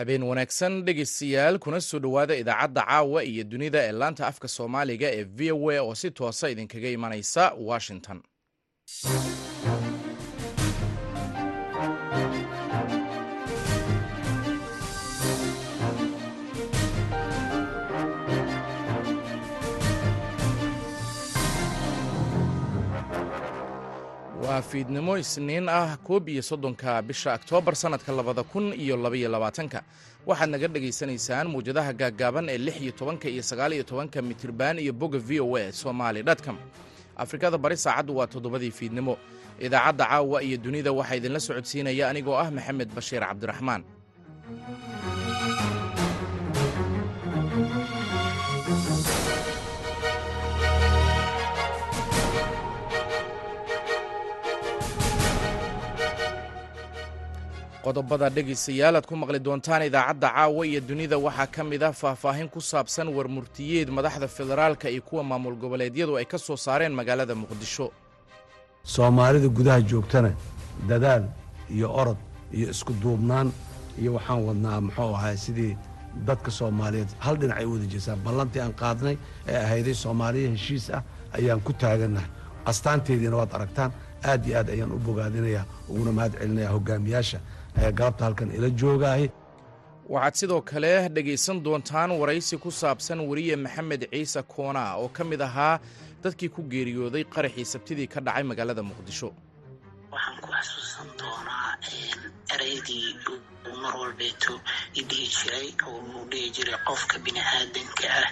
habeen 0.00 0.22
wanaagsan 0.30 0.74
dhegeystayaal 0.86 1.58
kuna 1.64 1.80
soo 1.88 1.98
dhowaada 2.04 2.34
idaacadda 2.42 2.82
caawa 2.90 3.20
iyo 3.30 3.44
dunida 3.50 3.78
ee 3.88 3.92
laanta 4.00 4.22
afka 4.30 4.48
soomaaliga 4.56 5.08
ee 5.18 5.24
v 5.36 5.52
o 5.52 5.70
a 5.70 5.78
oo 5.86 5.94
si 6.00 6.08
toosa 6.10 6.46
idinkaga 6.52 6.88
imanaysa 6.96 7.42
washington 7.70 8.18
waa 24.50 24.62
fiidnimo 24.70 25.12
isniin 25.22 25.68
ah 25.68 25.94
koob 26.06 26.24
iyo 26.28 26.42
soddonka 26.50 26.90
bisha 27.08 27.30
oktoobar 27.38 27.74
sannadka 27.82 28.10
labada 28.18 28.42
kun 28.42 28.66
iyo 28.84 28.96
labaiyo 29.04 29.28
labaatanka. 29.34 29.80
Waxaad 30.26 30.50
naga 30.52 30.68
dhegaysanaysaan 30.74 31.46
muwjadaha 31.52 31.92
gaaggaaban 32.00 32.46
ee 32.54 32.58
lix 32.66 32.76
iyo 32.84 32.92
tobanka 32.98 33.26
iyo 33.34 33.42
sagaal 33.50 33.72
iyo 33.76 33.84
tobanka 33.90 34.18
mitriban 34.22 34.76
iyo 34.84 34.92
bogga 35.00 35.18
v 35.18 35.40
o 35.40 35.56
a 35.56 35.72
somali 35.82 36.20
dtcom 36.28 36.56
afrikada 37.22 37.56
bari 37.64 37.76
saacaddu 37.84 38.12
waa 38.18 38.26
toddobadii 38.32 38.70
fiidnimo 38.78 39.14
idaacadda 39.66 40.04
caawa 40.10 40.38
iyo 40.46 40.56
dunida 40.64 40.90
waxaa 40.98 41.14
idinla 41.18 41.40
socodsiinaya 41.46 42.04
anigoo 42.10 42.34
ah 42.42 42.50
maxamed 42.56 42.90
bashiir 42.96 43.22
cabdiraxmaan 43.28 43.82
qodobada 57.84 58.28
dhegaystayaal 58.36 58.96
aad 58.96 59.06
ku 59.10 59.14
maqli 59.22 59.38
doontaan 59.46 59.82
idaacadda 59.88 60.28
caawa 60.36 60.62
iyo 60.66 60.80
dunida. 60.88 61.16
Waxaa 61.26 61.46
ka 61.54 61.62
mid 61.64 61.82
ah 61.82 61.92
faahfaahin 61.92 62.48
ku 62.54 62.60
saabsan 62.60 63.08
warmurtiyeed 63.16 63.88
madaxda 63.96 64.28
federaalka 64.28 64.86
iyo 64.90 65.02
kuwa 65.08 65.22
maamul 65.30 65.56
goboleedyadu 65.62 66.16
ay 66.20 66.24
ka 66.24 66.38
soo 66.38 66.56
saareen 66.56 66.92
magaalada 66.92 67.34
muqdisho. 67.34 67.86
Soomaalida 68.84 69.48
gudaha 69.48 69.80
joogtana 69.90 70.32
dadaal 70.88 71.24
iyo 71.74 71.88
orod 72.00 72.16
iyo 72.52 72.70
isku 72.70 72.92
duubnaan 73.02 73.48
iyo 74.00 74.10
waxaan 74.16 74.40
wadnaa 74.48 74.80
muxuu 74.80 75.14
ahay 75.16 75.36
sidii 75.36 75.76
dadka 76.28 76.50
soomaaliyeed 76.50 77.08
hal 77.18 77.36
dhinac 77.40 77.56
ay 77.60 77.64
wada 77.72 77.86
jeesaan. 77.92 78.18
Ballantii 78.26 78.60
aan 78.62 78.72
qaadnay 78.82 79.16
ee 79.48 79.56
ahayday 79.64 79.94
soomaaliya 79.94 80.50
heshiis 80.54 80.90
ah 80.90 81.02
ayaan 81.32 81.60
ku 81.60 81.72
taagannahay 81.72 82.28
astaanteediina 82.70 83.36
waad 83.40 83.52
aragtaan 83.56 83.90
aad 84.30 84.42
iyo 84.46 84.58
aad 84.58 84.68
ayaan 84.74 84.92
u 84.92 84.98
bogaadinayaa 85.08 85.64
uguna 85.88 86.12
mahad 86.12 86.32
celinayaa 86.40 86.72
hogaamiyaasha 86.76 87.38
galabta 87.98 88.24
halkan 88.26 88.50
ila 88.56 88.68
joogaahay 88.80 89.26
waxaad 90.14 90.34
sidoo 90.40 90.60
kale 90.70 90.92
dhegaysan 91.16 91.58
doontaan 91.66 92.10
waraysi 92.20 92.56
ku 92.64 92.70
saabsan 92.80 93.18
weriye 93.30 93.56
maxamed 93.64 94.02
ciise 94.12 94.40
koonaa 94.54 94.90
oo 95.02 95.08
ka 95.16 95.22
mid 95.30 95.40
ahaa 95.48 95.74
dadkii 96.24 96.50
ku 96.56 96.60
geeriyooday 96.72 97.24
qaraxii 97.34 97.66
sabtidii 97.74 98.08
ka 98.14 98.20
dhacay 98.26 98.44
magaalada 98.50 98.82
muqdisho 98.90 99.28
eraydii 102.54 103.08
mar 103.82 103.94
walbeeto 104.02 104.54
idhihi 105.00 105.26
jiray 105.36 105.68
dhihi 106.30 106.48
jiray 106.56 106.78
qofka 106.88 107.16
bini 107.24 107.40
aadanka 107.54 108.06
ah 108.20 108.28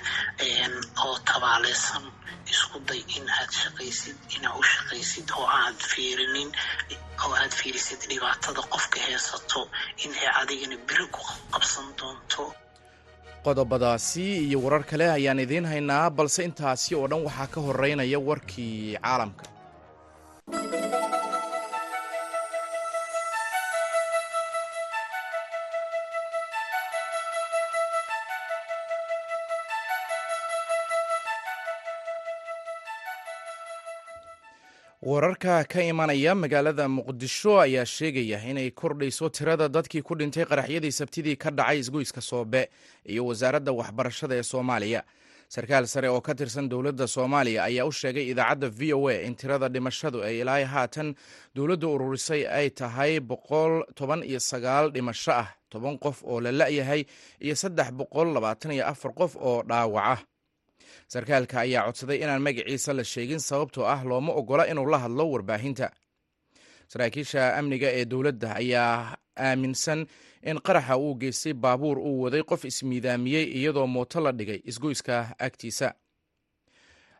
oo 1.06 1.16
tabaaleysan 1.30 2.04
isku 2.52 2.78
day 2.88 3.00
in 3.16 3.24
aad 3.38 3.50
shaqaysid 3.62 4.16
inaa 4.36 4.54
u 4.60 4.62
shaqaysid 4.72 5.26
oo 5.38 5.46
aad 5.60 5.78
fiirinin 5.92 6.50
oo 7.24 7.32
aad 7.42 7.52
fiirisid 7.60 8.00
dhibaatada 8.10 8.62
qofka 8.74 8.98
heesato 9.06 9.60
in 10.04 10.12
ay 10.22 10.28
adigana 10.40 10.76
beri 10.88 11.06
ku 11.16 11.20
qabsan 11.54 11.86
doonto 11.98 12.44
qodobadaasi 13.44 14.24
iyo 14.48 14.58
warar 14.64 14.84
kale 14.90 15.06
ayaan 15.16 15.40
idiin 15.44 15.66
haynaa 15.72 16.06
balse 16.16 16.40
intaasi 16.48 16.90
oo 16.98 17.06
dhan 17.10 17.22
waxaa 17.28 17.48
ka 17.54 17.60
horeynaya 17.66 18.18
warkii 18.28 18.96
caalamka 19.04 19.44
wararka 35.08 35.64
ka 35.64 35.80
imanaya 35.82 36.34
magaalada 36.34 36.84
muqdisho 36.88 37.56
ayaa 37.64 37.84
sheegaya 37.86 38.38
inay 38.50 38.70
kordhayso 38.70 39.28
tirada 39.32 39.68
dadkii 39.68 40.02
ku 40.04 40.12
dhintay 40.14 40.44
qaraxyadii 40.44 40.92
sabtidii 40.92 41.36
ka 41.40 41.50
dhacay 41.50 41.78
isgoyska 41.80 42.20
soobe 42.20 42.68
iyo 43.08 43.24
wasaaradda 43.26 43.72
waxbarashada 43.72 44.34
ee 44.36 44.42
soomaaliya. 44.42 45.02
Sarkaal 45.48 45.86
sare 45.88 46.08
oo 46.12 46.20
ka 46.20 46.34
tirsan 46.34 46.68
dowladda 46.68 47.06
soomaaliya 47.08 47.64
ayaa 47.64 47.88
u 47.88 47.92
sheegay 47.92 48.28
idaacadda 48.36 48.68
v 48.68 48.92
o 48.92 49.08
a 49.08 49.16
in 49.24 49.32
tirada 49.34 49.68
dhimashadu 49.72 50.20
ay 50.28 50.40
ilaa 50.44 50.60
haatan 50.66 51.14
dowladda 51.56 51.88
ururisay 51.88 52.44
ay 52.44 52.68
tahay 52.70 53.16
boqol 53.20 53.88
toban 53.96 54.20
iyo 54.22 54.40
sagaal 54.40 54.92
dhimasho 54.92 55.32
ah 55.32 55.48
toban 55.72 55.96
qof 55.98 56.20
oo 56.24 56.40
la 56.40 56.52
la'yahay 56.52 57.06
iyo 57.40 57.56
saddex 57.56 57.88
boqol 57.96 58.28
labaatan 58.36 58.76
iyo 58.76 58.84
afar 58.92 59.14
qof 59.16 59.36
oo 59.40 59.62
dhaawaca 59.64 60.20
sarkaalka 61.12 61.56
ayaa 61.60 61.84
codsaday 61.86 62.18
inaan 62.22 62.42
magaciisa 62.46 62.92
la 62.98 63.04
sheegin 63.04 63.38
sababtoo 63.48 63.86
ah 63.94 64.02
looma 64.04 64.32
ogola 64.40 64.64
inuu 64.70 64.86
la 64.92 64.98
hadlo 64.98 65.24
warbaahinta. 65.32 65.90
Saraakiisha 66.92 67.56
amniga 67.58 67.88
ee 67.98 68.04
dowladda 68.04 68.54
ayaa 68.62 69.16
aaminsan 69.36 70.06
in 70.42 70.58
qaraxa 70.66 70.96
uu 70.98 71.14
geystay 71.20 71.52
baabuur 71.52 71.98
uu 71.98 72.22
waday 72.22 72.42
qof 72.42 72.64
ismiidaamiyey 72.64 73.44
iyadoo 73.58 73.86
mooto 73.86 74.20
la 74.20 74.32
dhigay 74.32 74.60
isgoyska 74.70 75.16
agtiisa. 75.38 75.88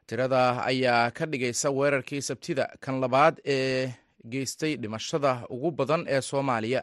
Tirada 0.07 0.65
ayaa 0.65 1.11
ka 1.11 1.27
dhigaysa 1.27 1.71
weerarkii 1.71 2.23
sabtida 2.23 2.65
kan 2.81 3.01
labaad 3.01 3.41
ee 3.45 3.93
geystay 4.33 4.77
dhimashada 4.77 5.33
ugu 5.51 5.71
badan 5.71 6.05
ee 6.09 6.21
soomaaliya 6.21 6.83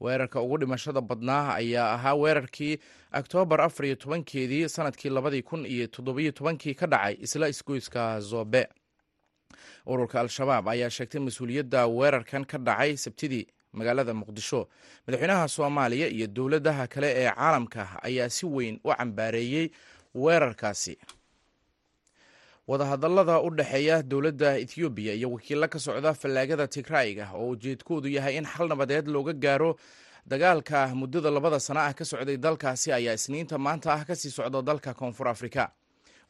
weerarka 0.00 0.40
ugu 0.40 0.58
dhimashada 0.58 1.00
badnaa 1.00 1.54
ayaa 1.54 1.92
ahaa 1.94 2.14
weerarkii 2.14 2.78
oktoobar 3.18 3.60
afar 3.60 3.86
iyo 3.86 3.94
tobankeedii 3.96 4.68
sannadkii 4.68 5.10
labadii 5.10 5.42
kun 5.42 5.66
iyo 5.66 5.86
toddobiyo 5.86 6.32
tobankii 6.32 6.74
ka 6.74 6.86
dhacay 6.86 7.16
isla 7.20 7.48
isgoyska 7.48 8.20
zobe. 8.20 8.68
Ururka 9.86 10.20
al-shabaab 10.20 10.68
ayaa 10.68 10.90
sheegtay 10.90 11.20
mas'uuliyadda 11.20 11.86
weerarkan 11.86 12.44
ka 12.44 12.58
dhacay 12.58 12.96
sabtidii 12.96 13.46
magaalada 13.72 14.14
muqdisho. 14.14 14.68
Madaxweynaha 15.06 15.48
soomaaliya 15.48 16.08
iyo 16.08 16.26
dowladaha 16.26 16.86
kale 16.86 17.08
ee 17.16 17.30
caalamka 17.30 18.02
ayaa 18.02 18.28
si 18.28 18.46
weyn 18.46 18.80
u 18.84 18.90
cambaareeyey 18.98 19.70
weerarkaasi 20.14 20.98
wadahadallada 22.70 23.36
u 23.46 23.50
dhexeeya 23.58 23.96
dowladda 24.10 24.50
ethoobiya 24.64 25.12
iyo 25.18 25.28
wakiilla 25.34 25.68
ka 25.68 25.78
socda 25.86 26.14
fallaagada 26.14 26.66
tigraayiga 26.74 27.26
oo 27.34 27.48
ujeedkoodu 27.54 28.08
yahay 28.16 28.34
in 28.40 28.46
xal 28.52 28.68
nabadeed 28.72 29.06
looga 29.14 29.32
gaaro 29.44 29.70
dagaalka 30.26 30.78
muddada 31.00 31.30
labada 31.36 31.58
sana 31.60 31.80
ah 31.88 31.92
ka 31.98 32.04
socday 32.04 32.36
dalkaasi 32.36 32.92
ayaa 32.98 33.14
isniinta 33.18 33.58
maanta 33.66 33.88
ah 33.96 34.04
ka 34.08 34.14
sii 34.20 34.30
socda 34.38 34.62
dalka 34.62 34.94
koonfur 35.00 35.28
afrika 35.34 35.64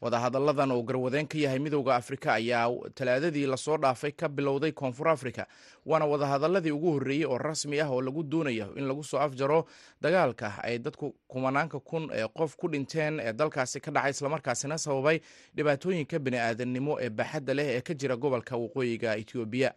wadahadalladan 0.01 0.71
oo 0.71 0.81
garwadeen 0.83 1.27
ka 1.27 1.37
yahay 1.37 1.59
midowda 1.59 1.95
afrika 1.95 2.33
ayaa 2.33 2.69
talaadadii 2.95 3.45
la 3.45 3.57
soo 3.57 3.77
dhaafay 3.77 4.11
ka 4.11 4.29
bilowday 4.29 4.71
koonfur 4.71 5.09
afrika 5.09 5.47
waana 5.85 6.05
wadahadaladii 6.05 6.71
ugu 6.71 6.91
horreeyey 6.91 7.25
oo 7.25 7.37
rasmi 7.37 7.79
ah 7.81 7.89
oo 7.91 8.01
lagu 8.01 8.23
doonayo 8.23 8.73
in 8.75 8.87
lagu 8.87 9.03
soo 9.03 9.19
afjaro 9.19 9.65
dagaalka 10.01 10.63
ay 10.63 10.79
dadku 10.79 11.11
kumanaanka 11.27 11.79
kun 11.79 12.09
ee 12.13 12.27
qof 12.27 12.55
ku 12.55 12.67
dhinteen 12.67 13.19
ee 13.19 13.33
dalkaasi 13.33 13.79
ka 13.79 13.91
dhacay 13.91 14.11
islamarkaasina 14.11 14.77
sababay 14.77 15.19
dhibaatooyinka 15.55 16.19
bini'aadannimo 16.19 16.97
ee 17.05 17.09
baaxadda 17.09 17.53
leh 17.53 17.67
ee 17.77 17.81
ka 17.81 17.93
jira 17.93 18.15
gobolka 18.17 18.57
waqooyiga 18.57 19.15
etoobiya 19.21 19.71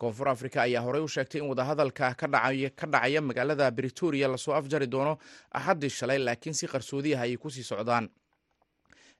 koonfur 0.00 0.28
afrika 0.28 0.62
ayaa 0.62 0.80
horey 0.86 1.02
u 1.02 1.08
sheegtay 1.08 1.40
in 1.40 1.48
wadahadalka 1.52 2.14
ka 2.14 2.26
dhacaya 2.26 3.20
magaalada 3.20 3.70
britoria 3.70 4.28
la 4.28 4.38
soo 4.38 4.54
afjari 4.54 4.86
doono 4.86 5.18
axaddii 5.50 5.90
shalay 5.98 6.18
laakiin 6.18 6.54
si 6.54 6.66
qarsoodi 6.66 7.14
ah 7.14 7.20
ayay 7.26 7.36
ku 7.36 7.50
sii 7.50 7.62
socdaan 7.72 8.08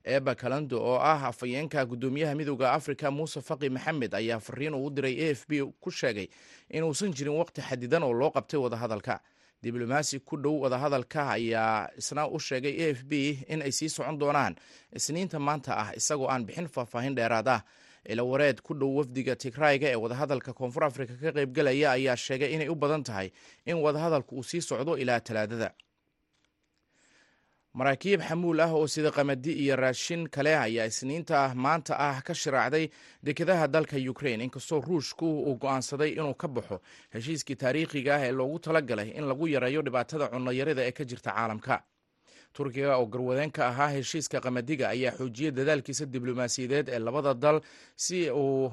eba 0.03 0.35
kalando 0.35 0.77
oo 0.83 0.97
ah 0.99 1.27
afhayeenka 1.31 1.85
guddoomiyaha 1.85 2.35
midowda 2.35 2.71
afrika 2.73 3.11
muuse 3.11 3.41
faqi 3.41 3.69
maxamed 3.69 4.13
ayaa 4.15 4.39
fariin 4.39 4.73
uu 4.75 4.89
diray 4.89 5.15
a 5.27 5.29
f 5.35 5.45
b 5.47 5.61
ku 5.79 5.91
sheegay 5.91 6.27
inuusan 6.69 7.13
jirin 7.13 7.33
waqti 7.39 7.61
xadidan 7.61 8.03
oo 8.03 8.13
loo 8.13 8.29
qabtay 8.31 8.59
wadahadalka. 8.59 9.19
Diblomaasi 9.63 10.19
ku 10.19 10.35
dhow 10.37 10.59
wadahadalka 10.67 11.29
ayaa 11.39 11.87
isna 11.97 12.27
u 12.27 12.39
sheegay 12.39 12.75
a 12.83 12.89
f 12.91 13.03
b 13.07 13.39
in 13.47 13.61
ay 13.61 13.71
sii 13.71 13.89
socon 13.89 14.19
doonaan. 14.19 14.55
Isniinta 14.91 15.39
maanta 15.39 15.71
ah 15.77 15.89
isagoo 15.95 16.27
aan 16.27 16.43
bixin 16.45 16.67
faahfaahin 16.67 17.15
dheeraad 17.15 17.47
ah. 17.47 17.61
Ilawareed 18.03 18.59
ku 18.61 18.73
dhow 18.75 18.91
wafdiga 18.99 19.35
tigrayga 19.39 19.87
ee 19.87 19.95
wadahadalka 19.95 20.51
koonfur 20.53 20.83
afrika 20.83 21.15
ka 21.15 21.31
qaybgalaya 21.31 21.91
ayaa 21.95 22.15
sheegay 22.19 22.51
inay 22.53 22.67
u 22.67 22.75
badan 22.75 23.03
tahay 23.03 23.31
in 23.65 23.79
wadahadalku 23.79 24.35
uu 24.35 24.43
sii 24.43 24.59
socdo 24.61 24.97
ilaa 24.99 25.19
talaadada 25.23 25.71
maraakiib 27.73 28.21
xamuul 28.21 28.59
ah 28.61 28.71
oo 28.77 28.87
sida 28.87 29.11
qamadi 29.11 29.51
iyo 29.63 29.75
raashin 29.75 30.27
kale 30.29 30.53
ayaa 30.57 30.85
isniinta 30.85 31.53
maanta 31.55 31.97
ah 31.97 32.21
ka 32.21 32.33
shiraacday 32.33 32.89
dekedaha 33.23 33.67
dalka 33.67 33.97
ukrain 33.97 34.41
inkastoo 34.41 34.81
ruushku 34.81 35.25
uu 35.25 35.55
go'aansaday 35.57 36.11
inuu 36.13 36.33
ka 36.37 36.47
baxo 36.47 36.81
heshiiskii 37.13 37.55
taariikhiga 37.55 38.15
ah 38.15 38.21
ee 38.27 38.31
loogu 38.31 38.59
talagalay 38.59 39.09
in 39.17 39.25
lagu 39.25 39.47
yareeyo 39.47 39.81
dhibaatada 39.81 40.27
cunnayarida 40.29 40.85
ee 40.85 40.91
ka 40.91 41.03
jirta 41.05 41.31
caalamka. 41.33 41.81
Turkiga 42.53 42.97
oo 42.97 43.05
garwadeen 43.09 43.51
ka 43.51 43.67
ahaa 43.67 43.89
heshiiska 43.97 44.37
qamadiga 44.41 44.89
ayaa 44.93 45.17
xoojiyey 45.17 45.51
dadaalkiisa 45.51 46.05
diblomaasiyadeed 46.05 46.89
ee 46.93 46.99
labada 46.99 47.33
dal 47.33 47.61
si 47.95 48.29
uu 48.29 48.69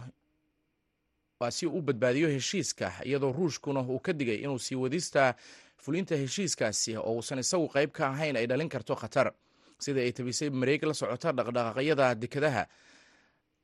si 1.51 1.67
u 1.67 1.81
badbaadiyo 1.81 2.29
heshiiska 2.29 2.93
iyadoo 3.09 3.33
ruushkuna 3.33 3.81
uu 3.81 3.99
ka 3.99 4.13
digay 4.13 4.45
inuu 4.45 4.59
sii 4.59 4.77
wadista 4.77 5.35
fulinta 5.83 6.17
heshiiskaasi 6.17 6.97
oo 6.97 7.13
uusan 7.17 7.39
isagu 7.39 7.69
qayb 7.69 7.91
ka 7.93 8.09
ahayn 8.13 8.37
ay 8.37 8.47
dhalin 8.47 8.69
karto 8.69 8.95
khatar. 8.97 9.33
Sida 9.79 10.01
ay 10.01 10.13
tabisay 10.13 10.51
mareeg 10.51 10.85
la 10.85 10.95
socota 10.95 11.33
dhaqdhaqaaqyada 11.33 12.15
dekedaha 12.15 12.67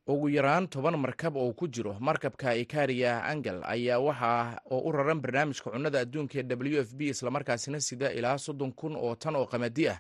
ugu 0.06 0.28
yaraan 0.28 0.68
toban 0.68 0.96
markab 0.98 1.36
oo 1.36 1.52
ku 1.52 1.66
jiro 1.68 1.96
markabka 2.00 2.54
ikaria 2.54 3.24
angel 3.26 3.60
ayaa 3.64 3.98
waxa 3.98 4.60
oo 4.70 4.80
u 4.88 4.92
raran 4.92 5.20
barnaamijka 5.20 5.70
cunnada 5.70 6.00
adduunka 6.00 6.38
ee 6.38 6.46
w 6.56 6.80
f 6.80 6.94
b 6.94 7.00
islamarkaasina 7.10 7.80
sida 7.80 8.12
ilaa 8.12 8.38
soddon 8.38 8.72
kun 8.72 8.96
oo 8.96 9.14
tan 9.14 9.36
oo 9.36 9.46
qamadi 9.46 9.88
ah. 9.88 9.98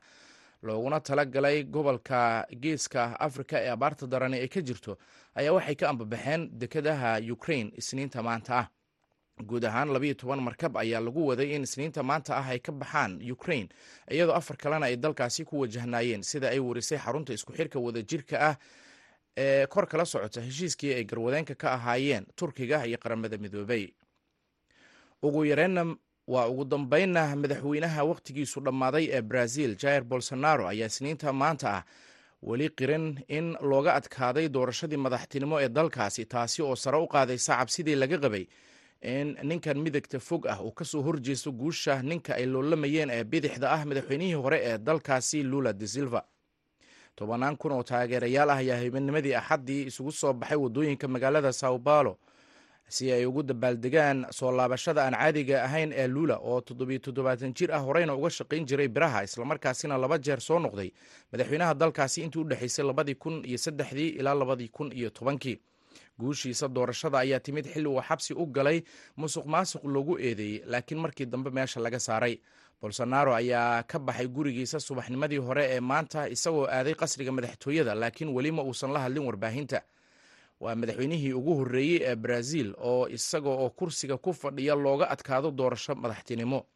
Looguna 0.62 1.00
tala 1.00 1.24
galay 1.24 1.64
gobolka 1.64 2.46
geeska 2.60 3.20
afrika 3.20 3.58
ee 3.60 3.68
abaarta 3.70 4.06
darani 4.06 4.38
ay 4.40 4.48
ka 4.48 4.60
jirto 4.62 4.96
ayaa 5.34 5.52
waxay 5.52 5.74
ka 5.74 5.88
ambabaxeen 5.88 6.48
dekedaha 6.58 7.18
ukrain 7.32 7.72
isniinta 7.76 8.22
maanta 8.22 8.54
ah 8.58 8.66
guud 9.44 9.64
ahaan 9.64 9.92
labayo 9.92 10.14
toban 10.14 10.40
markab 10.40 10.76
ayaa 10.80 11.00
lagu 11.00 11.26
waday 11.28 11.52
in 11.56 11.62
isniinta 11.62 12.02
maanta 12.02 12.36
ah 12.40 12.48
ay 12.48 12.58
ka 12.58 12.72
baxaan 12.72 13.20
ukrain 13.32 13.68
iyadoo 14.10 14.32
afar 14.34 14.56
kalena 14.56 14.86
ay 14.88 14.96
dalkaasi 14.96 15.44
ku 15.44 15.60
wajahnaayeen 15.60 16.22
sida 16.24 16.48
ay 16.48 16.58
warisay 16.58 16.96
xarunta 16.98 17.32
isku 17.36 17.52
xirka 17.52 17.76
wadajirka 17.78 18.36
ah 18.40 18.56
ee 19.36 19.66
kor 19.66 19.86
kala 19.86 20.04
socota 20.08 20.40
heshiiskii 20.40 20.94
ay 20.96 21.04
garwadeenka 21.04 21.54
ka 21.54 21.72
ahaayeen 21.76 22.24
turkiga 22.36 22.86
iyo 22.86 22.96
qaramada 22.98 23.36
midoobay. 23.38 23.92
Ugu 25.22 25.44
yareenna 25.44 25.96
waa 26.26 26.48
ugu 26.48 26.64
dambeynna 26.64 27.36
madaxweynaha 27.36 28.04
wakhtigiisu 28.08 28.60
dhammaaday 28.64 29.08
ee 29.12 29.20
brazil 29.22 29.76
jair 29.76 30.00
bolsonaro 30.04 30.64
ayaa 30.68 30.88
isniinta 30.88 31.32
maanta 31.32 31.68
ah 31.76 31.84
weli 32.42 32.68
qirin 32.72 33.20
in 33.28 33.52
looga 33.60 33.92
adkaaday 34.00 34.48
doorashadii 34.48 34.96
madaxtinimo 34.96 35.60
ee 35.60 35.68
dalkaasi 35.68 36.24
taasi 36.24 36.62
oo 36.62 36.76
sare 36.76 36.96
u 36.96 37.06
qaadaysa 37.06 37.56
cabsidii 37.60 37.94
laga 38.00 38.16
qabay 38.18 38.48
ninkan 39.02 39.78
midagta 39.78 40.18
fog 40.20 40.46
ah 40.46 40.60
uu 40.62 40.72
ka 40.72 40.84
soo 40.84 41.02
horjeesto 41.02 41.52
guusha 41.52 42.02
ninka 42.02 42.34
ay 42.34 42.46
loolamayeen 42.46 43.10
ee 43.10 43.24
bidixda 43.24 43.70
ah 43.70 43.84
madaxweynihii 43.84 44.34
hore 44.34 44.58
ee 44.64 44.78
dalkaasi 44.78 45.42
lula 45.42 45.72
de 45.72 45.86
silva. 45.86 46.24
Tobanaan 47.16 47.56
kun 47.56 47.72
oo 47.72 47.82
taageerayaal 47.82 48.50
ah 48.50 48.56
ayaa 48.56 48.76
habeennimadii 48.76 49.34
axaddii 49.34 49.86
isugu 49.86 50.12
soo 50.12 50.32
baxay 50.32 50.56
waddooyinka 50.56 51.08
magaalada 51.08 51.52
sao 51.52 51.78
paulo 51.78 52.18
si 52.88 53.12
ay 53.12 53.26
ugu 53.26 53.42
dabaaldegaan 53.42 54.26
soo 54.30 54.50
laabashada 54.52 55.04
aan 55.04 55.14
caadiga 55.14 55.64
ahayn 55.64 55.92
ee 55.92 56.06
lula 56.08 56.36
oo 56.38 56.60
toddobiyo 56.60 56.98
toddobaatan 56.98 57.54
jir 57.54 57.72
ah 57.72 57.78
horeyna 57.80 58.14
uga 58.14 58.30
shaqayn 58.30 58.66
jiray 58.66 58.88
biraha 58.88 59.24
islamarkaasina 59.24 59.98
laba 59.98 60.18
jeer 60.18 60.40
soo 60.40 60.58
noqday. 60.58 60.92
Madaxweynaha 61.32 61.74
dalkaasi 61.74 62.22
intii 62.22 62.40
u 62.40 62.44
dhexaysay 62.44 62.84
labadii 62.86 63.14
kun 63.14 63.42
iyo 63.44 63.58
saddexdii 63.58 64.08
ilaa 64.08 64.34
labadii 64.34 64.68
kun 64.68 64.92
iyo 64.92 65.10
tobankii 65.10 65.58
guushiisa 66.18 66.68
doorashada 66.68 67.18
ayaa 67.18 67.40
timid 67.40 67.66
xilli 67.72 67.88
uu 67.88 68.02
xabsi 68.08 68.34
u 68.34 68.46
galay 68.46 68.82
musuq 69.16 69.46
maasuq 69.46 69.84
loogu 69.84 70.14
eedeeyey 70.18 70.62
laakiin 70.66 71.00
markii 71.00 71.26
dambe 71.26 71.50
meesha 71.50 71.80
laga 71.80 71.98
saaray. 72.00 72.38
Bolsonaro 72.82 73.34
ayaa 73.34 73.82
ka 73.82 73.98
baxay 73.98 74.26
gurigiisa 74.28 74.80
subaxnimadii 74.80 75.38
hore 75.46 75.64
ee 75.74 75.80
maanta 75.80 76.28
isagoo 76.28 76.66
aaday 76.68 76.94
qasriga 76.94 77.32
madaxtooyada 77.32 77.94
laakiin 77.94 78.28
welima 78.36 78.62
uusan 78.62 78.92
la 78.92 79.00
hadlin 79.00 79.24
warbaahinta. 79.28 79.80
Waa 80.60 80.74
madaxweynihii 80.74 81.32
ugu 81.32 81.54
horreeyey 81.58 82.00
ee 82.04 82.16
brazil 82.16 82.74
oo 82.78 83.08
isaga 83.08 83.48
oo 83.50 83.70
kursiga 83.70 84.16
ku 84.16 84.32
fadhiya 84.32 84.74
looga 84.74 85.06
adkaado 85.14 85.50
doorasho 85.50 85.94
madaxtinimo. 85.94 86.66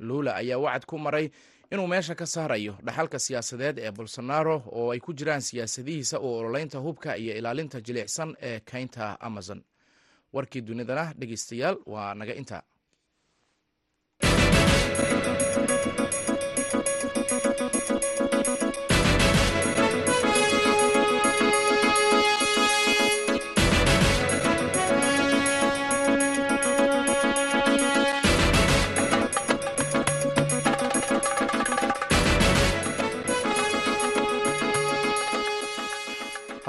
Lula 0.00 0.34
ayaa 0.40 0.58
wacad 0.58 0.84
ku 0.86 0.98
maray 0.98 1.30
inuu 1.72 1.86
meesha 1.86 2.14
ka 2.14 2.26
saarayo 2.26 2.74
dhaxalka 2.84 3.18
siyaasadeed 3.18 3.78
ee 3.78 3.90
bolsonaro 3.90 4.62
oo 4.66 4.90
ay 4.92 5.00
ku 5.00 5.12
jiraan 5.12 5.40
siyaasadihiisa 5.42 6.18
oo 6.18 6.38
ololeynta 6.38 6.78
hubka 6.78 7.14
iyo 7.16 7.34
ilaalinta 7.36 7.80
jilicsan 7.80 8.36
ee 8.42 8.60
kaynta 8.60 9.16
amazon. 9.20 9.62
Warkii 10.32 10.60
dunidana 10.66 11.14
dhegeystayaal 11.20 11.76
waa 11.86 12.14
naga 12.14 12.34
inta 12.34 12.62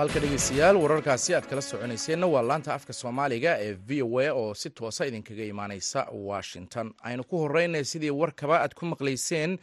halka 0.01 0.19
dhegeystayaal 0.24 0.77
wararkaasi 0.81 1.33
aad 1.38 1.45
kala 1.50 1.62
soconayseenna 1.62 2.27
waa 2.33 2.42
laanta 2.50 2.74
afka 2.74 2.94
soomaaliga 2.94 3.51
ee 3.65 3.74
v 3.88 4.01
o 4.03 4.19
a 4.19 4.30
oo 4.33 4.53
si 4.53 4.69
toosa 4.69 5.06
idinkaga 5.06 5.44
imaaneysa 5.53 6.07
washington. 6.30 6.94
Aynu 7.03 7.24
ku 7.24 7.38
horeynay 7.38 7.83
sidii 7.83 8.09
warkaba 8.09 8.59
aad 8.62 8.74
ku 8.74 8.86
maqlayseen 8.86 9.57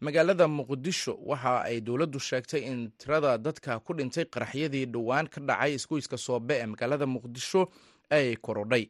magaalada 0.00 0.48
muqdisho. 0.48 1.18
Waxa 1.30 1.60
ay 1.68 1.80
dowladdu 1.80 2.18
sheegtay 2.20 2.60
in 2.70 2.90
tirada 2.98 3.38
dadka 3.38 3.78
ku 3.80 3.92
dhintay 3.94 4.24
qaraxyadii 4.24 4.86
dhowaan 4.86 5.28
ka 5.28 5.40
dhacay 5.40 5.74
isgoyska 5.74 6.16
soobe 6.16 6.54
ee 6.62 6.66
magaalada 6.66 7.06
muqdisho 7.06 7.68
ay 8.10 8.36
korodhay. 8.36 8.88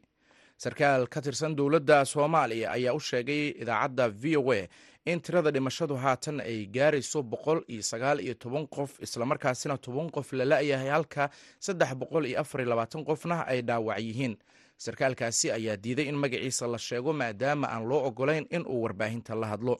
Sarkaal 0.57 1.07
ka 1.07 1.21
tirsan 1.21 1.55
dowladda 1.55 2.05
soomaaliya 2.05 2.71
ayaa 2.71 2.93
u 2.93 2.99
sheegay 2.99 3.49
idaacadda 3.61 4.07
v 4.09 4.37
o 4.37 4.51
a 4.53 4.67
in 5.11 5.19
tirada 5.25 5.51
dhimashadu 5.55 5.95
haatan 6.03 6.37
ay 6.49 6.57
gaarayso 6.75 7.19
boqol 7.31 7.59
iyo 7.73 7.81
sagaal 7.91 8.19
iyo 8.25 8.33
toban 8.43 8.65
qof 8.75 8.91
islamarkaasina 9.05 9.75
toban 9.85 10.07
qof 10.15 10.27
la 10.39 10.45
la-yahay 10.51 10.89
halka 10.95 11.23
saddex 11.65 11.91
boqol 12.01 12.25
iyo 12.29 12.37
afar 12.43 12.59
iyo 12.61 12.69
labaatan 12.71 13.01
qofna 13.09 13.35
ay 13.51 13.59
dhaawac 13.67 13.99
yihiin. 14.07 14.35
Sarkaalkaasi 14.77 15.47
ayaa 15.57 15.77
diiday 15.83 16.07
in 16.11 16.15
magaciisa 16.23 16.67
la 16.73 16.77
sheego 16.87 17.13
maadaama 17.13 17.67
aan 17.73 17.83
loo 17.89 18.01
ogolayn 18.09 18.45
in 18.55 18.63
uu 18.67 18.81
warbaahinta 18.83 19.35
la 19.41 19.47
hadlo. 19.51 19.75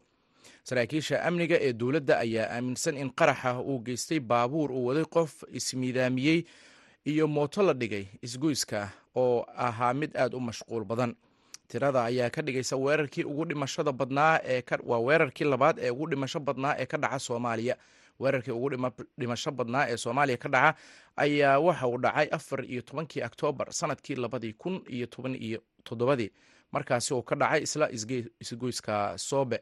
Saraakiisha 0.64 1.16
amniga 1.28 1.58
ee 1.68 1.74
dowladda 1.74 2.16
ayaa 2.26 2.48
aaminsan 2.56 2.98
in 2.98 3.10
qaraxa 3.20 3.52
uu 3.62 3.80
geystay 3.86 4.20
baabuur 4.20 4.72
uu 4.72 4.86
waday 4.90 5.06
qof 5.16 5.44
ismiidaamiyey 5.60 6.40
iyo 7.12 7.28
mooto 7.28 7.62
la 7.68 7.74
dhigay 7.74 8.06
isgoyska 8.22 8.90
oo 9.16 9.46
ahaa 9.68 9.94
mid 9.94 10.12
aad 10.18 10.34
u 10.34 10.40
mashquul 10.40 10.84
badan 10.86 11.16
tirada 11.68 12.04
ayaa 12.06 12.30
ka 12.30 12.42
dhigaysa 12.42 12.76
weerarkii 12.78 13.24
ugu 13.24 13.46
dhimashada 13.46 13.92
badnaa 13.92 14.40
ee 14.44 14.64
waa 14.84 15.00
weerarkii 15.00 15.44
labaad 15.54 15.80
ee 15.80 15.90
ugu 15.90 16.08
dhimasho 16.10 16.40
badnaa 16.40 16.76
ee 16.80 16.86
ka 16.86 16.98
dhaca 16.98 17.20
soomaaliya. 17.20 17.76
Weerarkii 18.20 18.52
ugu 18.52 18.70
dhimasho 19.20 19.52
badnaa 19.52 19.88
ee 19.90 19.98
soomaaliya 19.98 20.38
ka 20.38 20.50
dhaca 20.50 20.78
ayaa 21.16 21.60
waxa 21.60 21.88
uu 21.88 21.98
dhacay 21.98 22.28
afar 22.32 22.66
iyo 22.66 22.82
tobankii 22.82 23.22
oktoobar 23.24 23.74
sannadkii 23.74 24.16
labadii 24.16 24.54
kun 24.54 24.82
iyo 24.90 25.06
toban 25.08 25.36
iyo 25.36 25.60
toddobadii 25.84 26.32
markaasi 26.72 27.14
uu 27.14 27.24
ka 27.24 27.36
dhacay 27.36 27.62
isla 27.64 27.90
isgoyska 28.40 29.14
soobe. 29.18 29.60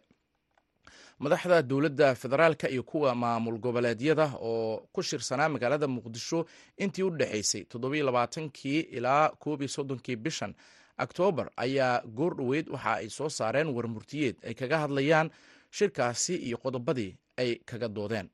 Madaxda 1.20 1.62
dowladda 1.62 2.16
federaalka 2.16 2.70
iyo 2.70 2.84
kuwa 2.84 3.16
maamul 3.16 3.58
goboleedyada 3.60 4.32
oo 4.40 4.88
ku 4.94 5.02
shirsanaa 5.04 5.50
magaalada 5.50 5.88
muqdisho 5.88 6.46
intii 6.78 7.04
u 7.04 7.10
dhexaysay 7.10 7.64
toddobiyo 7.64 8.06
labaatankii 8.06 8.80
ilaa 8.80 9.30
koob 9.30 9.62
iyo 9.62 9.68
soddonkii 9.70 10.16
bishan 10.16 10.54
oktoobar 11.00 11.50
ayaa 11.58 12.02
goor 12.18 12.36
dhoweyd 12.38 12.70
waxa 12.70 12.94
ay 12.94 13.10
soo 13.10 13.30
saareen 13.30 13.68
warmurtiyeed 13.76 14.36
ay 14.48 14.54
kaga 14.54 14.78
hadlayaan 14.80 15.30
shirkaasi 15.72 16.36
iyo 16.36 16.58
qodobadii 16.58 17.18
ay 17.38 17.56
kaga 17.66 17.88
doodeen. 17.88 18.30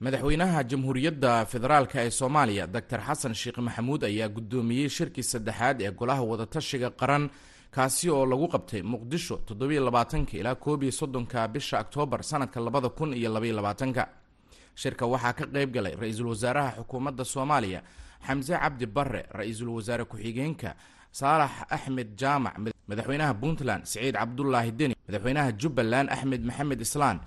Madaxweynaha 0.00 0.62
jamhuuriyadda 0.64 1.44
federaalk 1.46 1.94
ee 1.94 2.10
soomaaliya 2.10 2.66
doctor 2.66 3.00
xasan 3.00 3.34
sheekh 3.34 3.58
maxamuud 3.58 4.02
ayaa 4.04 4.28
guddoomiyey 4.28 4.88
shirkii 4.88 5.22
saddexaad 5.32 5.80
ee 5.82 5.90
golaha 6.00 6.22
wadatashiga 6.30 6.90
qaran 7.00 7.30
kaasi 7.70 8.10
oo 8.10 8.26
lagu 8.26 8.48
qabtay 8.48 8.82
muqdisho 8.82 9.36
toddobiyo 9.36 9.84
labaatanka 9.84 10.32
ilaa 10.40 10.54
koob 10.54 10.82
iyo 10.82 10.92
soddonka 10.92 11.48
bisha 11.48 11.80
oktoobar 11.80 12.22
sanadka 12.24 12.60
labada 12.60 12.88
kun 12.88 13.12
iyo 13.14 13.30
labaiyo 13.32 13.54
labaatanka. 13.56 14.08
Shirka 14.74 15.06
waxaa 15.06 15.32
ka 15.32 15.44
qayb 15.46 15.70
galay 15.74 15.94
ra'iisul 16.00 16.26
wasaaraha 16.32 16.70
xukuumadda 16.80 17.24
soomaaliya 17.24 17.82
xamse 18.26 18.52
cabdi 18.62 18.86
barre 18.86 19.22
ra'iisul 19.38 19.68
wasaare 19.68 20.04
ku-xigeenka 20.04 20.74
saalax 21.12 21.50
axmed 21.76 22.08
jaamac 22.20 22.54
madaxweynaha 22.88 23.34
puntland 23.42 23.82
siciid 23.90 24.14
cabdulaahi 24.14 24.72
deni 24.72 24.94
madaxweynaha 25.08 25.50
jubbaland 25.60 26.08
axmed 26.14 26.42
maxamed 26.48 26.80
islaan 26.86 27.18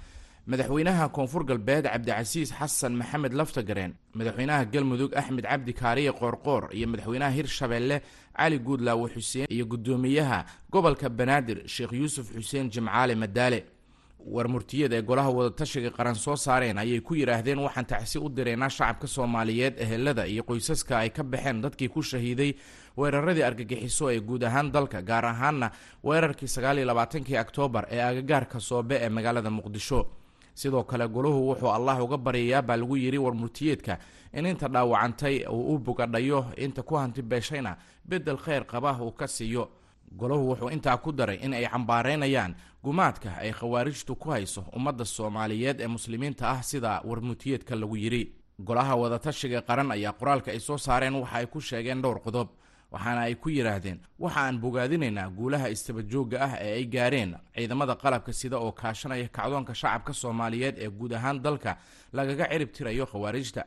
madaxweynaha 0.52 1.06
koonfur 1.16 1.44
galbeed 1.50 1.86
cabdicasiis 1.94 2.50
xasan 2.60 2.94
maxamed 3.02 3.34
laftagareen 3.40 3.94
madaxweynaha 4.20 4.66
galmudug 4.74 5.12
axmed 5.22 5.46
cabdi 5.52 5.74
kaariye 5.82 6.12
qoorqoor 6.20 6.64
iyo 6.78 6.88
madaxweynaha 6.92 7.32
hirshabeelle 7.38 7.98
cali 8.38 8.58
guudlaawe 8.68 9.08
xuseen 9.16 9.48
iyo 9.56 9.66
guddoomiyaha 9.72 10.40
gobolka 10.72 11.10
banaadir 11.10 11.60
sheekh 11.68 11.94
yuusuf 11.94 12.26
xuseen 12.36 12.70
jimcaale 12.74 13.16
madaale. 13.16 13.62
Warmurtiyada 14.36 14.96
ee 14.96 15.02
golaha 15.02 15.30
wadatashiga 15.38 15.90
qaran 15.98 16.16
soo 16.16 16.36
saareen 16.36 16.78
ayay 16.78 17.00
ku 17.02 17.14
yidhaahdeen 17.16 17.60
waxaan 17.60 17.86
tacsi 17.86 18.18
u 18.20 18.30
direynaa 18.30 18.70
shacabka 18.70 19.08
soomaaliyeed 19.08 19.76
ehelada 19.84 20.24
iyo 20.28 20.44
qoysaska 20.44 20.98
ay 20.98 21.10
ka 21.10 21.24
baxeen 21.24 21.62
dadkii 21.62 21.90
ku 21.90 22.02
shahiiday 22.02 22.52
weeraradii 22.98 23.44
argagixiso 23.44 24.12
ee 24.12 24.20
guud 24.20 24.44
ahaan 24.44 24.72
dalka 24.72 25.02
gaar 25.02 25.26
ahaanna 25.26 25.72
weerarkii 26.04 26.48
sagaaliyo 26.48 26.86
labaatankii 26.86 27.38
oktoobar 27.38 27.88
ee 27.92 28.02
agagaarka 28.02 28.60
soobe 28.60 28.96
ee 29.02 29.10
magaalada 29.10 29.50
muqdisho. 29.50 30.06
Sidoo 30.54 30.84
kale 30.84 31.08
golahu 31.08 31.50
wuxuu 31.50 31.70
allah 31.74 32.04
uga 32.04 32.18
baryayaa 32.18 32.62
baa 32.62 32.78
lagu 32.78 32.96
yidhi 32.98 33.18
warmurtiyeedka 33.18 33.98
in 34.34 34.46
inta 34.46 34.68
dhaawacantay 34.68 35.46
uu 35.50 35.74
u 35.76 35.80
bogadhayo 35.80 36.46
inta 36.58 36.84
ku 36.84 36.96
hanti 36.96 37.22
beeshayna 37.22 37.78
bedel 38.06 38.38
kheyr 38.38 38.66
qaba 38.66 38.98
uu 39.02 39.12
ka 39.12 39.28
siiyo. 39.28 39.70
Golahu 40.18 40.50
wuxuu 40.50 40.70
intaa 40.70 40.98
ku 40.98 41.12
daray 41.12 41.40
in 41.42 41.54
ay 41.54 41.66
cambaareynayaan 41.66 42.56
gumaadka 42.84 43.30
ay 43.42 43.52
khawaarijtu 43.52 44.16
ku 44.16 44.30
hayso 44.30 44.62
ummadda 44.76 45.06
soomaaliyeed 45.06 45.82
ee 45.82 45.88
muslimiinta 45.88 46.50
ah 46.50 46.62
sida 46.64 47.02
warmurtiyeedka 47.06 47.76
lagu 47.76 47.98
yidhi. 47.98 48.32
Golaha 48.62 48.96
wadatashiga 48.96 49.62
qaran 49.62 49.92
ayaa 49.92 50.14
qoraalka 50.14 50.52
ay 50.52 50.60
soo 50.60 50.78
saareen 50.78 51.16
waxa 51.16 51.36
ay 51.38 51.46
ku 51.48 51.60
sheegeen 51.62 52.02
dhowr 52.02 52.22
qodob 52.22 52.48
waxaana 52.94 53.22
ay 53.28 53.36
ku 53.36 53.50
yidhaahdeen 53.50 54.00
waxa 54.20 54.40
aan 54.46 54.58
bogaadinaynaa 54.64 55.30
guulaha 55.38 55.68
istabajooga 55.76 56.38
ah 56.48 56.54
ee 56.62 56.74
ay 56.80 56.86
gaareen 56.96 57.32
ciidamada 57.56 57.96
qalabka 58.04 58.32
sida 58.34 58.58
oo 58.66 58.72
kaashanaya 58.72 59.28
kacdoonka 59.38 59.74
shacabka 59.82 60.14
soomaaliyeed 60.22 60.76
ee 60.86 60.90
guud 61.00 61.14
ahaan 61.14 61.42
dalka 61.46 61.72
lagaga 62.18 62.46
cirib 62.52 62.70
tirayo 62.76 63.06
khawaarijta. 63.12 63.64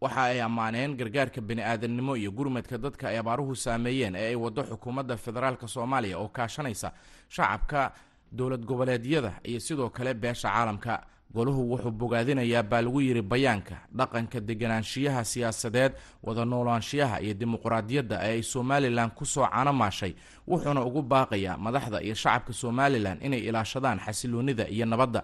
Waxa 0.00 0.22
ay 0.32 0.40
ammaaneen 0.40 0.96
gargaarka 1.00 1.40
bani-aadamnimo 1.40 2.12
iyo 2.16 2.30
gurmadka 2.32 2.78
dadka 2.78 3.08
ay 3.08 3.18
abaaruhu 3.18 3.54
saameeyeen 3.64 4.14
ee 4.16 4.28
ay 4.32 4.36
waddo 4.44 4.62
xukuumadda 4.70 5.16
federaalk 5.16 5.62
soomaaliya 5.74 6.16
oo 6.18 6.28
kaashanaysa 6.28 6.88
shacabka 7.28 7.92
dowlad 8.32 8.64
goboleedyada 8.70 9.32
iyo 9.44 9.60
sidoo 9.60 9.90
kale 9.90 10.14
beesha 10.14 10.48
caalamka 10.48 10.94
golahu 11.34 11.62
wuxuu 11.72 11.90
bogaadinayaa 11.90 12.62
baa 12.62 12.80
lagu 12.82 13.00
yidhi 13.00 13.22
bayaanka 13.22 13.76
dhaqanka 13.98 14.40
deganaanshiyaha 14.40 15.24
siyaasadeed 15.24 15.92
wada 16.22 16.44
noolaanshiyaha 16.44 17.16
iyo 17.24 17.34
dimuqraadiyadda 17.34 18.16
ee 18.22 18.32
ay 18.38 18.42
somalilan 18.42 19.10
ku 19.10 19.24
soo 19.26 19.46
canomaashay 19.54 20.12
wuxuuna 20.48 20.80
ugu 20.88 21.02
baaqayaa 21.02 21.56
madaxda 21.58 21.98
iyo 22.06 22.14
shacabka 22.14 22.52
somalilan 22.52 23.18
inay 23.26 23.40
ilaashadaan 23.48 23.98
xasiloonida 24.06 24.68
iyo 24.68 24.86
nabadda. 24.86 25.22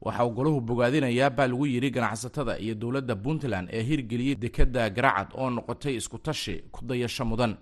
Waxa 0.00 0.24
uu 0.26 0.30
golahu 0.30 0.60
bogaadinayaa 0.60 1.30
baa 1.30 1.46
lagu 1.46 1.66
yidhi 1.66 1.90
ganacsatada 1.90 2.58
iyo 2.58 2.74
dowladda 2.74 3.16
puntland 3.16 3.68
ee 3.72 3.82
hirgeliyey 3.82 4.34
dekadda 4.34 4.90
garacad 4.90 5.28
oo 5.36 5.50
noqotay 5.50 5.96
iskutashi 5.96 6.64
ku 6.72 6.84
dayasho 6.84 7.24
mudan. 7.24 7.56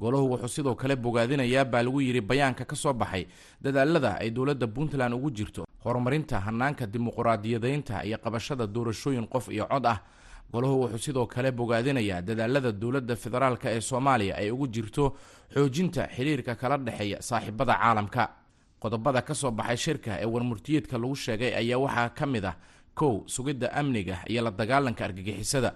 Golahu 0.00 0.30
wuxuu 0.32 0.48
sidoo 0.48 0.74
kale 0.74 0.96
bogaadinayaa 0.96 1.64
baa 1.64 1.82
lagu 1.82 2.00
yidhi 2.00 2.20
bayaanka 2.20 2.64
ka 2.64 2.76
soo 2.76 2.92
baxay 2.92 3.26
dadaalada 3.62 4.18
ay 4.20 4.30
dowladda 4.30 4.66
puntland 4.66 5.14
ugu 5.14 5.30
jirto 5.30 5.64
horumarinta 5.84 6.40
hanaanka 6.40 6.86
dimuqraadiyadeynta 6.86 8.04
iyo 8.04 8.18
qabashada 8.18 8.66
doorashooyin 8.66 9.26
qof 9.28 9.48
iyo 9.48 9.66
cod 9.66 9.86
ah. 9.86 9.98
Golahu 10.52 10.80
wuxuu 10.82 10.98
sidoo 10.98 11.26
kale 11.26 11.50
bogaadinayaa 11.52 12.22
dadaalada 12.22 12.72
dowladda 12.72 13.16
federaalk 13.16 13.64
ee 13.64 13.80
soomaaliya 13.80 14.36
ay 14.36 14.50
ugu 14.50 14.66
jirto 14.68 15.12
xoojinta 15.54 16.08
xiriirka 16.16 16.54
kala 16.56 16.76
dhexeeya 16.78 17.20
saaxiibada 17.22 17.74
caalamka. 17.76 18.28
Qodobada 18.80 19.22
ka 19.22 19.34
soo 19.34 19.50
baxay 19.50 19.76
shirka 19.76 20.16
ee 20.20 20.24
warmurtiyeedka 20.26 20.98
lagu 20.98 21.14
sheegay 21.16 21.52
ayaa 21.54 21.78
waxaa 21.78 22.08
ka 22.18 22.26
mid 22.26 22.44
ah 22.44 22.56
kow 22.94 23.22
sugidda 23.26 23.68
amniga 23.72 24.24
iyo 24.28 24.42
la 24.42 24.50
dagaalanka 24.50 25.04
argagixisada. 25.04 25.74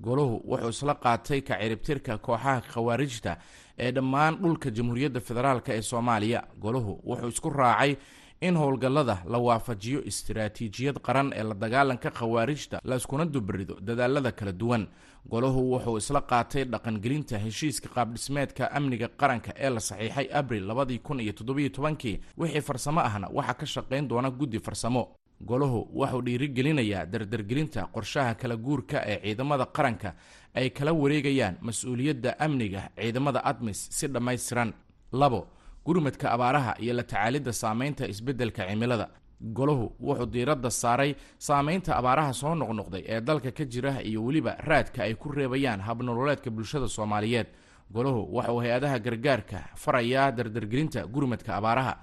Golahu 0.00 0.40
wuxuu 0.48 0.68
isla 0.70 0.94
qaatay 0.94 1.40
ka 1.42 1.54
ciribtirka 1.60 2.18
kooxaha 2.18 2.60
khawaarijta 2.72 3.36
ee 3.78 3.92
dhammaan 3.92 4.40
dhulka 4.40 4.70
jamhuuriyadda 4.70 5.20
federaalk 5.20 5.68
ee 5.68 5.82
soomaaliya. 5.82 6.40
Golahu 6.58 7.00
wuxuu 7.04 7.28
isku 7.28 7.50
raacay 7.50 7.96
in 8.40 8.56
howlgallada 8.56 9.22
la 9.28 9.38
waafajiyo 9.38 10.02
istiraatiijiyad 10.04 10.98
qaran 11.00 11.32
ee 11.36 11.42
la 11.42 11.54
dagaalanka 11.54 12.10
khawaarijta 12.10 12.80
la 12.84 12.96
iskuna 12.96 13.24
dubarido 13.24 13.76
dadaalada 13.80 14.32
kala 14.32 14.52
duwan. 14.52 14.86
Golahu 15.28 15.72
wuxuu 15.72 15.98
isla 15.98 16.20
qaatay 16.20 16.64
dhaqangelinta 16.64 17.38
heshiiska 17.38 17.88
qaabdhismeedka 17.94 18.70
amniga 18.72 19.08
qaranka 19.08 19.52
ee 19.56 19.70
la 19.70 19.80
saxiixay 19.80 20.28
abril 20.32 20.64
labadii 20.66 20.98
kun 20.98 21.20
iyo 21.20 21.32
toddobiyo 21.32 21.68
tobankii 21.68 22.20
wixii 22.38 22.60
farsamo 22.60 23.00
ahna 23.00 23.28
waxaa 23.32 23.54
ka 23.54 23.66
shaqayn 23.66 24.08
doona 24.08 24.30
guddi 24.30 24.58
farsamo. 24.60 25.08
Golahu 25.40 25.88
wuxuu 25.94 26.22
dhiirigelinayaa 26.22 27.06
dardargelinta 27.06 27.86
qorshaha 27.92 28.34
kala 28.34 28.56
guurka 28.56 29.02
ee 29.06 29.20
ciidamada 29.22 29.66
qaranka 29.66 30.14
ay 30.54 30.70
kala 30.70 30.92
wareegayaan 30.92 31.56
mas'uuliyadda 31.60 32.38
amniga 32.38 32.88
ciidamada 32.96 33.44
admis 33.44 33.88
si 33.90 34.06
dhammaystiran. 34.08 34.72
Labo 35.12 35.46
gurmadka 35.84 36.30
abaaraha 36.32 36.74
iyo 36.80 36.94
la 36.94 37.02
tacaalidda 37.02 37.52
saameynta 37.52 38.06
isbeddelka 38.08 38.66
cimilada. 38.68 39.08
Golahu 39.40 39.92
wuxuu 40.00 40.26
diiradda 40.26 40.70
saaray 40.70 41.14
saameynta 41.38 41.96
abaaraha 41.96 42.32
soo 42.32 42.54
noqnoqday 42.54 43.02
ee 43.08 43.20
dalka 43.20 43.50
ka 43.52 43.64
jira 43.64 44.02
iyo 44.02 44.24
weliba 44.24 44.56
raadka 44.68 45.02
ay 45.02 45.14
ku 45.14 45.32
reebayaan 45.32 45.80
habnololeedka 45.80 46.50
bulshada 46.50 46.88
soomaaliyeed. 46.88 47.46
Golahu 47.92 48.28
wuxuu 48.36 48.60
hay'adaha 48.60 48.98
gargaarka 48.98 49.58
farayaa 49.76 50.30
dardargelinta 50.32 51.06
gurmadka 51.06 51.56
abaaraha. 51.56 51.94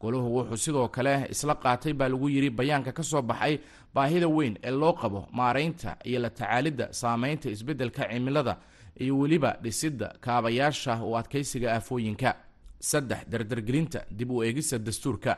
Golahu 0.00 0.28
wuxuu 0.36 0.56
sidoo 0.56 0.88
kale 0.88 1.28
isla 1.30 1.54
qaatay 1.54 1.92
baa 1.92 2.08
lagu 2.08 2.28
yidhi 2.28 2.50
bayaanka 2.50 2.92
ka 2.92 3.02
soo 3.02 3.22
baxay 3.22 3.58
baahida 3.94 4.28
weyn 4.28 4.56
ee 4.64 4.70
loo 4.70 4.92
qabo 4.92 5.28
maaraynta 5.32 5.96
iyo 6.04 6.20
la 6.20 6.30
tacaalidda 6.30 6.92
saameynta 6.92 7.50
isbeddelka 7.50 8.08
cimilada 8.08 8.56
iyo 9.00 9.18
weliba 9.18 9.56
dhisidda 9.62 10.14
kaabayaasha 10.20 11.04
u 11.04 11.16
adkaysiga 11.18 11.68
aafooyinka 11.76 12.30
saddex 12.80 13.26
dardargelinta 13.30 14.00
dib 14.10 14.30
u 14.30 14.42
eegista 14.42 14.78
dastuurka. 14.78 15.36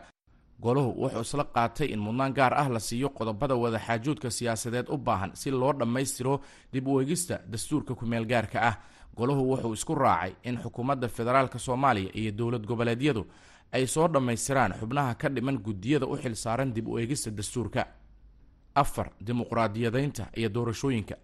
Golahu 0.61 0.93
wuxuu 1.03 1.21
isla 1.21 1.45
qaatay 1.45 1.89
in 1.93 2.01
mudnaan 2.01 2.35
gaar 2.35 2.55
ah 2.55 2.69
la 2.69 2.81
siiyo 2.81 3.09
qodobada 3.09 3.55
wadaxaajoodka 3.57 4.31
siyaasadeed 4.31 4.89
u 4.89 4.97
baahan 4.99 5.31
si 5.35 5.51
loo 5.51 5.73
dhammaystiro 5.73 6.41
dib 6.73 6.89
u 6.89 7.01
eegista 7.01 7.39
dastuurka 7.49 7.95
kumeel 7.95 8.27
gaarka 8.27 8.61
ah. 8.63 8.77
Golahu 9.17 9.43
wuxuu 9.51 9.73
isku 9.73 9.95
raacay 9.95 10.33
in 10.45 10.59
xukuumadda 10.59 11.09
federaalk 11.09 11.59
soomaaliya 11.59 12.11
iyo 12.15 12.33
dowlad 12.33 12.67
goboleedyadu 12.67 13.27
ay 13.73 13.87
soo 13.87 14.09
dhammaystiraan 14.09 14.73
xubnaha 14.81 15.15
ka 15.15 15.29
dhiman 15.29 15.59
guddiyada 15.59 16.07
u 16.07 16.17
xil 16.17 16.35
saaran 16.35 16.73
dib 16.75 16.89
u 16.89 16.99
eegista 16.99 17.31
dastuurka. 17.31 17.87
Afar 18.75 19.11
dimuqraadiyadeynta 19.27 20.27
iyo 20.37 20.49
doorashooyinka 20.55 21.15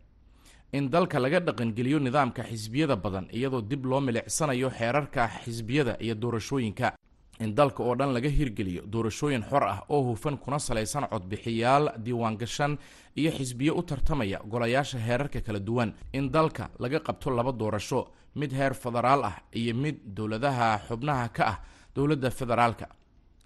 in 0.73 0.89
dalka 0.91 1.19
laga 1.19 1.41
dhaqangeliyo 1.41 1.99
nidaamka 1.99 2.43
xisbiyada 2.43 2.97
badan 2.97 3.27
iyadoo 3.33 3.63
dib 3.63 3.85
loo 3.87 4.01
milicsanayo 4.01 4.71
xeerarka 4.71 5.29
xisbiyada 5.45 5.97
iyo 6.01 6.15
doorashooyinka. 6.15 6.93
In 7.41 7.55
dalka 7.55 7.83
oo 7.83 7.95
dhan 7.95 8.13
laga 8.15 8.29
hirgeliyo 8.29 8.83
doorashooyin 8.87 9.43
xor 9.51 9.63
ah 9.65 9.83
oo 9.89 10.03
hufan 10.03 10.37
kuna 10.39 10.59
salaysan 10.59 11.05
codbixiyaal 11.11 11.93
diiwaangashan 12.05 12.79
iyo 13.17 13.31
xisbiyo 13.31 13.75
u 13.77 13.83
tartamaya 13.83 14.41
golayaasha 14.45 14.99
heerarka 14.99 15.41
kala 15.41 15.61
duwan. 15.61 15.93
In 16.13 16.31
dalka 16.31 16.71
laga 16.79 17.01
qabto 17.01 17.31
laba 17.31 17.53
doorasho 17.53 18.09
mid 18.35 18.53
heer 18.53 18.75
federaal 18.75 19.25
ah 19.25 19.37
iyo 19.55 19.75
mid 19.75 19.97
dowladaha 20.17 20.79
xubnaha 20.89 21.29
ka 21.29 21.45
ah 21.47 21.59
dowladda 21.95 22.31
federaalka. 22.31 22.87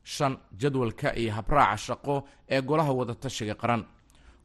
Shan 0.05 0.39
jadwalka 0.59 1.15
iyo 1.17 1.33
habraaca 1.33 1.77
shaqo 1.77 2.25
ee 2.49 2.63
golaha 2.63 2.93
wadatashiga 2.93 3.55
qaran 3.55 3.85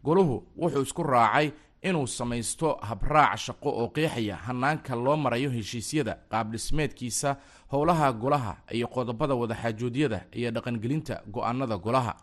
golahu 0.03 0.43
wuxuu 0.57 0.81
isku 0.81 1.03
raacay 1.03 1.51
inuu 1.89 2.07
samaysto 2.07 2.67
habraac 2.81 3.37
shaqo 3.45 3.69
oo 3.81 3.87
qeexaya 3.95 4.35
hanaanka 4.45 4.95
loo 4.95 5.15
marayo 5.17 5.49
heshiisyada 5.57 6.13
qaabdhismeedkiisa 6.31 7.29
howlaha 7.71 8.07
golaha 8.13 8.53
iyo 8.71 8.87
qodobada 8.87 9.35
wadaxaajoodyada 9.41 10.19
iyo 10.39 10.51
dhaqangelinta 10.51 11.21
go'aanada 11.33 11.77
golaha. 11.77 12.13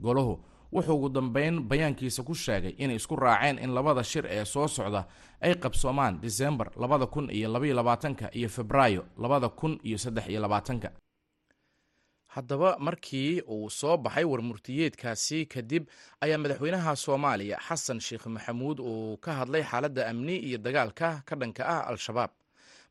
Golahu 0.00 0.34
wuxuu 0.72 0.94
ugu 0.96 1.08
dambeyn 1.08 1.60
bayaankiisa 1.68 2.22
ku 2.22 2.34
sheegay 2.34 2.74
inay 2.78 2.96
isku 2.96 3.16
raaceen 3.16 3.58
in 3.58 3.70
labada 3.74 4.04
shir 4.04 4.24
ee 4.26 4.44
soo 4.44 4.68
socda 4.68 5.04
ay 5.40 5.54
qabsoomaan 5.54 6.20
disembar 6.20 6.70
labada 6.76 7.06
kun 7.06 7.30
iyo 7.30 7.48
labaiyo 7.52 7.74
labaatanka 7.74 8.30
iyo 8.34 8.48
febraayo 8.48 9.04
labada 9.18 9.48
kun 9.48 9.78
iyo 9.82 9.98
saddex 9.98 10.28
iyo 10.28 10.40
labaatanka 10.40 10.90
haddaba 12.34 12.76
markii 12.78 13.40
uu 13.54 13.70
soo 13.70 13.96
baxay 13.96 14.24
warmurtiyeedkaasi 14.32 15.38
kadib 15.54 15.84
ayaa 16.24 16.38
madaxweynaha 16.42 16.92
soomaaliya 17.04 17.58
xasan 17.68 18.00
sheekh 18.00 18.26
maxamuud 18.34 18.78
uu 18.80 19.16
ka 19.24 19.32
hadlay 19.40 19.62
xaaladda 19.70 20.02
amni 20.10 20.36
iyo 20.48 20.58
dagaalka 20.58 21.08
ka 21.28 21.34
dhanka 21.40 21.62
ah 21.74 21.82
al-shabaab. 21.90 22.30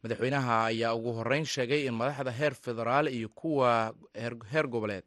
Madaxweynaha 0.03 0.55
ayaa 0.71 0.93
ugu 0.95 1.11
horeyn 1.17 1.45
sheegay 1.45 1.81
in 1.87 1.93
madaxda 1.93 2.31
heer 2.39 2.53
federaal 2.65 3.07
iyo 3.07 3.29
kuwa 3.29 3.93
heer 4.51 4.67
goboleed 4.67 5.03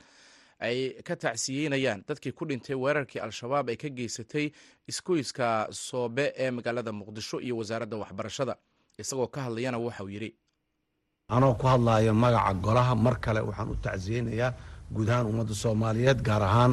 ay 0.61 1.03
ka 1.03 1.17
tacsiyeynayaan. 1.17 2.05
Dadkii 2.09 2.33
ku 2.33 2.45
dhintay 2.47 2.77
weerarkii 2.77 3.21
al-shabaab 3.21 3.69
ay 3.69 3.77
ka 3.77 3.89
geysatay 3.89 4.51
iskoyska 4.89 5.69
soobe 5.71 6.33
ee 6.37 6.51
magaalada 6.51 6.93
muqdisho 6.93 7.41
iyo 7.41 7.57
wasaaradda 7.57 7.97
waxbarashada 7.97 8.57
isagoo 8.99 9.27
ka 9.27 9.41
hadlayana 9.43 9.79
waxauu 9.79 10.09
yidhi 10.09 10.31
anoo 11.37 11.55
ku 11.61 11.67
hadlaayo 11.73 12.13
magaca 12.25 12.53
golaha 12.65 12.95
mar 13.05 13.15
kale 13.25 13.41
waxaan 13.49 13.69
u 13.73 13.77
tacsiyeynayaa 13.85 14.51
guud 14.95 15.09
ahaan 15.09 15.27
ummadda 15.31 15.55
soomaaliyeed 15.63 16.21
gaar 16.29 16.43
ahaan 16.51 16.73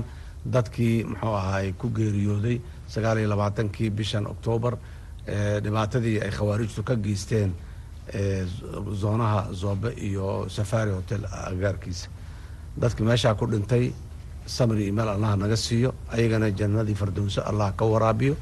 dadkii 0.53 1.03
muxuu 1.11 1.35
ahaay 1.41 1.67
ku 1.79 1.87
geeriyooday 1.97 2.57
sagaal 2.93 3.17
iyo 3.21 3.29
labaatankii 3.33 3.89
bishan 3.97 4.25
oktoobar 4.33 4.73
dhibaatadii 5.63 6.17
ay 6.25 6.31
khawaarijtu 6.37 6.81
ka 6.83 6.95
geysteen 7.05 7.51
zoonaha 9.01 9.47
zoobe 9.53 9.89
iyo 9.93 10.49
safari 10.49 10.91
hotel 10.91 11.21
agaarkiisa. 11.25 12.07
Dadkii 12.81 13.05
meeshaa 13.05 13.35
ku 13.35 13.45
dhintay 13.47 13.91
samri 14.45 14.83
iyo 14.85 14.93
meel 14.93 15.09
allah 15.09 15.35
naga 15.37 15.57
siiyo 15.57 15.93
ayagana 16.11 16.51
jannadii 16.51 16.95
fardowso 16.95 17.41
allah 17.41 17.73
ka 17.75 17.85
waraabiyo 17.85 18.35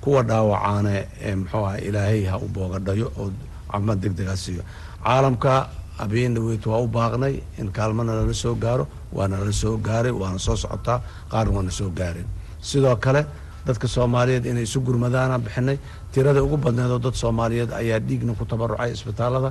kuwa 0.00 0.22
dhaawacaane 0.22 0.96
muxuu 1.36 1.64
aha 1.66 1.78
ilaahay 1.78 2.24
ha 2.24 2.36
u 2.38 2.48
boogadhayo 2.48 3.12
oo 3.18 3.30
caafimaad 3.74 4.00
deg 4.04 4.12
degaa 4.18 4.36
siiyo. 4.44 4.62
Caalamka 5.04 5.68
habeen 5.98 6.34
dhaweyt 6.34 6.64
waa 6.66 6.80
u 6.84 6.88
baaqnay 6.88 7.34
in 7.58 7.68
kaalmana 7.76 8.12
lala 8.18 8.32
soo 8.34 8.54
gaaro 8.54 8.86
waana 9.12 9.36
lala 9.38 9.52
soo 9.52 9.76
gaaray 9.78 10.12
waana 10.12 10.38
soo 10.38 10.56
socotaa 10.56 10.98
qaarna 11.30 11.52
waana 11.56 11.70
soo 11.70 11.90
gaareen 11.98 12.26
sidoo 12.60 12.96
kale 12.96 13.22
dadka 13.66 13.86
soomaaliyeed 13.88 14.44
inay 14.46 14.62
isu 14.68 14.80
gurmadaana 14.86 15.38
bixinay 15.44 15.78
tirada 16.12 16.40
ugu 16.46 16.56
badneed 16.64 16.90
oo 16.90 16.98
dad 16.98 17.14
soomaaliyeed 17.22 17.70
ayaa 17.80 17.98
dhiigna 18.08 18.32
ku 18.38 18.44
tabarucay 18.44 18.90
isbitaalada. 18.92 19.50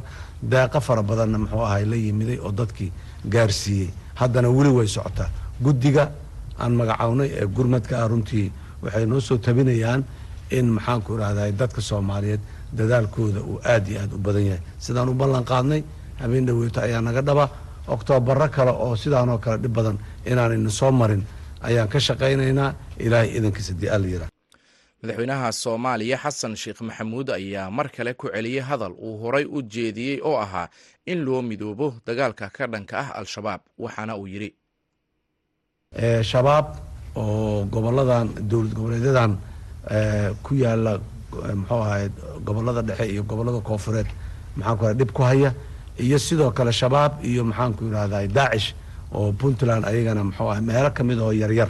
Deeqo 0.51 0.79
fara 0.87 1.01
badanna 1.03 1.37
muxuu 1.43 1.63
ahay 1.67 1.85
la 1.85 1.95
yimiday 1.95 2.37
oo 2.45 2.51
dadkii 2.51 2.91
gaarsiiyey. 3.33 3.89
Haddana 4.19 4.49
weli 4.49 4.69
way 4.77 4.87
socotaa. 4.87 5.29
Guddiga 5.65 6.11
aan 6.59 6.73
magacawnay 6.79 7.29
ee 7.39 7.45
gurmadka 7.55 7.93
ah 8.03 8.07
runtii 8.11 8.51
waxay 8.83 9.05
noo 9.05 9.19
soo 9.19 9.37
tabinayaan 9.37 10.03
in 10.57 10.65
maxaanku 10.75 11.09
irahday 11.17 11.51
dadka 11.51 11.81
soomaaliyeed 11.81 12.41
dadaalkooda 12.77 13.39
uu 13.49 13.59
aad 13.73 13.87
iyo 13.87 13.99
aad 14.01 14.13
u 14.13 14.17
badan 14.17 14.45
yahay. 14.49 14.61
Sidaan 14.85 15.09
u 15.09 15.13
ballan 15.13 15.43
qaadnay 15.51 15.81
habeen 16.21 16.45
dhaweyto 16.47 16.79
ayaa 16.81 17.01
naga 17.01 17.21
dhaba. 17.21 17.45
Oktoobarro 17.87 18.47
kale 18.55 18.71
oo 18.71 18.95
sidaanoo 18.95 19.37
kale 19.43 19.57
dhib 19.63 19.73
badan 19.77 19.97
inaanayna 20.25 20.69
soo 20.69 20.91
marin 20.91 21.23
ayaan 21.67 21.87
ka 21.93 21.99
shaqaynaynaa. 21.99 22.69
Ilaahay 23.05 23.29
idankiisa 23.37 23.73
dii 23.81 23.89
alla 23.95 24.07
yira 24.07 24.27
madaxweynaha 25.03 25.51
soomaaliya 25.51 26.17
xasan 26.23 26.55
sheekh 26.55 26.81
maxamuud 26.87 27.27
ayaa 27.29 27.67
mar 27.77 27.87
kale 27.95 28.13
ku 28.13 28.27
celiyey 28.33 28.63
hadal 28.69 28.93
uu 29.05 29.17
horay 29.21 29.45
u 29.45 29.59
jeediyey 29.73 30.19
oo 30.23 30.37
ahaa 30.45 30.67
in 31.11 31.19
loo 31.25 31.41
midoobo 31.41 31.87
dagaalka 32.07 32.47
ka 32.55 32.67
dhanka 32.71 32.95
ah 33.03 33.09
al-shabaab 33.19 33.61
waxaana 33.83 34.15
uu 34.15 34.27
yidhi 34.33 34.49
shabaab 36.31 36.67
oo 37.15 37.65
goboladan 37.73 38.27
dowlad 38.49 38.73
goboleedyadan 38.77 39.31
ku 40.43 40.51
yaalla 40.63 40.93
muxuu 41.59 41.81
ahay 41.83 42.09
gobollada 42.45 42.81
dhexe 42.81 43.05
iyo 43.13 43.23
gobollada 43.23 43.59
koofureed 43.59 44.07
maxaanku 44.57 44.93
dhib 44.99 45.11
ku 45.11 45.21
haya. 45.23 45.53
Iyo 45.99 46.17
sidoo 46.19 46.51
kale 46.51 46.71
shabaab 46.71 47.11
iyo 47.25 47.43
maxaanku 47.43 47.83
yidhahda 47.85 48.27
daacish 48.27 48.73
oo 49.13 49.31
puntland 49.31 49.85
ayagana 49.85 50.23
muxuu 50.23 50.49
ahay 50.51 50.61
meelo 50.61 50.89
ka 50.91 51.03
mid 51.03 51.19
oo 51.19 51.31
yaryar 51.31 51.69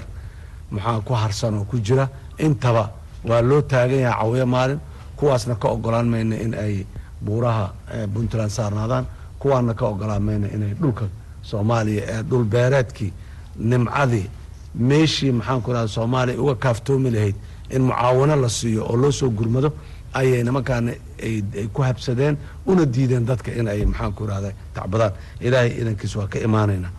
maxaa 0.71 0.99
ku 1.07 1.13
harsan 1.13 1.53
oo 1.59 1.63
ku 1.65 1.77
jira. 1.79 2.09
Intaba 2.37 2.91
waa 3.29 3.41
loo 3.41 3.61
taagan 3.61 3.99
yahay 3.99 4.19
cawiyo 4.21 4.45
maalin 4.45 4.79
kuwaasna 5.17 5.55
ka 5.55 5.67
ogolaan 5.67 6.07
mayna 6.09 6.35
in 6.35 6.53
ay 6.53 6.85
buuraha 7.25 7.71
puntland 8.13 8.49
saarnaadaan 8.51 9.05
kuwaana 9.39 9.73
ka 9.73 9.85
ogolaan 9.85 10.23
mayna 10.23 10.47
inay 10.55 10.73
dhulka 10.81 11.05
soomaaliya 11.41 12.03
ee 12.13 12.23
dhul 12.23 12.43
beereedkii 12.43 13.11
nimcadii 13.59 14.27
meeshii 14.75 15.31
maxaanku 15.31 15.71
irahda 15.71 15.87
soomaaliya 15.87 16.41
uga 16.41 16.55
kaaftoomi 16.55 17.09
lahayd 17.11 17.35
in 17.69 17.81
mucaawano 17.81 18.35
la 18.35 18.49
siiyo 18.49 18.81
oo 18.89 18.95
loo 18.97 19.11
soo 19.11 19.29
gurmado 19.29 19.69
ayay 20.13 20.43
nimankaana 20.43 20.91
ay 21.23 21.67
ku 21.73 21.81
habsadeen 21.81 22.37
una 22.65 22.85
diideen 22.85 23.25
dadka 23.25 23.51
in 23.51 23.67
ay 23.67 23.85
maxaanku 23.85 24.23
irahda 24.25 24.51
tacbadaan 24.73 25.13
ilaahay 25.41 25.71
idankiis 25.81 26.15
waa 26.15 26.27
ka 26.27 26.39
imaanaynaa 26.39 26.91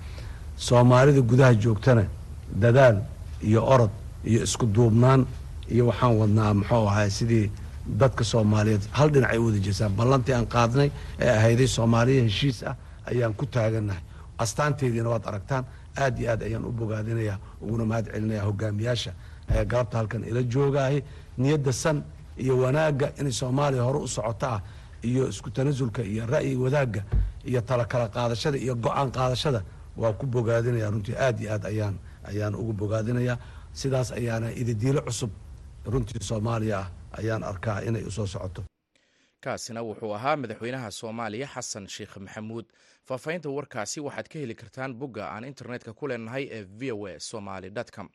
soomaalida 0.56 1.20
gudaha 1.20 1.54
joogtana 1.54 2.04
dadaal 2.62 2.96
iyo 3.42 3.60
orod 3.66 3.90
iyo 4.24 4.42
isku 4.44 4.66
duubnaan 4.66 5.26
iyo 5.70 5.86
waxaan 5.86 6.16
wadnaa 6.20 6.54
muxuu 6.54 6.88
ahay 6.88 7.10
sidii 7.10 7.50
dadka 7.86 8.24
soomaaliyeed. 8.24 8.80
Hal 8.92 9.10
dhinac 9.12 9.30
ay 9.30 9.38
wada 9.38 9.58
jeesaan. 9.58 9.92
Ballantii 9.92 10.32
aan 10.34 10.46
qaadnay 10.46 10.90
ee 11.20 11.30
ahayday 11.38 11.66
soomaaliya 11.66 12.22
heshiis 12.24 12.62
ah 12.62 12.76
ayaan 13.10 13.34
ku 13.34 13.44
taagannahay 13.46 14.00
astaanteediina 14.38 15.08
waad 15.08 15.24
aragtaan 15.26 15.64
aad 15.96 16.18
iyo 16.18 16.30
aad 16.32 16.42
ayaan 16.42 16.64
u 16.64 16.72
bogaadinayaa 16.72 17.38
uguna 17.62 17.84
mahad 17.84 18.06
celinaya 18.12 18.42
hogaamiyaasha 18.48 19.12
galabta 19.48 19.98
halkan 19.98 20.24
ila 20.24 20.42
joogaahi. 20.42 21.02
Niyadda 21.38 21.72
san 21.72 22.04
iyo 22.38 22.58
wanaagga 22.58 23.12
inay 23.20 23.32
soomaaliya 23.32 23.82
hore 23.82 23.98
u 23.98 24.08
socoto 24.08 24.46
ah 24.46 24.60
iyo 25.02 25.28
isku 25.28 25.50
tanasulka 25.50 26.02
iyo 26.02 26.26
ra'yi 26.26 26.56
wadaagga 26.56 27.04
iyo 27.44 27.60
tala 27.60 27.84
kala 27.84 28.08
qaadashada 28.08 28.58
iyo 28.58 28.74
go'aan 28.74 29.10
qaadashada 29.12 29.62
waa 29.96 30.12
ku 30.12 30.26
bogaadinaya. 30.26 30.90
Runtii 30.90 31.16
aad 31.16 31.40
iyo 31.40 31.52
aad 31.52 31.64
ayaan 31.66 31.96
ayaan 32.24 32.54
ugu 32.54 32.72
bogaadinayaa 32.72 33.38
sidaas 33.72 34.12
ayaana 34.12 34.50
ididiilo 34.52 35.00
cusub 35.02 35.30
runtii 35.86 36.22
soomaaliya 36.22 36.78
ah 36.78 36.88
ayaan 37.18 37.42
arkaa 37.42 37.80
inay 37.82 38.02
u 38.04 38.10
soo 38.10 38.26
socoto. 38.26 38.62
Kaasina 39.44 39.82
wuxuu 39.82 40.14
ahaa 40.14 40.36
madaxweynaha 40.36 40.90
soomaaliya 40.90 41.46
xasan 41.54 41.86
sheekh 41.88 42.16
maxamuud. 42.16 42.64
Faahfaahinta 43.04 43.48
warkaasi 43.50 44.00
waxaad 44.00 44.28
ka 44.32 44.38
heli 44.38 44.54
kartaan 44.54 44.94
bogga 44.94 45.28
aan 45.34 45.44
internetka 45.44 45.92
ku 45.92 46.08
leenahay 46.08 46.48
ee 46.50 46.64
v 46.64 46.92
o 46.92 47.06
a 47.06 47.20
somaly 47.20 47.70
com 47.96 48.08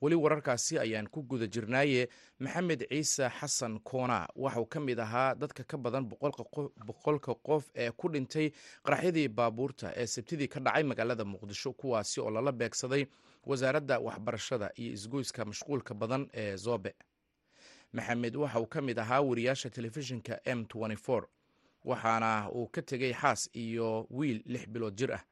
weli 0.00 0.14
wararkaasi 0.16 0.78
ayaan 0.78 1.06
ku 1.08 1.22
guda 1.22 1.46
jirnaaye 1.46 2.08
maxamed 2.38 2.86
ciise 2.88 3.28
xasan 3.40 3.78
koona. 3.80 4.28
Waxauu 4.36 4.66
ka 4.66 4.80
mid 4.80 4.98
ahaa 5.00 5.34
dadka 5.34 5.64
ka 5.64 5.76
badan 5.78 6.04
boqolka 6.86 7.34
qof 7.42 7.64
ee 7.74 7.90
ku 7.90 8.08
dhintay 8.08 8.52
qaraxyadii 8.84 9.28
baabuurta 9.28 9.92
ee 9.96 10.06
sabtidii 10.06 10.48
ka 10.48 10.60
dhacay 10.60 10.82
magaalada 10.82 11.24
muqdisho 11.24 11.72
kuwaasi 11.72 12.20
oo 12.20 12.30
lala 12.30 12.52
beegsaday 12.52 13.06
wasaaradda 13.46 13.98
waxbarashada 13.98 14.70
iyo 14.76 14.92
isgoyska 14.92 15.44
mashquulka 15.44 15.94
badan 15.94 16.28
ee 16.34 16.56
zobe. 16.56 16.94
Maxamed 17.92 18.36
waxa 18.36 18.66
ka 18.66 18.80
mid 18.82 18.98
ahaa 18.98 19.20
wariyaasha 19.20 19.70
telefishinka 19.70 20.40
m 20.44 20.64
waxaana 21.84 22.50
uu 22.52 22.66
ka 22.68 22.82
tegey 22.82 23.12
xaas 23.14 23.48
iyo 23.54 24.06
wiil 24.10 24.42
lix 24.46 24.66
bilood 24.68 24.94
jir 24.98 25.12
ah 25.14 25.22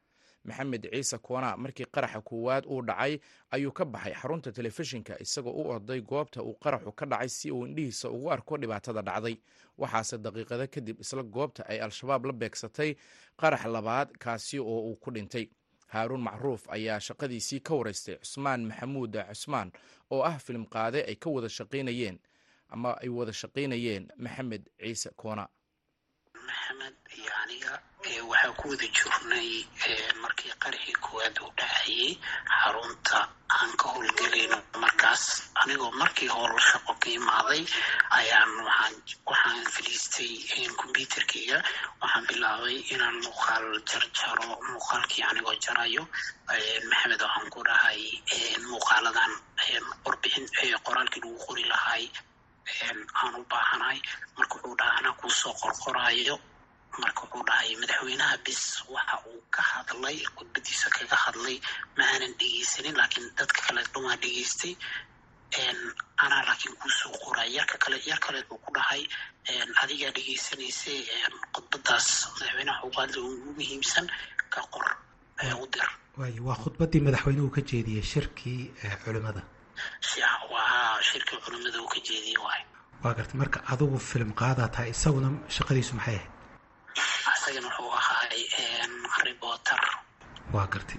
maxamed 0.46 0.84
ciise 0.92 1.18
koona 1.18 1.56
markii 1.56 1.86
qaraxa 1.94 2.20
koowaad 2.28 2.64
uu 2.66 2.82
dhacay 2.88 3.18
ayuu 3.50 3.72
ka 3.72 3.84
baxay 3.84 4.14
xarunta 4.14 4.52
telefishinka 4.52 5.18
isagoo 5.24 5.52
u 5.52 5.68
orday 5.74 6.00
goobta 6.00 6.42
uu 6.42 6.54
qaraxu 6.64 6.92
ka 6.92 7.06
dhacay 7.06 7.28
si 7.28 7.50
uu 7.50 7.66
indhihiisa 7.66 8.10
ugu 8.10 8.30
arko 8.32 8.56
dhibaatada 8.58 9.02
dhacday. 9.02 9.36
Waxaase 9.78 10.18
daqiiqado 10.18 10.66
kadib 10.74 11.00
isla 11.00 11.22
goobta 11.22 11.62
ay 11.68 11.78
al-shabaab 11.80 12.24
la 12.26 12.32
beegsatay 12.32 12.90
qarax 13.40 13.64
labaad 13.74 14.08
kaasi 14.18 14.58
oo 14.58 14.78
uu 14.90 14.96
ku 14.96 15.10
dhintay. 15.10 15.46
Haaruun 15.92 16.20
macruuf 16.22 16.62
ayaa 16.68 17.00
shaqadiisii 17.00 17.60
ka 17.60 17.74
waraystay 17.74 18.16
cusmaan 18.22 18.64
maxamuud 18.68 19.14
cusmaan 19.28 19.68
oo 20.10 20.22
ah 20.22 20.38
filim 20.38 20.64
qaade 20.66 21.04
ay 21.08 21.14
ka 21.16 21.30
wada 21.30 21.48
shaqaynayeen 21.48 22.18
ama 22.68 22.96
ay 23.02 23.08
wada 23.08 23.32
shaqaynayeen 23.32 24.08
maxamed 24.18 24.64
ciise 24.80 25.10
koona 25.16 25.44
maxamed 26.34 26.94
iyo 27.18 27.32
aniga 27.42 27.72
waxaa 28.06 28.54
ku 28.58 28.68
wada 28.70 28.86
jirnay 28.96 29.50
markii 30.22 30.52
qaraxii 30.62 30.94
koowaad 31.04 31.36
uu 31.42 31.50
dhacayay 31.58 32.12
xarunta 32.60 33.18
aan 33.58 33.70
ka 33.80 33.86
howlgelayno 33.92 34.58
markaas. 34.82 35.24
Anigoo 35.62 35.90
markii 36.00 36.28
howl 36.34 36.54
shaqo 36.70 36.92
ka 37.02 37.08
imaaday 37.18 37.62
ayaan 38.18 38.52
waxaan 39.26 39.58
fadhiistay 39.74 40.32
combyuterkeyga 40.80 41.58
waxaan 42.00 42.24
bilaabay 42.28 42.76
inaan 42.94 43.16
muuqaal 43.26 43.66
jarjaro 43.90 44.48
muuqaalkii 44.70 45.22
anigoo 45.30 45.56
jarayo 45.64 46.02
maxamed 46.90 47.20
waxaan 47.26 47.48
ku 47.54 47.60
dhahay 47.68 48.00
muuqaaladan 48.70 49.32
warbixin 50.04 50.46
qoraalkii 50.86 51.20
lagu 51.24 51.38
qori 51.46 51.64
lahay 51.72 52.04
aan 53.20 53.34
u 53.34 53.42
baahanahay. 53.50 53.98
Marka 54.36 54.54
wuxuu 54.54 54.76
dhaha 54.80 55.10
kuusoo 55.20 55.54
qorqoraayo 55.62 56.36
marka 57.02 57.20
wuxuu 57.24 57.44
dhahay 57.48 57.70
madaxweynaha 57.82 58.36
bis 58.46 58.62
waxa 58.94 59.16
uu 59.30 59.40
ka 59.54 59.62
hadlay 59.72 60.18
khudbadiisa 60.36 60.88
kaga 60.96 61.16
hadlay 61.24 61.56
ma 61.96 62.04
aanan 62.12 62.32
dhegeysanin 62.40 62.96
laakiin 63.00 63.26
dadka 63.38 63.60
kale 63.66 63.82
dhumaa 63.92 64.16
dhegeystay. 64.22 64.74
Anaa 66.24 66.42
laakiin 66.48 66.74
kuusoo 66.80 67.12
qoray. 67.24 67.48
Yarka 67.56 67.76
kale 67.84 67.96
yar 68.10 68.18
kale 68.24 68.40
buu 68.48 68.58
ku 68.64 68.70
dhahay. 68.76 69.02
Adigaa 69.82 70.12
dhegeysanaysa 70.16 70.92
khudbadaas 71.54 72.08
madaxweynaha 72.34 72.80
xugaadla 72.84 73.18
ugu 73.28 73.50
muhiimsan 73.58 74.06
ka 74.54 74.60
qor 74.72 74.86
u 75.62 75.66
dir. 75.72 75.88
Waay 76.18 76.36
waa 76.46 76.56
khudbadii 76.62 77.00
madaxweynuhu 77.08 77.50
ka 77.56 77.60
jeediyey 77.70 78.02
shirkii 78.12 78.60
culimada. 79.04 79.42
Waa 80.52 81.02
shirkii 81.08 81.38
culimada 81.44 81.78
uu 81.82 81.88
ka 81.94 82.00
jeediyey 82.08 82.38
waay 82.46 82.62
waa 83.02 83.14
gartay. 83.18 83.36
Marka 83.42 83.58
adigu 83.72 83.98
filim 84.10 84.30
qaadaa 84.40 84.68
tahay 84.74 84.90
isaguna 84.96 85.28
shaqadiisu 85.56 85.92
maxay 85.98 86.16
ahayd 86.16 86.30
isagana 86.96 87.68
wuxuu 87.68 87.92
ahaay 88.00 88.42
reporter 89.28 89.80
waa 90.54 90.66
gartay 90.72 90.98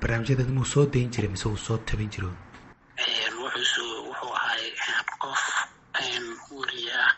barnaamijyadan 0.00 0.50
muu 0.56 0.64
soo 0.72 0.86
dayn 0.94 1.10
jiray 1.14 1.30
mise 1.34 1.46
uu 1.48 1.56
soo 1.66 1.78
tabin 1.88 2.10
jiro 2.14 2.30
wuxuu 3.42 3.92
wuxuu 4.08 4.32
ahaay 4.38 4.64
qof 5.22 5.42
weli 6.58 6.84
ah 7.02 7.10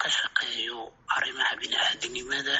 ka 0.00 0.08
shaqeeyo 0.18 0.78
arrimaha 1.16 1.52
bini-aadinimada 1.60 2.56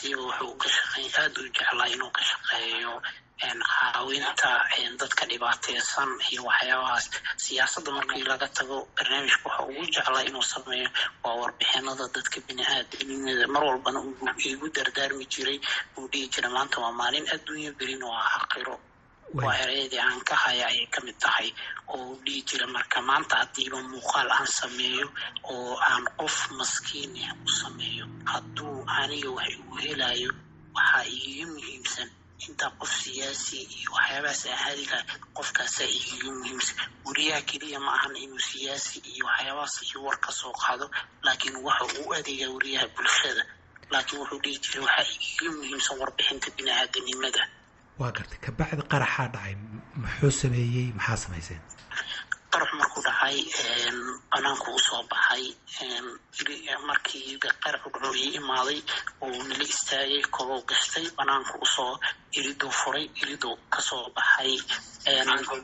siba 0.00 0.22
wuxuu 0.28 0.54
ka 0.62 0.68
shaqey 0.76 1.06
aada 1.20 1.38
u 1.40 1.48
jeclaa 1.56 1.88
inuu 1.94 2.10
ka 2.16 2.22
shaqeeyo 2.30 2.92
caawinta 3.40 4.50
dadka 5.00 5.24
dhibaateysan 5.30 6.10
iyo 6.32 6.42
waxyaabahaas. 6.48 7.06
Siyaasadda 7.44 7.90
markii 7.96 8.24
laga 8.30 8.48
tago 8.56 8.76
barnaamijka 8.96 9.46
waxa 9.48 9.62
ugu 9.70 9.84
jeclaa 9.94 10.24
inuu 10.28 10.42
sameeyo 10.52 10.88
waa 11.24 11.34
warbixinada 11.40 12.04
dadka 12.14 12.38
bini-aadamnimada 12.46 13.46
mar 13.54 13.62
walbana 13.68 14.00
igu 14.50 14.66
dardaarmi 14.76 15.24
jiray 15.32 15.58
uu 15.98 16.06
dhihi 16.12 16.26
jiray 16.32 16.50
maanta 16.56 16.76
waa 16.84 16.92
maalin 17.00 17.26
adduunya 17.34 17.72
berin 17.78 18.02
waa 18.10 18.24
aakhiro 18.36 18.76
waa 19.38 19.54
ereyadii 19.62 19.98
aan 20.06 20.20
ka 20.28 20.34
haya 20.42 20.64
ayay 20.70 20.86
ka 20.94 21.00
mid 21.06 21.18
tahay. 21.24 21.48
Oo 21.94 22.04
u 22.12 22.20
dhihi 22.24 22.40
jira 22.48 22.66
marka 22.66 22.98
maanta 23.08 23.34
haddiiba 23.40 23.78
muuqaal 23.90 24.30
aan 24.36 24.46
sameeyo 24.60 25.06
oo 25.52 25.74
aan 25.90 26.04
qof 26.20 26.36
maskiin 26.58 27.12
ah 27.28 27.34
u 27.46 27.48
sameeyo. 27.60 28.04
Hadduu 28.30 28.84
aniga 28.98 29.30
wax 29.36 29.48
igu 29.54 29.74
helayo 29.84 30.30
waxaa 30.76 31.04
iiga 31.16 31.46
muhiimsan 31.52 32.08
intaa 32.46 32.70
qof 32.80 32.90
siyaasi 33.02 33.56
iyo 33.78 33.88
waxyaabahaas 33.96 34.42
aan 34.50 34.58
hadi 34.64 34.84
lahay 34.90 35.04
qofkaasaa 35.36 35.88
muhiimsan. 36.38 36.76
Wariyaha 37.06 37.42
keliya 37.48 37.78
ma 37.84 37.90
ahan 37.96 38.14
inuu 38.24 38.38
siyaasi 38.50 38.96
iyo 39.12 39.24
waxyaabahaas 39.30 39.76
iyo 39.88 39.98
war 40.06 40.18
ka 40.24 40.30
soo 40.40 40.52
qaado 40.62 40.86
laakiin 41.24 41.56
waxa 41.66 41.84
uu 42.00 42.12
adeegaa 42.18 42.50
wariyaha 42.54 42.86
bulshada. 42.96 43.42
Laakiin 43.92 44.18
wuxuu 44.20 44.40
dhihi 44.44 44.58
jiray 44.62 44.82
waxaa 44.86 45.06
iiga 45.26 45.48
muhiimsan 45.56 45.96
warbixinta 46.00 46.48
bini-aadanimada 46.56 47.42
waa 48.00 48.12
gartay 48.16 48.38
kabacdi 48.44 48.82
qaraxaa 48.92 49.28
dhacay 49.34 49.54
muxuu 50.02 50.32
sameeyey 50.42 50.86
maxaa 50.98 51.18
samayseen 51.24 51.62
qarax 52.52 52.70
markuu 52.80 53.02
dhacay 53.08 53.36
banaanku 54.32 54.68
u 54.78 54.80
soo 54.86 55.02
baxay 55.12 55.44
markii 56.88 57.38
qaraxu 57.64 57.88
dhaco 57.94 58.08
ii 58.22 58.30
imaaday 58.40 58.78
oo 59.24 59.42
nala 59.48 59.64
istaagay 59.74 60.22
kobou 60.36 60.60
gashtay 60.70 61.06
banaanku 61.18 61.54
u 61.64 61.66
soo 61.74 61.92
iriduu 62.38 62.72
furay 62.80 63.04
iriduu 63.22 63.54
ka 63.72 63.80
soo 63.88 64.04
baxay. 64.16 64.52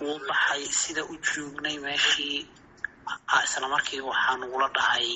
Wuu 0.00 0.18
baxay 0.30 0.62
sida 0.80 1.02
u 1.12 1.14
joognay 1.26 1.76
meeshii 1.84 2.38
isla 3.44 3.66
markiiba 3.74 4.06
waxaa 4.12 4.36
nagula 4.40 4.68
dhahay 4.76 5.08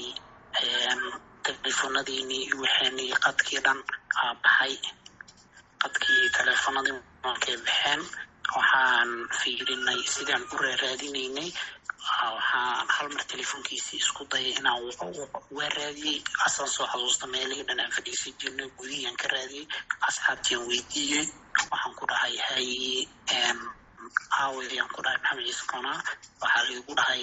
teleefonadiinii 1.47 2.45
waxeenii 2.61 3.13
qadkii 3.25 3.61
dhan 3.67 3.79
aa 4.23 4.35
baxay. 4.43 4.75
Qadkii 5.83 6.23
teleefonadii 6.37 6.99
markay 7.25 7.57
baxeen 7.67 8.01
waxaan 8.57 9.11
fiirinay 9.41 10.01
sidaan 10.15 10.43
u 10.53 10.57
raaraadinaynay 10.65 11.51
waxaan 12.37 12.89
hal 12.97 13.09
mar 13.15 13.25
teleefonkiisii 13.31 13.99
isku 14.05 14.23
dayay 14.33 14.53
inaan 14.61 14.81
waa 15.57 15.69
raadiyey 15.79 16.19
asaan 16.47 16.71
soo 16.75 16.87
xasuusta 16.93 17.27
meelihii 17.35 17.67
dhan 17.69 17.81
aan 17.83 17.93
fadhiisan 17.97 18.35
jirnay 18.41 18.69
gudihiyaan 18.79 19.17
ka 19.23 19.27
raadiyey 19.35 19.67
asxaabtiaan 20.09 20.65
weydiiyey 20.71 21.27
waxaan 21.71 21.95
ku 21.99 22.05
dhahay 22.11 22.35
haye 22.49 23.09
aawayaan 24.41 24.89
ku 24.95 25.01
dhahay 25.05 25.19
maxamed 25.23 25.45
ciise 25.47 25.65
waxaa 26.43 26.63
laigu 26.69 26.93
dhahay 26.99 27.23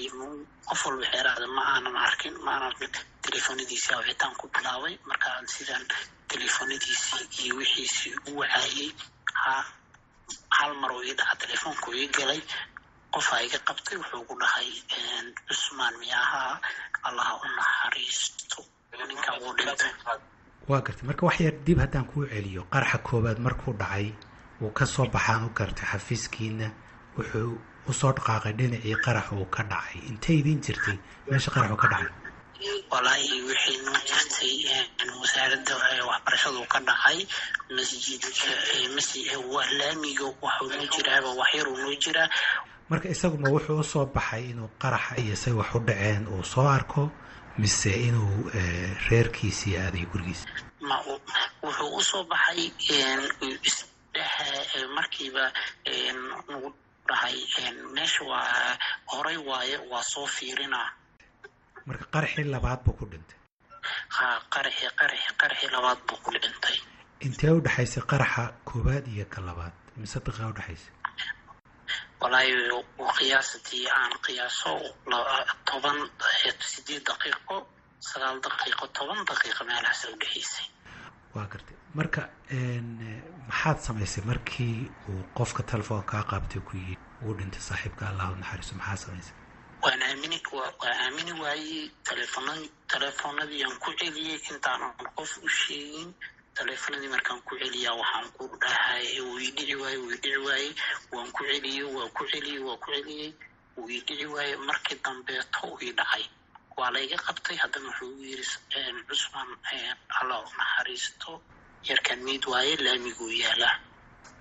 qof 0.67 0.81
walba 0.85 1.05
xeeraada 1.11 1.47
ma 1.57 1.63
aanan 1.73 1.97
arkin 2.07 2.35
ma 2.45 2.51
aanan 2.53 2.69
arkin. 2.71 2.91
Teleefonadiisii 3.25 3.93
awitaan 3.97 4.33
ku 4.39 4.45
bilaabay. 4.55 4.93
Markaan 5.09 5.45
sidaan 5.55 5.83
teleefonadiisii 6.31 7.23
iyo 7.43 7.53
wixiisii 7.59 8.13
u 8.29 8.31
wacaayey 8.39 8.89
ha 9.41 9.53
hal 10.49 10.71
mar 10.81 10.91
uu 10.91 11.03
ii 11.03 11.13
dhaca 11.19 11.35
teleefoonku 11.41 11.93
ii 11.93 12.07
galay 12.17 12.41
qofaa 13.13 13.41
iga 13.47 13.59
qabtay 13.67 13.97
wuxuu 14.01 14.23
ku 14.29 14.33
dhahay 14.41 14.69
cusmaan 15.47 15.95
miyahaa 16.01 16.53
allaha 17.07 17.33
u 17.43 17.45
naxariisto 17.57 18.59
ninka 19.09 19.31
wuu 19.41 19.53
dhintay. 19.57 19.91
Waa 20.69 20.81
gartay. 20.85 21.05
Marka 21.07 21.25
wax 21.25 21.39
yar 21.39 21.55
dib 21.65 21.79
haddaan 21.79 22.05
kuu 22.11 22.25
celiyo 22.31 22.63
qaraxa 22.73 22.97
koowaad 23.07 23.39
markuu 23.45 23.73
dhacay 23.81 24.07
wuu 24.61 24.71
ka 24.77 24.85
soo 24.85 25.05
baxaan 25.13 25.43
u 25.47 25.49
gartay 25.57 25.85
xafiiskiina 25.91 26.67
wuxuu 27.17 27.51
u 27.89 27.93
soo 27.99 28.11
dhaqaaqay 28.17 28.53
dhinacii 28.59 28.95
qarax 29.05 29.27
uu 29.31 29.45
ka 29.55 29.63
dhacay. 29.71 29.99
Intay 30.09 30.35
idiin 30.41 30.59
jirtay 30.65 30.97
meesha 31.29 31.51
qarax 31.55 31.71
uu 31.71 31.79
ka 31.83 31.87
dhacay 31.93 32.09
walaahi 32.91 33.35
waxay 33.49 33.77
noo 33.85 33.99
jirtay 34.07 34.55
wasaaradda 35.21 35.73
waxbarashadu 36.09 36.61
ka 36.71 36.79
dhacay 36.87 37.19
masjidka 37.75 38.51
laamiga 39.79 40.25
waxuu 40.45 40.69
noo 40.75 40.87
jiraaba 40.93 41.29
waxyaruu 41.39 41.77
noo 41.83 41.95
jiraa 42.03 42.29
marka 42.89 43.07
isaguma 43.13 43.49
wuxuu 43.55 43.79
u 43.79 43.83
soo 43.91 44.05
baxay 44.15 44.43
inuu 44.51 44.69
qaraxa 44.81 45.13
iyo 45.23 45.35
say 45.35 45.53
wax 45.59 45.69
u 45.75 45.79
dhaceen 45.87 46.23
uu 46.33 46.43
soo 46.53 46.67
arko 46.77 47.03
mise 47.57 47.91
inuu 48.07 48.51
reerkiisii 49.09 49.75
aaday 49.83 50.05
gurigiisa 50.11 50.45
ma 50.89 50.97
wuxuu 51.63 51.89
u 51.97 52.01
soo 52.09 52.23
baxay 52.31 52.61
markiiba 54.95 55.51
nagu 56.49 56.73
dhahay 57.07 57.37
meesha 57.93 58.23
waa 58.23 58.77
horay 59.11 59.37
waaye 59.37 59.77
waa 59.91 60.03
soo 60.03 60.25
fiirinaa 60.27 60.89
marka 61.87 62.05
qaraxii 62.13 62.47
labaad 62.55 62.79
buu 62.85 62.95
ku 62.99 63.05
dhintay. 63.11 63.37
Ha 64.17 64.25
qaraxi 64.53 64.85
qaraxi 64.99 65.31
qaraxii 65.41 65.69
labaad 65.75 65.99
buu 66.07 66.19
ku 66.25 66.29
dhintay. 66.43 66.77
Intee 67.25 67.51
u 67.57 67.61
dhexaysay 67.65 68.03
qaraxa 68.11 68.43
koowaad 68.69 69.05
iyo 69.13 69.25
ka 69.33 69.39
labaad? 69.47 69.73
Mise 70.01 70.17
daqiiqa 70.25 70.49
udhexaysay 70.53 70.93
walaahi 72.21 72.53
qiyaasatii 73.17 73.85
aan 73.97 74.13
qiyaaso 74.25 74.71
toban 75.69 75.97
sideed 76.71 77.03
daqiiqo 77.09 77.55
sagaal 78.09 78.37
daqiiqo 78.47 78.85
toban 78.97 79.19
daqiiqo 79.29 79.61
meelahaas 79.69 80.01
udhexaysay 80.15 80.67
waa 81.35 81.45
gartay. 81.51 81.77
Marka 81.97 82.21
maxaad 83.49 83.77
samaysay 83.87 84.23
markii 84.31 84.77
uu 85.09 85.21
qofka 85.37 85.61
telefoonka 85.71 86.11
kaa 86.11 86.23
qaabtay 86.31 86.61
ku 86.67 86.73
yii 86.77 86.97
uu 87.25 87.33
dhintay 87.37 87.61
saaxiibka 87.69 88.03
allah 88.11 88.27
u 88.33 88.35
naxariiso 88.41 88.73
maxaa 88.79 88.97
samaysay 89.05 89.35
waan 89.83 90.01
aamini 90.09 90.37
waa 90.57 90.71
aamini 91.03 91.33
waayey 91.43 91.83
teleefona 92.09 92.53
teleefonadii 92.93 93.63
aan 93.67 93.77
ku 93.83 93.89
celiyey 93.99 94.39
intaanan 94.51 94.91
qof 95.17 95.31
u 95.45 95.49
sheegin 95.59 96.09
teleefonadii 96.59 97.11
markaan 97.15 97.41
ku 97.47 97.53
celiyaa 97.61 97.95
waxaan 98.01 98.27
ku 98.37 98.43
dhahay 98.63 99.07
wuu 99.27 99.39
ii 99.45 99.51
dhici 99.57 99.75
waaye 99.81 99.97
wuu 100.03 100.11
dhici 100.23 100.37
waaye 100.47 100.69
waan 101.15 101.29
ku 101.35 101.41
celiyey 101.49 101.83
waa 101.95 102.09
ku 102.17 102.23
celiyey 102.31 102.59
waa 102.67 102.77
ku 102.83 102.89
celiyey 102.95 103.29
wuu 103.77 103.87
dhici 104.07 104.25
waaye 104.35 104.53
markii 104.69 104.97
dambeeto 105.05 105.59
uu 105.71 105.79
ii 105.87 105.93
dhacay 105.99 106.25
waa 106.77 106.89
layga 106.95 107.17
qabtay 107.27 107.57
haddana 107.63 107.87
wuxuu 107.89 108.11
u 108.21 108.23
yiri 108.29 108.45
cusmaan 109.09 109.49
allah 110.19 110.39
u 110.47 110.49
naxariisto 110.59 111.31
yarkan 111.89 112.19
miid 112.27 112.43
waaye 112.53 112.73
laamiguu 112.85 113.29
yaalaa 113.43 113.75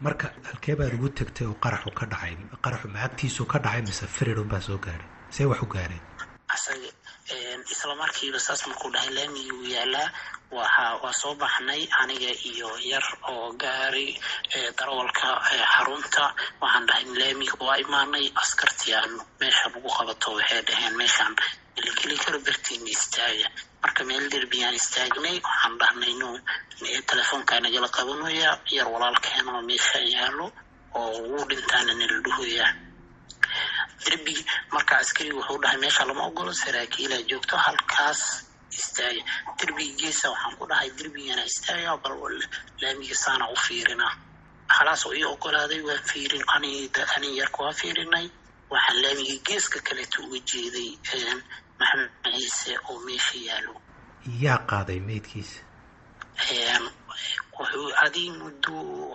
marka 0.06 0.26
halkee 0.48 0.74
baad 0.80 0.94
ugu 0.96 1.08
tegtay 1.20 1.46
oo 1.50 1.54
qaraxu 1.64 1.90
ka 1.98 2.04
dhacay 2.12 2.34
qaraxu 2.64 2.88
macagtiisu 2.96 3.42
ka 3.52 3.58
dhacay 3.64 3.82
mise 3.88 4.06
firidun 4.16 4.48
baa 4.52 4.60
soo 4.68 4.78
gaaray 4.86 5.08
see 5.34 5.44
wax 5.50 5.60
u 5.62 5.66
gaareen 5.74 6.02
asaga 6.54 6.90
isla 7.72 7.94
markiiba 8.02 8.38
saas 8.46 8.62
markuu 8.68 8.90
dhahay 8.94 9.10
laamiguu 9.16 9.64
yaalaa 9.74 10.08
waxa 10.58 10.84
waa 11.02 11.12
soo 11.20 11.34
baxnay 11.42 11.82
aniga 12.00 12.30
iyo 12.50 12.70
yar 12.90 13.06
oo 13.32 13.52
gaari 13.62 14.06
darawalka 14.78 15.28
xarunta. 15.74 16.24
Waxaan 16.62 16.86
dhahay 16.88 17.04
laamiga 17.20 17.56
waa 17.66 17.76
imaanay 17.84 18.26
askartii 18.42 18.94
aan 18.98 19.12
meesha 19.40 19.66
lagu 19.74 19.88
qabato 19.96 20.28
waxay 20.38 20.60
dhaheen 20.68 20.94
meeshaan 21.00 21.34
gelgeli 21.76 22.16
karo 22.22 22.38
bertiina 22.46 22.88
istaaga. 22.96 23.48
Marka 23.82 24.02
meel 24.08 24.24
derbiyaan 24.32 24.74
istaagnay 24.80 25.36
waxaan 25.46 25.74
dhahnay 25.80 26.14
no 26.20 26.28
telefoonkaa 27.10 27.60
nagala 27.64 27.88
qabanaya 27.96 28.50
yar 28.76 28.88
walaalkeena 28.94 29.50
oo 29.56 29.62
meesha 29.68 29.98
yaalo 30.14 30.46
oo 31.00 31.16
wuu 31.28 31.44
dhintaana 31.50 31.92
nala 31.98 32.18
dhahoyaa 32.26 32.70
derbigi 34.04 34.42
marka 34.72 34.94
askari 35.02 35.30
wuxuu 35.36 35.58
dhahay 35.62 35.78
meesha 35.82 36.04
lama 36.08 36.22
ogolo 36.28 36.52
saraakiilaa 36.62 37.22
joogto 37.30 37.56
halkaas 37.66 38.20
istaaga 38.78 39.22
derbiga 39.58 39.94
geesa 40.00 40.26
waxaan 40.32 40.56
ku 40.58 40.64
dhahay 40.70 40.90
derbigana 40.98 41.42
istaaga 41.50 41.92
bal 42.04 42.36
laamiga 42.82 43.14
saana 43.24 43.44
u 43.48 43.56
fiirina. 43.66 44.08
Halaas 44.76 45.02
oo 45.06 45.14
ii 45.18 45.24
ogolaaday 45.34 45.80
waa 45.88 46.00
fiirin 46.10 46.44
ani 46.56 47.28
yarka 47.40 47.60
waa 47.64 47.72
fiirinay. 47.80 48.26
Waxaan 48.70 48.98
laamiga 49.02 49.36
geeska 49.46 49.78
kaleeto 49.86 50.18
uga 50.26 50.38
jeeday 50.50 50.90
maxamed 51.78 52.10
ciise 52.24 52.72
oo 52.88 52.98
meesha 53.06 53.36
yaalo 53.48 53.74
yaa 54.44 54.58
qaaday 54.70 55.00
meydkiisa 55.08 55.60
wuxuu 57.58 57.88
adig 58.04 58.30
muddo 58.40 58.74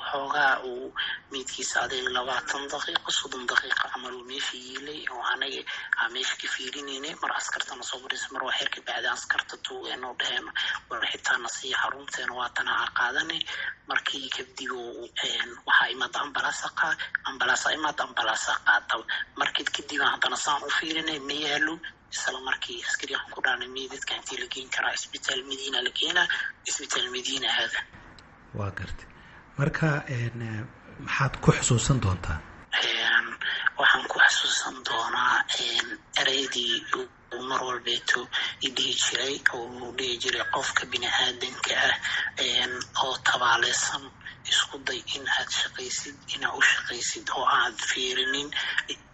xoogaa 0.09 0.53
uu 0.69 0.87
meydkiisa 1.31 1.77
adig 1.85 2.05
labaatan 2.15 2.63
daqiiqo 2.73 3.09
soddon 3.19 3.43
daqiiqo 3.51 3.85
camal 3.93 4.13
uu 4.19 4.25
meesha 4.31 4.55
yiilay 4.65 5.01
oo 5.13 5.23
anaga 5.33 5.61
aa 6.01 6.07
meesha 6.13 6.35
ka 6.41 6.47
fiirinaynay 6.55 7.13
mar 7.21 7.31
askartana 7.39 7.83
soo 7.89 7.99
baraysa 8.03 8.27
mar 8.33 8.43
waa 8.47 8.57
xerka 8.59 8.79
bacda 8.87 9.09
askarta 9.17 9.55
tuugeen 9.65 10.03
oo 10.07 10.13
dhaheen 10.19 10.45
war 10.89 11.03
xitaana 11.11 11.47
sii 11.57 11.73
xarunteena 11.81 12.33
waatana 12.39 12.71
aa 12.81 12.89
qaadanay 12.97 13.41
markii 13.89 14.27
kadib 14.35 14.71
waxaa 15.07 15.87
imaada 15.95 16.17
ambalaasa 16.25 16.67
qaa 16.79 16.93
ambalaasa 17.29 17.67
imaada 17.77 18.01
ambalaasa 18.09 18.51
qaata 18.67 18.95
markii 19.39 19.65
kadib 19.77 20.01
haddana 20.11 20.37
saan 20.45 20.61
u 20.67 20.69
fiirinay 20.79 21.19
ma 21.29 21.35
yaalo 21.45 21.73
isla 22.15 22.39
markii 22.49 22.79
askari 22.87 23.13
ku 23.33 23.39
dhaanay 23.45 23.69
meydadka 23.77 24.11
intii 24.19 24.37
la 24.41 24.47
geen 24.53 24.69
karaa 24.75 24.93
isbitaal 24.99 25.41
madiina 25.49 25.77
la 25.85 25.91
keenaa 25.99 26.27
isbitaal 26.69 27.07
madiina 27.15 27.47
aada 27.61 27.79
waa 28.57 28.71
gartay. 28.77 29.07
Marka 29.57 29.87
maxaad 31.05 31.33
ku 31.43 31.49
xusuusan 31.57 31.97
doontaa? 32.03 32.37
Waxaan 33.79 34.05
ku 34.11 34.17
xusuusan 34.27 34.75
doonaa 34.87 35.35
ereydii 36.21 36.75
uu 36.95 37.41
mar 37.49 37.61
walbeeto 37.67 38.19
idhihi 38.67 38.93
jiray 39.03 39.35
oo 39.55 39.65
uu 39.81 39.91
dhihi 39.97 40.15
jiray 40.23 40.45
qofka 40.55 40.83
bini 40.91 41.07
aadanka 41.07 41.73
ah 41.87 41.95
oo 43.03 43.15
tabaaleysan 43.27 44.03
isku 44.49 44.77
day 44.87 45.01
in 45.15 45.23
aad 45.37 45.49
shaqaysid 45.59 46.15
inaa 46.35 46.53
u 46.57 46.61
shaqaysid 46.71 47.25
oo 47.37 47.45
aad 47.57 47.77
fiirinin 47.89 48.49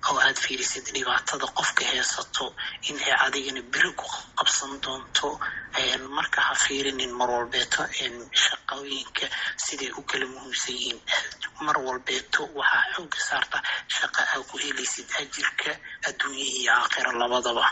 oo 0.10 0.18
aad 0.26 0.38
fiirisid 0.44 0.86
dhibaatada 0.96 1.48
qofka 1.58 1.84
heesato 1.92 2.46
in 2.90 2.96
ay 3.08 3.13
adigana 3.26 3.62
beri 3.74 3.92
ku 4.00 4.06
qabsan 4.40 4.74
doonto 4.84 5.30
marka 6.18 6.42
ha 6.48 6.54
fiirinin 6.63 7.12
mar 7.20 7.30
walbeeto 7.36 7.82
shaqooyinka 8.44 9.26
siday 9.66 9.92
u 9.98 10.02
kala 10.10 10.26
muhiimsan 10.34 10.76
yihiin. 10.76 11.00
Mar 11.66 11.78
walbeeto 11.88 12.42
waxaa 12.60 12.84
xooga 12.96 13.20
saarta 13.30 13.58
shaqa 13.96 14.22
aa 14.34 14.42
ku 14.50 14.56
helaysid 14.63 15.08
ajirka 15.22 15.72
adduunya 16.08 16.46
iyo 16.60 16.72
aakhira 16.80 17.12
labadaba. 17.22 17.66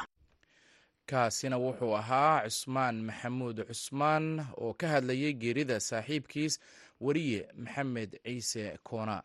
Kaasina 1.10 1.58
wuxuu 1.64 1.94
ahaa 2.02 2.42
cusmaan 2.46 2.98
maxamuud 3.08 3.58
cusmaan 3.70 4.26
oo 4.64 4.74
ka 4.80 4.88
hadlayay 4.94 5.34
geerida 5.42 5.78
saaxiibkiis 5.90 6.54
weriye 7.02 7.48
maxamed 7.58 8.20
ciise 8.24 8.78
koona 8.84 9.24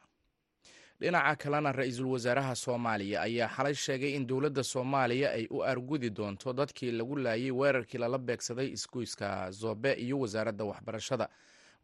dhinaca 1.00 1.36
kalena 1.42 1.72
ra'iisul 1.72 2.06
wasaaraha 2.12 2.54
soomaaliya 2.54 3.22
ayaa 3.22 3.48
xalay 3.56 3.74
sheegay 3.74 4.12
in 4.16 4.26
dowladda 4.26 4.62
soomaaliya 4.62 5.28
ay 5.32 5.46
u 5.50 5.62
argudi 5.64 6.10
doonto 6.10 6.52
dadkii 6.52 6.90
lagu 6.92 7.16
laayay 7.16 7.50
weerarkii 7.50 7.98
lala 7.98 8.18
beegsaday 8.18 8.68
isgoyska 8.76 9.50
zobe 9.50 9.92
iyo 9.92 10.18
wasaaradda 10.20 10.64
waxbarashada. 10.64 11.28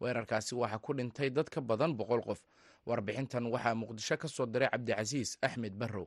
Weerarkaasi 0.01 0.55
waxaa 0.55 0.77
ku 0.79 0.93
dhintay 0.93 1.29
dad 1.29 1.49
ka 1.49 1.61
badan 1.61 1.93
boqol 1.97 2.21
qof. 2.21 2.41
Warbixintan 2.85 3.45
waxaa 3.49 3.75
muqdisho 3.75 4.17
ka 4.17 4.27
soo 4.27 4.45
diray 4.45 4.69
cabdicasiis 4.69 5.37
axmed 5.41 5.73
barrow. 5.73 6.05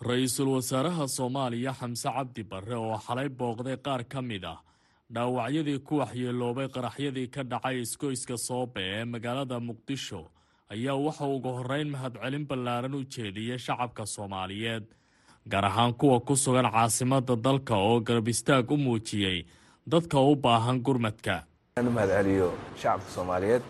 Ra'iisul 0.00 0.48
wasaaraha 0.52 1.08
soomaaliya 1.08 1.72
xamse 1.72 2.08
cabdi 2.12 2.42
barre 2.44 2.74
oo 2.76 2.98
xalay 3.06 3.28
booqday 3.28 3.76
qaar 3.80 4.04
ka 4.04 4.20
mid 4.22 4.44
ah 4.44 4.60
dhaawacyadii 5.14 5.78
ku 5.86 5.98
waxyeeloobay 6.02 6.68
qaraxyadii 6.74 7.28
ka 7.34 7.42
dhacay 7.50 7.80
isgoyska 7.80 8.36
soobe 8.46 8.82
ee 8.82 9.04
magaalada 9.04 9.58
muqdisho 9.68 10.20
ayaa 10.74 10.96
waxa 11.06 11.24
ugu 11.36 11.48
horreyn 11.58 11.88
mahadcelin 11.94 12.44
ballaaran 12.50 12.94
u 12.98 13.04
jeediyey 13.14 13.58
shacabka 13.66 14.06
soomaaliyeed 14.14 14.84
gaar 15.52 15.64
ahaan 15.70 15.92
kuwa 16.00 16.18
ku 16.20 16.34
sugan 16.36 16.66
caasimadda 16.74 17.36
dalka 17.36 17.74
oo 17.76 18.00
garab 18.00 18.28
istaag 18.28 18.70
u 18.70 18.76
muujiyey 18.76 19.46
dadka 19.86 20.18
u 20.20 20.34
baahan 20.44 20.80
gurmadka. 20.86 21.44
U 21.88 21.90
mahadceliyo 21.96 22.50
shacabka 22.80 23.10
soomaaliyeed 23.16 23.62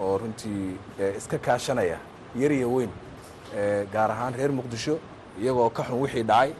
oo 0.00 0.18
runtii 0.18 0.76
iska 1.18 1.38
kaashanaya 1.38 1.98
yar 2.36 2.52
iyo 2.52 2.68
weyn 2.74 2.90
gaar 3.92 4.10
ahaan 4.10 4.34
reer 4.34 4.52
muqdisho 4.58 4.98
iyagoo 5.40 5.70
ka 5.70 5.82
xun 5.88 6.00
wixii 6.04 6.22
dhacay 6.30 6.52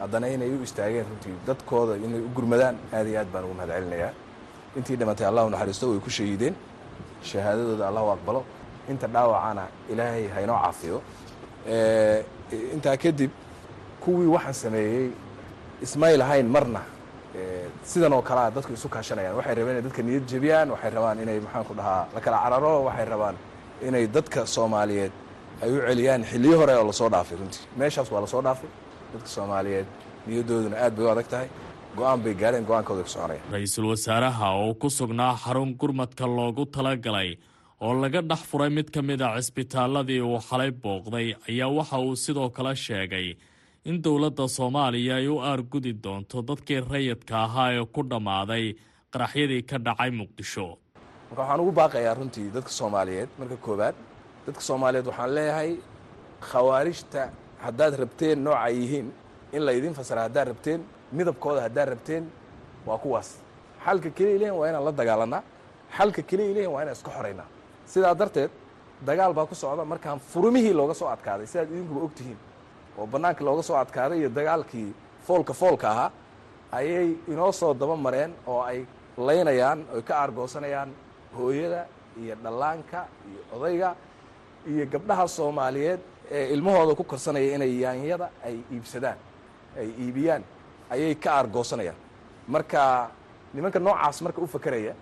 haddana 0.00 0.26
inay 0.34 0.50
u 0.56 0.62
istaageen 0.68 1.06
runtii 1.10 1.34
dadkooda 1.48 1.92
inay 2.06 2.20
u 2.20 2.30
gurmadaan 2.36 2.76
aad 2.96 3.06
iyo 3.10 3.18
aad 3.20 3.30
baan 3.32 3.44
ugu 3.44 3.54
mahad 3.58 3.70
celinayaa 3.76 4.12
intii 4.76 4.96
dhimatay 5.00 5.26
allahu 5.30 5.48
naxariisto 5.50 5.84
way 5.90 6.00
ku 6.06 6.10
shahiideen. 6.10 6.54
Shahaadadooda 7.30 7.84
allahu 7.90 8.08
aqbalo. 8.16 8.40
Inta 8.90 9.06
dhaawacana 9.14 9.62
ilaahay 9.92 10.24
haynoo 10.36 10.58
caafiyo. 10.64 10.98
Intaa 12.74 12.96
kadib 12.96 13.30
kuwii 14.04 14.26
waxaan 14.34 14.54
sameeyey 14.62 15.10
ismay 15.82 16.16
lahayn 16.16 16.46
marna. 16.54 16.80
Sidan 17.90 18.12
oo 18.12 18.22
kalea 18.22 18.50
dadku 18.56 18.72
isu 18.72 18.88
kaashanayaan. 18.88 19.36
Waxay 19.38 19.54
rabeen 19.54 19.74
inay 19.76 19.82
dadka 19.88 20.02
niyad 20.02 20.24
jebiyaan 20.30 20.68
waxay 20.74 20.90
rabaan 20.96 21.18
inay 21.24 21.38
maxaanku 21.46 21.74
dhahaa 21.78 22.02
la 22.14 22.20
kala 22.24 22.38
cararo 22.44 22.72
waxay 22.88 23.04
rabaan 23.12 23.36
inay 23.88 24.04
dadka 24.16 24.40
soomaaliyeed 24.54 25.12
ay 25.62 25.70
u 25.76 25.78
celiyaan 25.88 26.22
xilliyo 26.30 26.56
hore 26.60 26.74
oo 26.80 26.84
la 26.86 26.92
soo 26.92 27.08
dhaafay 27.14 27.36
runtii. 27.40 27.62
Meeshaas 27.76 28.08
waa 28.12 28.20
la 28.20 28.26
soo 28.26 28.42
dhaafay 28.46 28.70
dadka 29.12 29.28
soomaaliyeed 29.36 29.86
niyadooduna 30.26 30.76
aad 30.84 30.94
bay 30.96 31.04
u 31.06 31.10
adag 31.14 31.28
tahay. 31.34 31.48
Go'aan 31.98 32.20
bay 32.24 32.34
gaareen 32.40 32.64
go'aankooda 32.68 33.02
ku 33.06 33.10
soconaya 33.14 33.40
ra'iisul 33.54 33.86
wasaaraha 33.92 34.46
oo 34.62 34.74
ku 34.82 34.88
sugnaa 34.98 35.34
xarun 35.44 35.70
gurmadka 35.80 36.24
loogu 36.38 36.64
talagalay 36.76 37.30
oo 37.84 37.92
laga 38.02 38.20
dhex 38.30 38.42
furay 38.50 38.70
mid 38.76 38.88
ka 38.94 39.00
mid 39.08 39.20
a 39.26 39.28
cisbitaaladii 39.36 40.20
uu 40.28 40.38
xalay 40.48 40.70
booqday 40.82 41.26
ayaa 41.48 41.70
waxa 41.78 41.96
uu 42.06 42.16
sidoo 42.24 42.48
kale 42.56 42.72
sheegay 42.86 43.28
in 43.90 43.96
dowladda 44.04 44.44
soomaaliya 44.56 45.14
ay 45.20 45.26
u 45.34 45.36
aargudi 45.50 45.92
doonto 46.04 46.42
dadkii 46.48 46.80
rayidka 46.92 47.34
ahaa 47.46 47.68
ee 47.78 47.84
ku 47.94 48.00
dhammaaday 48.10 48.64
qaraxyadii 49.12 49.62
ka 49.70 49.76
dhacay 49.86 50.10
muqdisho. 50.20 50.66
Marka 51.28 51.40
waxaan 51.42 51.60
ugu 51.64 51.72
baaqayaa 51.80 52.14
runtii 52.18 52.48
dadka 52.56 52.70
soomaaliyeed 52.80 53.30
marka 53.40 53.56
koowaad 53.66 53.96
dadka 54.46 54.60
soomaaliyeed 54.68 55.06
waxaan 55.10 55.30
leeyahay 55.36 55.70
khawaarijta 56.50 57.22
haddaad 57.64 57.94
rabteen 58.02 58.38
nooca 58.44 58.68
yihiin 58.78 59.08
in 59.52 59.62
la 59.66 59.72
idiin 59.78 59.94
fasara 59.98 60.22
haddaad 60.26 60.48
rabteen 60.52 60.80
midabkooda 61.12 61.60
haddaad 61.66 61.88
rabteen 61.94 62.24
waa 62.86 62.98
kuwaas. 62.98 63.28
Xalka 63.84 64.10
keliya 64.16 64.38
lehin 64.40 64.54
waa 64.58 64.68
inaan 64.70 64.84
la 64.84 64.92
dagaalanaa 65.00 65.42
xalka 65.96 66.22
keliya 66.28 66.54
lehin 66.56 66.70
waa 66.74 66.82
inaan 66.82 66.96
iska 66.96 67.10
xoraynaa 67.16 67.46
sidaa 67.92 68.14
darteed 68.20 68.50
dagaal 69.06 69.32
baa 69.34 69.46
ku 69.50 69.54
socda 69.54 69.84
markaan 69.92 70.18
furumihii 70.30 70.74
looga 70.78 70.94
soo 71.00 71.08
adkaaday 71.14 71.46
sidaad 71.46 71.68
idinkuba 71.72 72.00
og 72.06 72.12
tihiin 72.18 72.38
oo 72.98 73.06
bannaanka 73.12 73.42
looga 73.48 73.62
soo 73.68 73.76
adkaaday 73.76 74.18
iyo 74.20 74.28
dagaalkii 74.38 74.88
foolka 75.26 75.52
foolka 75.60 75.86
ahaa 75.90 76.10
ayay 76.78 77.08
inoo 77.32 77.52
soo 77.52 77.74
daba 77.80 77.96
mareen 77.96 78.32
oo 78.46 78.60
ay 78.70 78.78
laynayaan 79.26 79.78
oy 79.94 80.02
ka 80.08 80.14
aargoosanayaan 80.22 80.90
hooyada 81.36 81.82
iyo 82.22 82.34
dhallaanka 82.44 83.00
iyo 83.30 83.40
odayga 83.56 83.88
iyo 84.70 84.84
gabdhaha 84.92 85.24
soomaaliyeed 85.36 86.00
ee 86.00 86.17
ilmahooda 86.30 86.94
ku 86.94 87.04
korsanaya 87.04 87.54
inay 87.56 87.72
yaanyada 87.82 88.26
ay 88.44 88.56
iibsadaan 88.72 89.18
ay 89.80 89.88
iibiyaan 90.04 90.42
ayay 90.90 91.14
ka 91.14 91.30
aargoosanayaan. 91.38 91.96
Marka 92.48 93.10
nimanka 93.54 93.78
noocaas 93.78 94.22
marka 94.22 94.40
u 94.40 94.46
fakeraya 94.46 94.94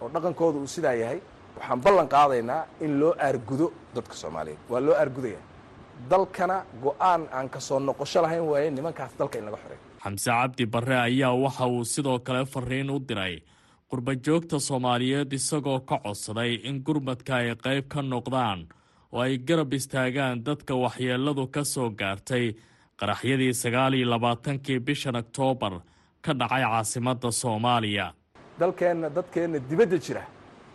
oo 0.00 0.08
dhaqankooda 0.14 0.58
uu 0.58 0.66
sidaa 0.66 0.92
yahay 1.02 1.20
waxaan 1.56 1.80
ballan 1.84 2.08
qaadaynaa 2.08 2.62
in 2.80 3.00
loo 3.00 3.14
aargudo 3.18 3.72
dadka 3.94 4.14
soomaaliyeed. 4.14 4.58
Waa 4.70 4.80
loo 4.86 4.94
aargudaya. 4.94 5.38
Dalkana 6.10 6.64
go'aan 6.82 7.28
aan 7.32 7.48
ka 7.48 7.58
noqosho 7.80 8.22
lahayn 8.22 8.42
waaye 8.44 8.70
nimankaas 8.70 9.12
dalka 9.18 9.38
in 9.38 9.44
laga 9.44 9.56
xoreeyo. 9.62 9.80
Xamse 10.02 10.30
cabdi 10.30 10.66
barre 10.66 10.96
ayaa 11.08 11.32
waxa 11.44 11.66
uu 11.66 11.84
sidoo 11.84 12.18
kale 12.18 12.44
fariin 12.44 12.90
u 12.90 12.98
diray 13.08 13.42
qurbajoogta 13.90 14.60
soomaaliyeed 14.60 15.32
isagoo 15.32 15.80
ka 15.80 15.96
codsaday 16.04 16.54
in 16.68 16.82
gurmadka 16.86 17.36
ay 17.36 17.54
qayb 17.64 17.84
ka 17.88 18.02
noqdaan 18.02 18.66
oo 19.12 19.20
ay 19.20 19.38
garab 19.48 19.72
istaagaan 19.72 20.44
dadka 20.46 20.74
waxyeeladu 20.74 21.46
ka 21.54 21.62
soo 21.64 21.90
gaartay. 21.90 22.46
Qaraxyadii 23.00 23.52
sagaal 23.62 23.94
iyo 23.94 24.06
labaatankii 24.10 24.78
bishan 24.86 25.16
oktoobar 25.16 25.74
ka 26.24 26.32
dhacay 26.40 26.62
caasimadda 26.64 27.30
soomaaliya. 27.32 28.06
Dalkeenna 28.60 29.08
dadkeenna 29.16 29.58
dibadda 29.70 29.98
jira. 30.04 30.22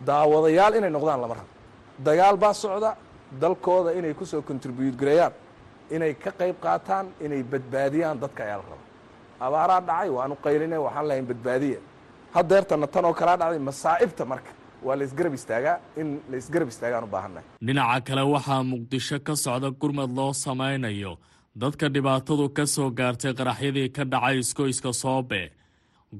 Daawadayaal 0.06 0.74
inay 0.78 0.90
noqdaan 0.90 1.20
lama 1.22 1.34
rabo 1.34 1.48
dagaal 2.06 2.36
baa 2.36 2.52
socda 2.54 2.90
dalkooda 3.40 3.90
inay 3.98 4.14
ku 4.14 4.24
soo 4.26 4.42
kontribuyut 4.42 4.96
gareeyaan 5.00 5.32
inay 5.90 6.14
ka 6.14 6.30
qayb 6.40 6.56
qaataan 6.64 7.06
inay 7.24 7.42
badbaadiyaan 7.42 8.20
dadka 8.22 8.42
ayaa 8.44 8.58
la 8.60 8.64
raba. 8.70 8.84
Abaaraa 9.46 9.80
dhacay 9.88 10.08
waanu 10.16 10.34
qaylinay 10.44 10.78
waxaan 10.86 11.06
lahayn 11.08 11.26
badbaadiya 11.30 11.78
haddeertanna 12.34 12.86
tan 12.86 13.04
oo 13.04 13.14
kalaa 13.20 13.36
dhacday 13.40 13.58
masaa'ibta 13.68 14.24
marka 14.32 14.50
waa 14.86 14.96
la 14.98 15.04
isgarab 15.08 15.34
istaagaa 15.40 15.76
in 16.00 16.08
la 16.30 16.36
isgarab 16.42 16.68
istaagaan 16.74 17.04
u 17.04 17.10
baahannahay. 17.14 17.44
Dhinaca 17.66 18.00
kale 18.08 18.22
waxaa 18.34 18.62
muqdisho 18.72 19.18
ka 19.26 19.34
socda 19.44 19.68
gurmad 19.80 20.10
loo 20.18 20.32
samaynayo 20.44 21.12
dadka 21.62 21.86
dhibaatadu 21.94 22.44
ka 22.56 22.64
soo 22.74 22.88
gaartay 22.98 23.32
qaraxyadii 23.38 23.88
ka 23.96 24.02
dhacay 24.12 24.36
iskoyska 24.42 24.90
soobe. 25.02 25.42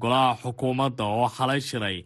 Golaha 0.01 0.33
xukuumadda 0.41 1.03
oo 1.17 1.27
xalay 1.37 1.61
shiray 1.69 1.97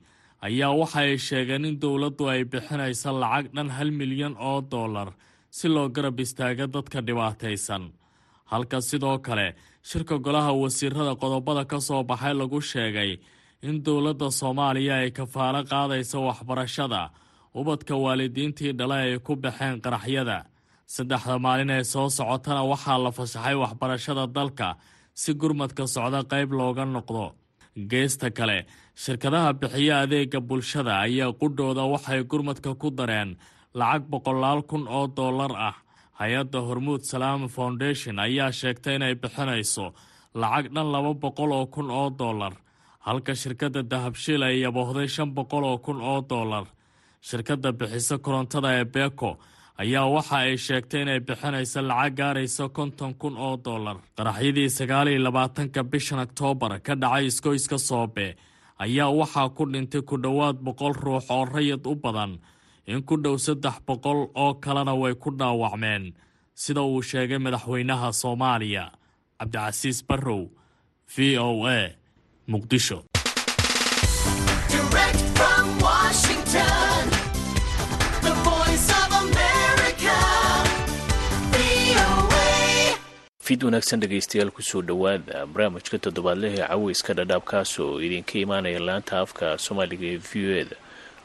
ayaa 0.47 0.71
waxa 0.81 0.99
ay 1.05 1.17
sheegeen 1.27 1.65
in 1.69 1.75
dowladdu 1.81 2.23
ay 2.33 2.41
bixinaysa 2.51 3.09
lacag 3.21 3.45
dhan 3.55 3.69
hal 3.75 3.89
milyan 3.99 4.33
oo 4.49 4.59
dollar 4.73 5.09
si 5.57 5.67
loo 5.75 5.87
garab 5.95 6.19
istaaga 6.25 6.65
dadka 6.75 6.99
dhibaataysan. 7.07 7.83
Halka 8.51 8.77
sidoo 8.89 9.17
kale 9.25 9.47
shirka 9.89 10.15
golaha 10.25 10.51
wasiirada 10.61 11.13
qodobada 11.21 11.63
ka 11.71 11.77
soo 11.87 12.03
baxay 12.09 12.33
lagu 12.41 12.59
sheegay 12.71 13.11
in 13.61 13.81
dowladda 13.85 14.27
soomaaliya 14.39 14.95
ay 15.03 15.11
kafaalo 15.11 15.61
qaadaysa 15.71 16.17
waxbarashada 16.27 17.01
ubadka 17.59 17.95
waalidiintii 18.03 18.73
dhale 18.79 18.95
ay 19.05 19.19
ku 19.19 19.35
baxeen 19.35 19.81
qaraxyada. 19.81 20.37
Saddexda 20.95 21.35
maalin 21.45 21.69
ee 21.75 21.83
soo 21.83 22.07
socotana 22.09 22.63
waxaa 22.71 22.97
la 23.03 23.11
fasaxay 23.17 23.55
waxbarashada 23.63 24.23
dalka 24.35 24.69
si 25.21 25.33
gurmadka 25.41 25.83
socda 25.95 26.19
qayb 26.31 26.49
looga 26.59 26.85
noqdo. 26.85 27.25
Geesta 27.91 28.29
kale 28.37 28.57
shirkadaha 29.03 29.51
bixiya 29.61 29.95
adeega 30.03 30.39
bulshada 30.49 30.93
ayaa 31.05 31.33
qudhooda 31.41 31.83
waxay 31.93 32.21
gurmadka 32.31 32.71
ku 32.81 32.87
dareen 32.97 33.29
lacag 33.79 34.03
boqolaal 34.11 34.61
kun 34.69 34.83
oo 34.97 35.07
dollar 35.07 35.51
ah. 35.69 35.75
Hay'adda 36.19 36.59
hormuud 36.67 37.01
salaam 37.11 37.41
foundation 37.55 38.15
ayaa 38.25 38.51
sheegtay 38.59 38.95
inay 38.97 39.15
bixinayso 39.21 39.85
lacag 40.41 40.65
dhan 40.75 40.87
laba 40.93 41.11
boqol 41.23 41.51
oo 41.59 41.65
kun 41.73 41.89
oo 41.99 42.09
dollar 42.21 42.53
halka 43.07 43.33
shirkadda 43.41 43.81
dahabshiil 43.91 44.43
ay 44.47 44.55
yaboohday 44.65 45.07
shan 45.15 45.29
boqol 45.37 45.63
oo 45.71 45.77
kun 45.85 45.99
oo 46.01 46.21
dollar. 46.29 46.65
Shirkadda 47.27 47.71
bixisa 47.79 48.17
korontada 48.25 48.69
ee 48.79 48.85
beko 48.95 49.31
ayaa 49.81 50.07
waxa 50.15 50.37
ay 50.45 50.57
sheegtay 50.65 51.01
inay 51.01 51.19
bixinayso 51.27 51.81
lacag 51.89 52.15
gaaraysa 52.19 52.65
konton 52.77 53.13
kun 53.21 53.35
oo 53.37 53.55
dollar. 53.67 53.97
Qaraxyadii 54.17 54.69
sagaal 54.77 55.07
iyo 55.07 55.19
labaatanka 55.25 55.81
bishan 55.91 56.19
oktoobar 56.25 56.79
ka 56.85 56.93
dhacay 57.01 57.25
iskoyska 57.31 57.77
soobe 57.87 58.27
ayaa 58.83 59.09
waxaa 59.19 59.49
ku 59.57 59.63
dhintay 59.73 60.01
ku 60.09 60.15
dhowaad 60.23 60.57
boqol 60.65 60.93
ruux 61.03 61.25
oo 61.35 61.45
rayid 61.45 61.83
u 61.91 61.95
badan 62.03 62.33
in 62.91 63.03
ku 63.07 63.15
dhow 63.23 63.35
saddex 63.45 63.77
boqol 63.87 64.19
oo 64.43 64.53
kalena 64.63 64.93
way 65.01 65.13
ku 65.15 65.29
dhaawacmeen 65.39 66.03
sida 66.61 66.81
uu 66.81 67.01
sheegay 67.09 67.39
madaxweynaha 67.45 68.11
soomaaliya. 68.21 68.85
Cabdicasiis 69.39 69.99
barrow 70.07 70.43
v 71.13 71.37
o 71.37 71.49
a 71.77 71.79
muqdisho 72.51 72.97
fid 83.47 83.63
wanaagsan 83.63 83.99
dhegaystayaal 84.03 84.51
ku 84.55 84.61
soo 84.69 84.81
dhowaada 84.89 85.45
barnaamijka 85.53 85.97
toddobaadleh 86.05 86.51
ee 86.59 86.67
caweyska 86.71 87.11
dhadhaab 87.19 87.43
kaas 87.51 87.71
oo 87.83 88.01
idinka 88.05 88.35
imaanaya 88.45 88.79
laanta 88.87 89.13
afka 89.23 89.45
soomaaliga 89.65 90.07
ee 90.13 90.19
v 90.29 90.31
o 90.47 90.51
eda 90.63 90.75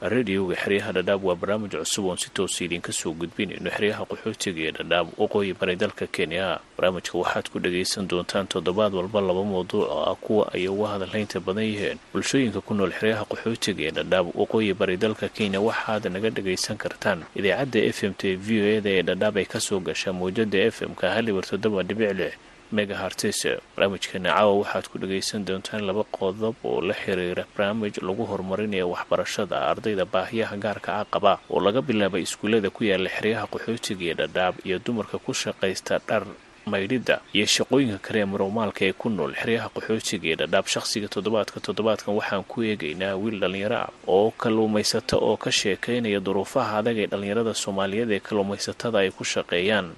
radioga 0.03 0.57
xeryaha 0.57 0.93
dhadhaab 0.93 1.25
waa 1.25 1.35
barnaamij 1.39 1.71
cusub 1.79 2.05
oon 2.11 2.17
si 2.19 2.31
toosa 2.35 2.65
idinka 2.65 2.93
soo 2.93 3.13
gudbinayno 3.15 3.71
xeryaha 3.71 4.03
qaxootiga 4.11 4.61
ee 4.69 4.73
dhadhaab 4.79 5.07
waqooyi 5.19 5.55
bari 5.55 5.77
dalka 5.77 6.07
kenya. 6.07 6.59
Barnaamijka 6.77 7.15
waxaad 7.19 7.47
ku 7.53 7.59
dhagaysan 7.63 8.09
doontaan 8.11 8.47
toddobaad 8.51 8.95
walba 8.95 9.21
laba 9.21 9.45
mawduuc 9.45 9.87
oo 9.87 10.03
ah 10.11 10.15
kuwa 10.19 10.51
ay 10.55 10.67
uga 10.69 10.89
hadalhaynta 10.99 11.41
badan 11.41 11.65
yihiin. 11.65 11.99
Bulshooyinka 12.13 12.61
ku 12.61 12.75
nool 12.75 12.91
xeryaha 12.91 13.25
qaxootiga 13.31 13.83
ee 13.87 13.91
dhadhaab 13.95 14.27
waqooyi 14.35 14.75
bari 14.75 14.97
dalka 14.97 15.29
kenya 15.29 15.61
waxaad 15.61 16.11
naga 16.11 16.31
dhagaysan 16.31 16.77
kartaan. 16.77 17.23
Idaacadda 17.39 17.79
f 17.95 18.03
m 18.03 18.15
t 18.19 18.35
v 18.35 18.47
o 18.59 18.65
eda 18.67 18.91
ee 18.91 19.03
dhadhaab 19.03 19.37
ay 19.39 19.45
ka 19.47 19.61
soo 19.61 19.79
gashaa 19.81 20.13
mawjada 20.13 20.59
f 20.67 20.83
m-ka 20.83 21.15
halibar 21.15 21.47
toddoba 21.47 21.83
dhibic 21.87 22.11
lix 22.19 22.35
megahartes 22.79 23.41
barnaamijkeena 23.77 24.31
caawa 24.35 24.53
waxaad 24.63 24.87
ku 24.93 24.97
dhagaysan 25.03 25.45
doontaan 25.49 25.87
laba 25.89 26.05
qodob 26.19 26.55
oo 26.65 26.81
la 26.89 26.95
xiriira 27.03 27.45
barnaamij 27.57 27.95
lagu 28.09 28.25
horumarinayo 28.31 28.87
waxbarashada 28.95 29.57
ardayda 29.71 30.05
baahiyaha 30.15 30.57
gaarka 30.65 30.91
ah 31.01 31.07
qaba 31.15 31.33
oo 31.51 31.61
laga 31.67 31.81
bilaabay 31.89 32.23
iskuullada 32.27 32.71
ku 32.71 32.85
yaalla 32.91 33.11
xeryaha 33.17 33.47
qaxootiga 33.53 34.05
ee 34.11 34.15
dhadhaab 34.21 34.55
iyo 34.67 34.79
dumarka 34.87 35.17
ku 35.19 35.33
shaqaysta 35.43 35.99
dhar 36.09 36.25
maydhidda 36.73 37.17
iyo 37.37 37.47
shaqooyinka 37.55 37.99
kale 38.07 38.19
ee 38.23 38.29
marowmaalka 38.33 38.81
ee 38.89 38.93
ku 39.01 39.09
nool 39.11 39.33
xeryaha 39.41 39.69
qaxootiga 39.75 40.27
ee 40.33 40.37
dhadhaab. 40.41 40.67
Shaqsiga 40.75 41.09
toddobaadka 41.15 41.59
toddobaadkan 41.67 42.15
waxaan 42.19 42.45
ku 42.53 42.63
eegaynaa 42.63 43.15
wiil 43.23 43.37
dhallinyaro 43.43 43.77
ah 43.85 43.91
oo 44.07 44.31
kalluumaysata 44.43 45.17
oo 45.29 45.37
ka 45.45 45.51
sheekaynaya 45.61 46.21
duruufaha 46.27 46.73
adag 46.81 46.97
ee 47.03 47.09
dhallinyarada 47.11 47.55
soomaaliyeed 47.63 48.11
ee 48.17 48.21
kalluumaysatada 48.27 48.99
ay 49.03 49.11
ku 49.19 49.25
shaqeeyaan 49.35 49.89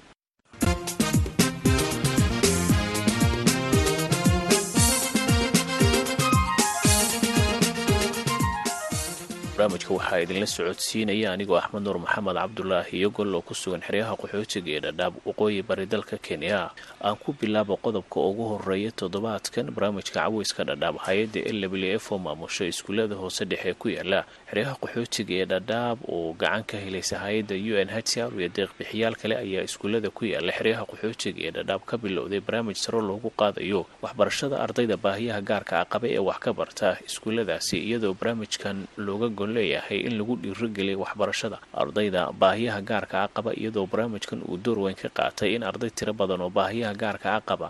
barnaamijka 9.65 9.93
waxaa 9.97 10.19
idinla 10.21 10.45
socodsiinaya 10.47 11.31
anigoo 11.33 11.57
axmed 11.57 11.81
nuur 11.83 11.97
maxamed 11.99 12.35
cabdulaahi 12.37 12.97
iyo 12.97 13.09
gol 13.09 13.33
oo 13.35 13.41
ku 13.41 13.53
sugan 13.55 13.81
xeryaha 13.81 14.13
qaxootiga 14.21 14.69
ee 14.77 14.79
dhadhaab 14.85 15.13
waqooyi 15.25 15.61
bari 15.65 15.85
dalka 15.85 16.17
kenya. 16.17 16.69
Aan 17.01 17.15
ku 17.17 17.33
bilaabo 17.33 17.77
qodobka 17.81 18.19
ugu 18.21 18.43
horreeya 18.51 18.91
toddobaadkan 18.91 19.73
barnaamijka 19.73 20.21
caweyska 20.21 20.63
dhadhaab 20.69 20.97
hay'adda 21.05 21.41
l 21.49 21.65
w 21.65 21.97
f 21.97 22.11
oo 22.11 22.17
maamusha 22.21 22.65
iskuullada 22.69 23.15
hoose 23.17 23.45
dhexe 23.45 23.73
ku 23.73 23.89
yaalla 23.89 24.25
xeryaha 24.49 24.75
qaxootiga 24.83 25.33
ee 25.41 25.45
dhadhaab 25.49 25.97
oo 26.13 26.33
gacan 26.37 26.63
ka 26.69 26.77
helaysa 26.77 27.17
hay'adda 27.25 27.55
u 27.57 27.73
n 27.81 27.89
h 27.89 28.21
r 28.21 28.29
iyo 28.37 28.49
deeqbixiyaal 28.53 29.15
kale 29.17 29.33
ayaa 29.41 29.65
iskuullada 29.65 30.09
ku 30.13 30.25
yaalla 30.29 30.51
xeryaha 30.53 30.85
qaxootiga 30.85 31.41
ee 31.41 31.51
dhadhaab 31.57 31.81
ka 31.89 31.97
bilowday 31.97 32.39
barnaamij 32.39 32.77
saro 32.77 33.01
loogu 33.01 33.33
qaadayo 33.33 33.85
waxbarashada 34.05 34.61
ardayda 34.61 34.97
baahiyaha 34.97 35.41
gaarka 35.41 35.73
ah 35.81 35.85
qaba 35.89 36.05
ee 36.05 36.21
wax 36.21 36.37
ka 36.45 36.53
barta 36.53 36.97
iskuulladaasi 37.09 37.75
iyadoo 37.81 38.13
barnaamijkan 38.13 38.85
looga 38.97 39.29
leeyahay 39.55 39.99
in 40.07 40.13
lagu 40.19 40.33
dhiirogeliya 40.43 40.97
waxbarashada. 41.03 41.57
Ardayda 41.81 42.21
baahiyaha 42.41 42.79
gaarka 42.89 43.15
ah 43.23 43.29
qaba 43.35 43.51
iyadoo 43.61 43.85
barnaamijkan 43.91 44.39
uu 44.51 44.57
door 44.65 44.79
weyn 44.85 44.95
ka 45.03 45.09
qaatay 45.19 45.49
in 45.55 45.63
arday 45.71 45.89
tiro 45.97 46.13
badan 46.13 46.41
oo 46.45 46.49
baahiyaha 46.59 46.93
gaarka 47.03 47.27
ah 47.37 47.41
qaba 47.49 47.69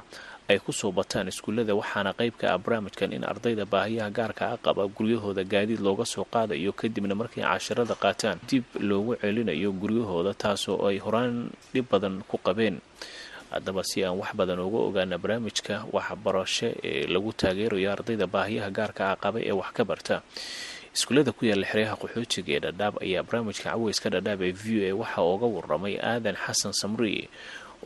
ay 0.52 0.60
ku 0.66 0.72
soo 0.80 0.92
bataan 0.98 1.28
iskuullada 1.32 1.74
waxaana 1.80 2.12
qayb 2.20 2.34
ka 2.42 2.46
ah 2.54 2.60
barnaamijkan 2.66 3.10
in 3.18 3.24
ardayda 3.32 3.66
baahiyaha 3.74 4.10
gaarka 4.18 4.44
ah 4.54 4.58
qaba 4.66 4.84
guryahooda 4.98 5.44
gaadiid 5.54 5.82
looga 5.88 6.06
soo 6.14 6.26
qaadayo 6.34 6.72
kadibna 6.82 7.16
markay 7.22 7.42
casharada 7.50 7.96
qaataan 8.04 8.38
dib 8.50 8.66
loogu 8.90 9.14
celinayo 9.22 9.70
guryahooda 9.82 10.32
taasoo 10.44 10.78
ay 10.90 10.98
horaan 11.06 11.34
dhib 11.74 11.86
badan 11.94 12.16
ku 12.30 12.38
qabeen. 12.48 12.78
Haddaba 13.56 13.82
si 13.90 14.04
aan 14.06 14.18
wax 14.22 14.32
badan 14.40 14.60
uga 14.68 14.80
ogaana 14.90 15.18
barnaamijka 15.24 15.76
waxbarasho 15.96 16.70
ee 16.90 17.06
lagu 17.14 17.32
taageerayo 17.42 17.90
ardayda 17.96 18.26
baahiyaha 18.36 18.70
gaarka 18.78 19.02
ah 19.12 19.18
qaba 19.24 19.38
ee 19.50 19.56
wax 19.60 19.70
ka 19.78 19.84
barta 19.92 20.16
iskuullada 20.96 21.32
ku 21.38 21.44
yaalla 21.50 21.66
xeryaha 21.72 21.96
qaxootiga 22.02 22.52
ee 22.58 22.62
dhadhaab 22.66 22.94
ayaa 23.06 23.24
barnaamijka 23.28 23.64
caweyska 23.72 24.08
dhadhaab 24.16 24.42
ee 24.48 24.54
v 24.64 24.66
o 24.80 24.86
a 24.90 24.92
waxaa 25.02 25.26
uga 25.36 25.48
waramay 25.56 25.96
aadan 26.12 26.36
xasan 26.46 26.74
samri 26.82 27.30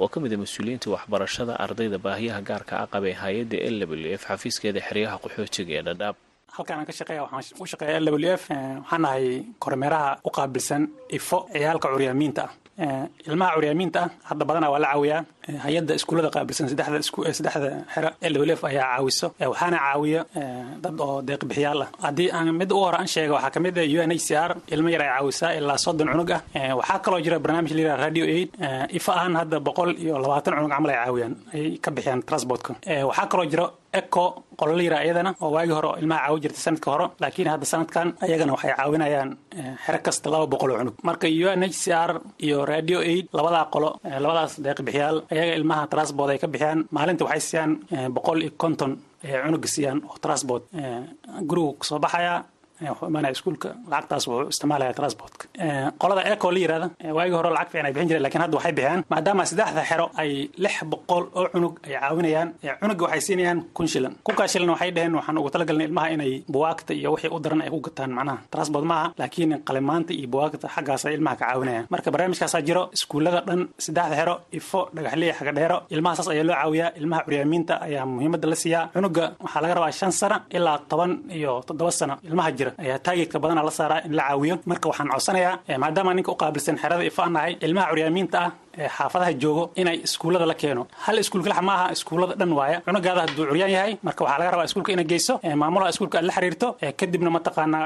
oo 0.02 0.08
ka 0.14 0.18
mid 0.24 0.34
a 0.34 0.38
mas'uuliyiinta 0.44 0.88
waxbarashada 0.96 1.54
ardayda 1.66 1.98
baahiyaha 2.06 2.42
gaarka 2.50 2.74
ah 2.84 2.88
qaba 2.94 3.08
ee 3.12 3.18
hay'adda 3.24 3.58
l 3.76 3.78
w 3.92 4.14
f 4.20 4.24
xafiiskeeda 4.30 4.80
xeryaha 4.88 5.16
qaxootiga 5.24 5.74
ee 5.80 5.84
dhadhaab. 5.90 6.16
Halkaan 6.56 6.80
aan 6.82 6.86
ka 6.90 6.94
shaqeeya 7.00 7.22
waxaan 7.26 7.62
u 7.64 7.66
shaqeeya 7.72 7.98
l 8.06 8.08
w 8.14 8.18
f 8.40 8.44
waxaan 8.50 9.02
nahay 9.06 9.26
kormeeraha 9.64 10.10
u 10.28 10.30
qaabilsan 10.38 10.82
ifo 11.18 11.38
ciyaalka 11.54 11.88
curyaamiinta 11.94 12.42
ah 12.48 12.52
ilmaha 13.28 13.52
curyaamiinta 13.56 14.00
ah 14.06 14.10
hadda 14.30 14.44
badanaa 14.50 14.72
waa 14.74 14.80
la 14.84 14.90
caawiyaa. 14.94 15.22
Hay'adda 15.66 15.94
iskuullada 16.00 16.30
qaabilsan 16.36 16.66
saddexda 16.70 17.70
xero 17.94 18.10
l 18.22 18.36
w 18.42 18.44
f 18.60 18.64
ayaa 18.70 18.86
caawiso. 18.96 19.28
Waxaana 19.52 19.78
caawiya 19.86 20.22
dad 20.84 20.96
oo 21.06 21.22
deeqbixiyaal 21.30 21.82
ah. 21.86 21.90
Haddii 22.06 22.30
aan 22.38 22.48
mid 22.62 22.72
u 22.72 22.78
hore 22.84 22.98
aan 23.02 23.08
sheega 23.14 23.34
waxaa 23.38 23.52
ka 23.56 23.60
mid 23.66 23.76
ah 23.78 23.88
u 23.96 23.98
n 24.08 24.12
h 24.14 24.20
c 24.28 24.30
r 24.48 24.52
ilmo 24.76 24.90
yar 24.94 25.02
ay 25.06 25.10
caawisaa 25.18 25.52
ilaa 25.60 25.78
soddon 25.86 26.08
cunug 26.14 26.32
ah. 26.38 26.42
Waxaa 26.80 27.00
kaloo 27.06 27.20
jira 27.26 27.38
barnaamij 27.44 27.72
la 27.78 27.82
yidhaha 27.84 27.98
radio 28.06 28.26
aid. 28.36 28.50
Ifa 28.98 29.12
ahaan 29.18 29.34
hadda 29.42 29.58
boqol 29.68 29.90
iyo 30.04 30.14
labaatan 30.24 30.54
cunug 30.58 30.72
camal 30.76 30.90
ay 30.94 30.98
caawiyaan 31.04 31.34
ay 31.56 31.66
ka 31.84 31.90
bixiyaan 31.96 32.22
transportka. 32.30 32.72
Waxaa 33.10 33.28
kaloo 33.32 33.48
jira 33.52 33.66
eco 33.94 34.44
qolo 34.60 34.72
la 34.78 34.84
yidhaha 34.84 35.04
iyadana 35.06 35.32
oo 35.42 35.50
waagii 35.56 35.76
hore 35.78 35.90
ilmaha 36.02 36.22
caawi 36.26 36.40
jirtay 36.44 36.62
sanadka 36.66 36.88
hore 36.94 37.06
laakiin 37.22 37.48
hadda 37.54 37.66
sanadkan 37.74 38.08
ayagana 38.26 38.52
waxay 38.56 38.74
caawinayaan 38.78 39.30
xero 39.86 40.00
kasta 40.06 40.28
laba 40.34 40.46
boqol 40.54 40.72
oo 40.72 40.78
cunug. 40.82 40.96
Marka 41.08 41.28
u 41.28 41.48
n 41.60 41.64
h 41.66 41.76
c 41.84 41.86
r 41.92 42.12
iyo 42.46 42.58
radio 42.74 42.98
aid 43.12 43.26
labadaa 43.38 43.66
qolo 43.74 43.90
labadaas 44.24 44.54
deeqbixiyaal 44.66 45.18
ayaga 45.34 45.54
ilmaha 45.60 45.84
transport 45.94 46.30
ay 46.34 46.40
ka 46.44 46.48
bixiyaan. 46.54 46.80
Maalinta 46.96 47.24
waxay 47.26 47.42
siiyaan 47.50 47.72
boqol 48.16 48.38
iyo 48.46 48.52
konton 48.62 48.92
cunuga 49.44 49.68
siiyaan 49.76 50.00
oo 50.10 50.18
transport 50.26 50.64
gurigu 51.50 51.72
ka 51.80 51.84
soo 51.90 52.00
baxaya 52.06 52.34
imaanaya 52.82 53.32
iskuulka 53.36 53.70
lacagtaas 53.92 54.24
wuxuu 54.28 54.50
isticmaalaya 54.54 54.94
transportka. 55.00 55.44
Qolada 56.02 56.22
eco 56.34 56.52
la 56.52 56.60
yirahda 56.64 56.88
waagii 57.18 57.36
hore 57.40 57.50
lacag 57.58 57.70
fiican 57.72 57.86
ay 57.88 57.94
bixin 57.94 58.08
jireen 58.10 58.24
lakiin 58.26 58.42
hadda 58.44 58.56
waxay 58.58 58.74
bixiyaan. 58.78 59.02
Maadaama 59.12 59.44
saddexda 59.50 59.82
xero 59.90 60.06
ay 60.22 60.32
lix 60.64 60.76
boqol 60.92 61.24
oo 61.40 61.46
cunug 61.54 61.74
ay 61.88 61.94
caawinayaan 62.00 62.50
cunuga 62.82 63.04
waxay 63.06 63.22
siinayaan 63.28 63.60
kun 63.76 63.88
shilan. 63.94 64.14
Kunkaa 64.26 64.48
shilan 64.52 64.70
waxay 64.74 64.92
dheheen 64.96 65.16
waxaan 65.20 65.38
ugu 65.38 65.50
talagalnay 65.54 65.86
ilmaha 65.90 66.08
inay 66.16 66.32
buwaagta 66.54 66.94
iyo 67.00 67.10
wixii 67.14 67.32
u 67.36 67.40
daran 67.44 67.62
ay 67.62 67.70
ku 67.70 67.80
gataan 67.88 68.12
macnaha 68.18 68.38
transport 68.54 68.86
maaha 68.92 69.08
laakiin 69.20 69.52
qalimaanta 69.68 70.12
iyo 70.14 70.28
buwaagta 70.34 70.68
xaggaas 70.76 71.06
ay 71.06 71.14
ilmaha 71.18 71.36
ka 71.40 71.46
caawinayaan. 71.50 71.86
Marka 71.94 72.12
barnaamijkaasaa 72.14 72.62
jiro 72.68 72.84
iskuullada 72.96 73.42
dhan 73.48 73.62
saddexda 73.86 74.16
xero 74.20 74.36
ifo 74.60 74.80
dhagaxliya 74.96 75.34
xagadheero 75.40 75.78
ilmaha 75.96 76.14
saas 76.18 76.28
ayaa 76.34 76.46
loo 76.50 76.56
caawiyaa 76.62 76.92
ilmaha 77.00 77.22
curyaamiinta 77.26 77.74
ayaa 77.88 78.06
muhiimadda 78.14 78.48
la 78.52 78.56
siiyaa. 78.64 78.84
Cunuga 78.94 79.24
waxaa 79.44 79.62
laga 79.64 79.74
rabaa 79.78 79.92
shan 80.00 80.12
sano 80.20 80.38
ilaa 80.58 80.78
toban 80.90 81.12
iyo 81.38 81.52
toddoba 81.68 81.92
sano 82.00 82.16
ilmaha 82.28 82.50
jira 82.58 82.69
ayaa 82.84 83.00
taageedka 83.06 83.38
badana 83.44 83.64
la 83.68 83.72
saaraa 83.80 84.02
in 84.08 84.14
la 84.20 84.24
caawiyo. 84.30 84.56
Marka 84.70 84.86
waxaan 84.90 85.10
codsanayaa 85.14 85.78
maadaama 85.84 86.14
ninka 86.18 86.32
u 86.32 86.36
qaabilsan 86.42 86.76
xerada 86.82 87.04
ifaan 87.12 87.32
nahay 87.36 87.54
ilmaha 87.66 87.88
curyaamiinta 87.92 88.38
ah 88.46 88.52
xaafadaha 88.98 89.34
joogo 89.42 89.64
inay 89.76 89.98
iskuullada 90.08 90.46
la 90.46 90.54
keeno. 90.62 90.88
Hal 91.06 91.18
iskuul 91.20 91.44
kalax 91.44 91.62
maaha 91.70 91.86
iskuullada 91.96 92.36
dhan 92.42 92.52
waaya. 92.60 92.78
Cunugaada 92.88 93.22
hadduu 93.26 93.46
curyaan 93.50 93.72
yahay 93.76 93.94
marka 94.08 94.24
waxaa 94.26 94.40
laga 94.40 94.52
rabaa 94.54 94.66
iskuulka 94.70 94.92
inay 94.96 95.06
geyso. 95.12 95.34
Maamulaha 95.62 95.90
iskuulka 95.94 96.18
aad 96.20 96.26
la 96.30 96.34
xiriirto 96.38 96.68
kadibna 97.00 97.30
mataqaanaa 97.38 97.86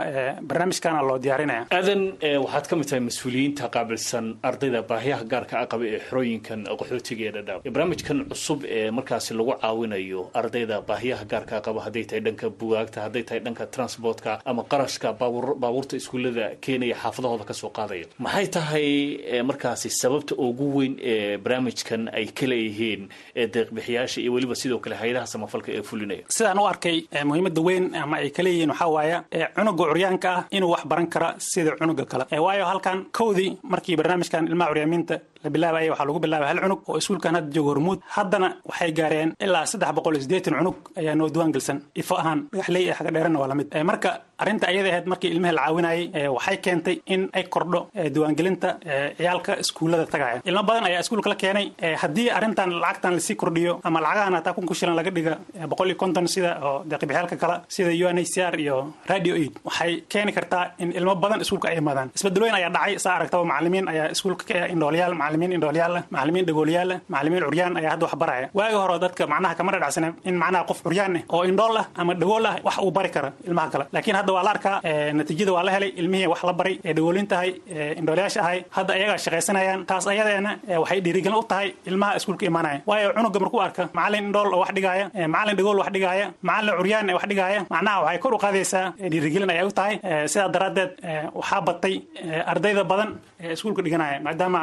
barnaamijkana 0.50 1.02
loo 1.10 1.18
diyaarinaya. 1.24 1.64
Aadan 1.78 2.02
waxaad 2.46 2.66
ka 2.70 2.76
mid 2.80 2.88
tahay 2.90 3.02
mas'uuliyiinta 3.10 3.66
qaabilsan 3.76 4.26
ardayda 4.50 4.82
baahiyaha 4.92 5.24
gaarka 5.34 5.54
ah 5.62 5.68
qaba 5.72 5.84
ee 5.94 6.00
xerooyinkan 6.08 6.60
qaxootiga 6.80 7.24
ee 7.30 7.32
dhadhaab. 7.38 7.60
Barnaamijkan 7.76 8.18
cusub 8.32 8.60
ee 8.78 8.92
markaasi 8.98 9.32
lagu 9.40 9.54
caawinayo 9.62 10.22
ardayda 10.40 10.78
baahiyaha 10.90 11.24
gaarka 11.32 11.56
qaba 11.68 11.80
hadday 11.86 12.04
tahay 12.10 12.22
dhanka 12.28 12.48
bugaagta 12.60 13.00
hadday 13.06 13.24
tahay 13.28 13.42
dhanka 13.46 13.66
transportka 13.76 14.32
ama 14.52 14.62
qarashka 14.72 15.08
baabuurta 15.22 15.94
iskuullada 16.02 16.46
keenaya 16.64 16.96
xaafadahooda 17.04 17.46
ka 17.50 17.54
soo 17.62 17.70
qaadaya. 17.78 18.06
Maxay 18.26 18.48
tahay 18.56 18.88
markaasi 19.50 19.90
sababta 20.02 20.34
ugu 20.46 20.66
weyn 20.78 20.83
ee 21.12 21.38
barnaamijkan 21.38 22.02
ay 22.18 22.26
ka 22.40 22.46
leeyihiin 22.52 23.02
deeqbixiyaasha 23.56 24.22
iyo 24.22 24.32
weliba 24.34 24.56
sidoo 24.56 24.80
kale 24.80 24.96
hay'adaha 25.02 25.26
samafalka 25.34 25.70
ee 25.78 25.82
fulinaya. 25.90 26.24
Sidaan 26.30 26.60
u 26.60 26.66
arkay 26.72 26.98
muhiimada 27.30 27.62
weyn 27.68 27.86
ama 27.96 28.18
ay 28.18 28.30
ka 28.30 28.44
leeyihiin 28.44 28.70
waxaa 28.74 28.88
waaya 28.96 29.18
cunuga 29.56 29.84
curyaanka 29.90 30.30
ah 30.38 30.44
inuu 30.52 30.72
wax 30.74 30.84
baran 30.92 31.08
kara 31.14 31.30
sida 31.38 31.72
cunuga 31.80 32.06
kale. 32.06 32.26
Waayo 32.46 32.66
halkan 32.66 33.06
kowdii 33.18 33.52
markii 33.64 33.96
barnaamijkan 34.00 34.48
ilmaha 34.48 34.70
curyaamiinta 34.72 35.16
la 35.44 35.50
bilaabayay 35.56 35.90
waxaa 35.94 36.08
lagu 36.10 36.20
bilaabay 36.26 36.48
hal 36.52 36.60
cunug 36.66 36.82
oo 36.90 36.98
iskuulkan 37.02 37.36
hadda 37.38 37.52
jooga 37.56 37.70
hormuud. 37.74 38.00
Haddana 38.16 38.48
waxay 38.70 38.92
gaareen 39.00 39.30
ilaa 39.46 39.66
saddex 39.72 39.92
boqol 39.98 40.16
iyo 40.18 40.40
cunug 40.46 40.76
ayaa 41.00 41.16
noo 41.20 41.30
diwaan 41.36 41.52
gelsan 41.56 41.78
ifo 42.02 42.16
ahaan 42.22 42.40
dhagaxley 42.54 42.84
ee 42.90 42.94
xaga 43.00 43.12
dheerana 43.16 43.40
waa 43.42 43.48
la 43.52 43.56
mid 43.60 43.68
marka 43.90 44.10
arrinta 44.44 44.66
ayada 44.72 44.90
ahayd 44.92 45.06
markii 45.12 45.30
ilmihii 45.36 45.56
la 45.58 45.62
caawinayay 45.66 46.28
waxay 46.38 46.58
keentay 46.66 46.96
in 47.14 47.22
ay 47.38 47.44
kordho 47.56 47.80
diiwaangelinta 48.14 48.70
ciyaalka 49.18 49.52
iskuullada 49.64 50.06
tagaya. 50.14 50.42
Ilmo 50.50 50.64
badan 50.70 50.86
ayaa 50.90 51.02
iskuulka 51.06 51.30
la 51.34 51.36
keenay 51.44 51.66
haddii 52.02 52.28
arrintan 52.38 52.70
lacagtan 52.84 53.14
la 53.18 53.22
sii 53.28 53.36
kordhiyo 53.42 53.74
ama 53.88 54.00
lacagahan 54.06 54.34
hataa 54.40 54.54
kun 54.58 54.66
ku 54.70 54.74
shilan 54.80 54.96
laga 55.00 55.12
dhiga 55.18 55.34
boqol 55.72 55.88
iyo 55.92 55.98
konton 56.04 56.28
sida 56.34 56.52
oo 56.68 56.76
deeqibixyaalka 56.92 57.36
kale 57.44 57.56
sida 57.76 57.90
u 58.04 58.06
n 58.16 58.18
h 58.20 58.30
c 58.34 58.36
r 58.52 58.56
iyo 58.66 58.78
radio 59.12 59.34
aid 59.42 59.54
waxay 59.68 59.92
keeni 60.14 60.32
kartaa 60.38 60.64
in 60.84 60.90
ilmo 61.00 61.14
badan 61.24 61.40
iskuulka 61.46 61.68
ay 61.72 61.78
imaadaan. 61.84 62.10
Isbedelooyin 62.18 62.56
ayaa 62.60 62.72
dhacay 62.76 62.94
saa 63.06 63.14
aragtaba 63.18 63.44
macalimiin 63.52 63.86
ayaa 63.94 64.08
iskuulka 64.16 64.44
ka 64.50 64.58
indhoolyaal 64.74 65.14
macalimiin 65.34 65.54
indhoolyaal 65.58 65.96
macalimiin 66.12 66.46
dhagoolyaal 66.48 66.92
ah 66.94 67.00
macalimiin 67.10 67.44
curyaan 67.44 67.78
ayaa 67.78 67.92
hadda 67.94 68.06
wax 68.06 68.16
baraya. 68.22 68.48
Waagi 68.54 68.76
hore 68.76 69.00
dadka 69.00 69.24
macnaha 69.28 69.56
kama 69.56 69.72
dhadhacsana 69.72 70.14
in 70.26 70.36
macnaha 70.38 70.66
qof 70.70 70.80
curyaan 70.86 71.24
oo 71.30 71.44
indhool 71.44 71.78
ah 71.82 71.86
ama 71.98 72.14
dhagool 72.14 72.46
ah 72.46 72.56
wax 72.64 72.78
uu 72.86 72.92
bari 72.92 73.10
kara 73.10 73.30
ilmaha 73.48 73.70
kale. 73.74 73.86
Laakiin 73.94 74.16
hadda 74.20 74.34
waa 74.34 74.44
la 74.44 74.52
arkaa 74.56 74.76
natiijada 75.14 75.52
waa 75.54 75.64
la 75.64 75.72
helay 75.76 75.90
ilmihii 76.02 76.28
wax 76.34 76.44
la 76.44 76.54
baray 76.54 76.76
ee 76.86 76.94
dhagoolin 76.94 77.28
tahay 77.28 77.50
indhoolyaasha 78.00 78.40
ahay 78.46 78.60
hadda 78.78 78.94
ayagaa 78.98 79.18
shaqaysanayaan 79.26 79.86
taas 79.90 80.08
ayadeena 80.14 80.52
waxay 80.84 81.00
dhiirigelin 81.06 81.38
u 81.38 81.44
tahay 81.44 81.68
ilmaha 81.90 82.16
iskuulka 82.20 82.46
imaanaya. 82.52 82.82
Waayo 82.90 83.10
cunuga 83.18 83.40
markuu 83.44 83.62
arka 83.68 83.84
macalin 83.98 84.24
indhool 84.30 84.54
oo 84.54 84.60
wax 84.64 84.72
dhigaaya 84.78 85.06
macalin 85.36 85.56
dhagool 85.60 85.78
wax 85.84 85.90
dhigaaya 85.96 86.26
macalin 86.50 86.74
curyaan 86.80 87.10
ee 87.10 87.14
wax 87.18 87.26
dhigaaya 87.32 87.60
macnaha 87.74 87.98
waxay 88.06 88.20
kor 88.24 88.34
u 88.34 88.38
qaadaysaa 88.46 88.86
dhiirigelin 89.12 89.50
ayay 89.54 89.66
u 89.66 89.72
tahay 89.80 89.96
sidaa 90.34 90.50
daraaddeed 90.56 90.92
waxaa 91.40 91.62
batay 91.70 91.96
ardayda 92.54 92.84
badan 92.92 93.10
ee 93.44 93.54
iskuulka 93.56 93.82
dhiganaya 93.86 94.18
maadaama 94.26 94.62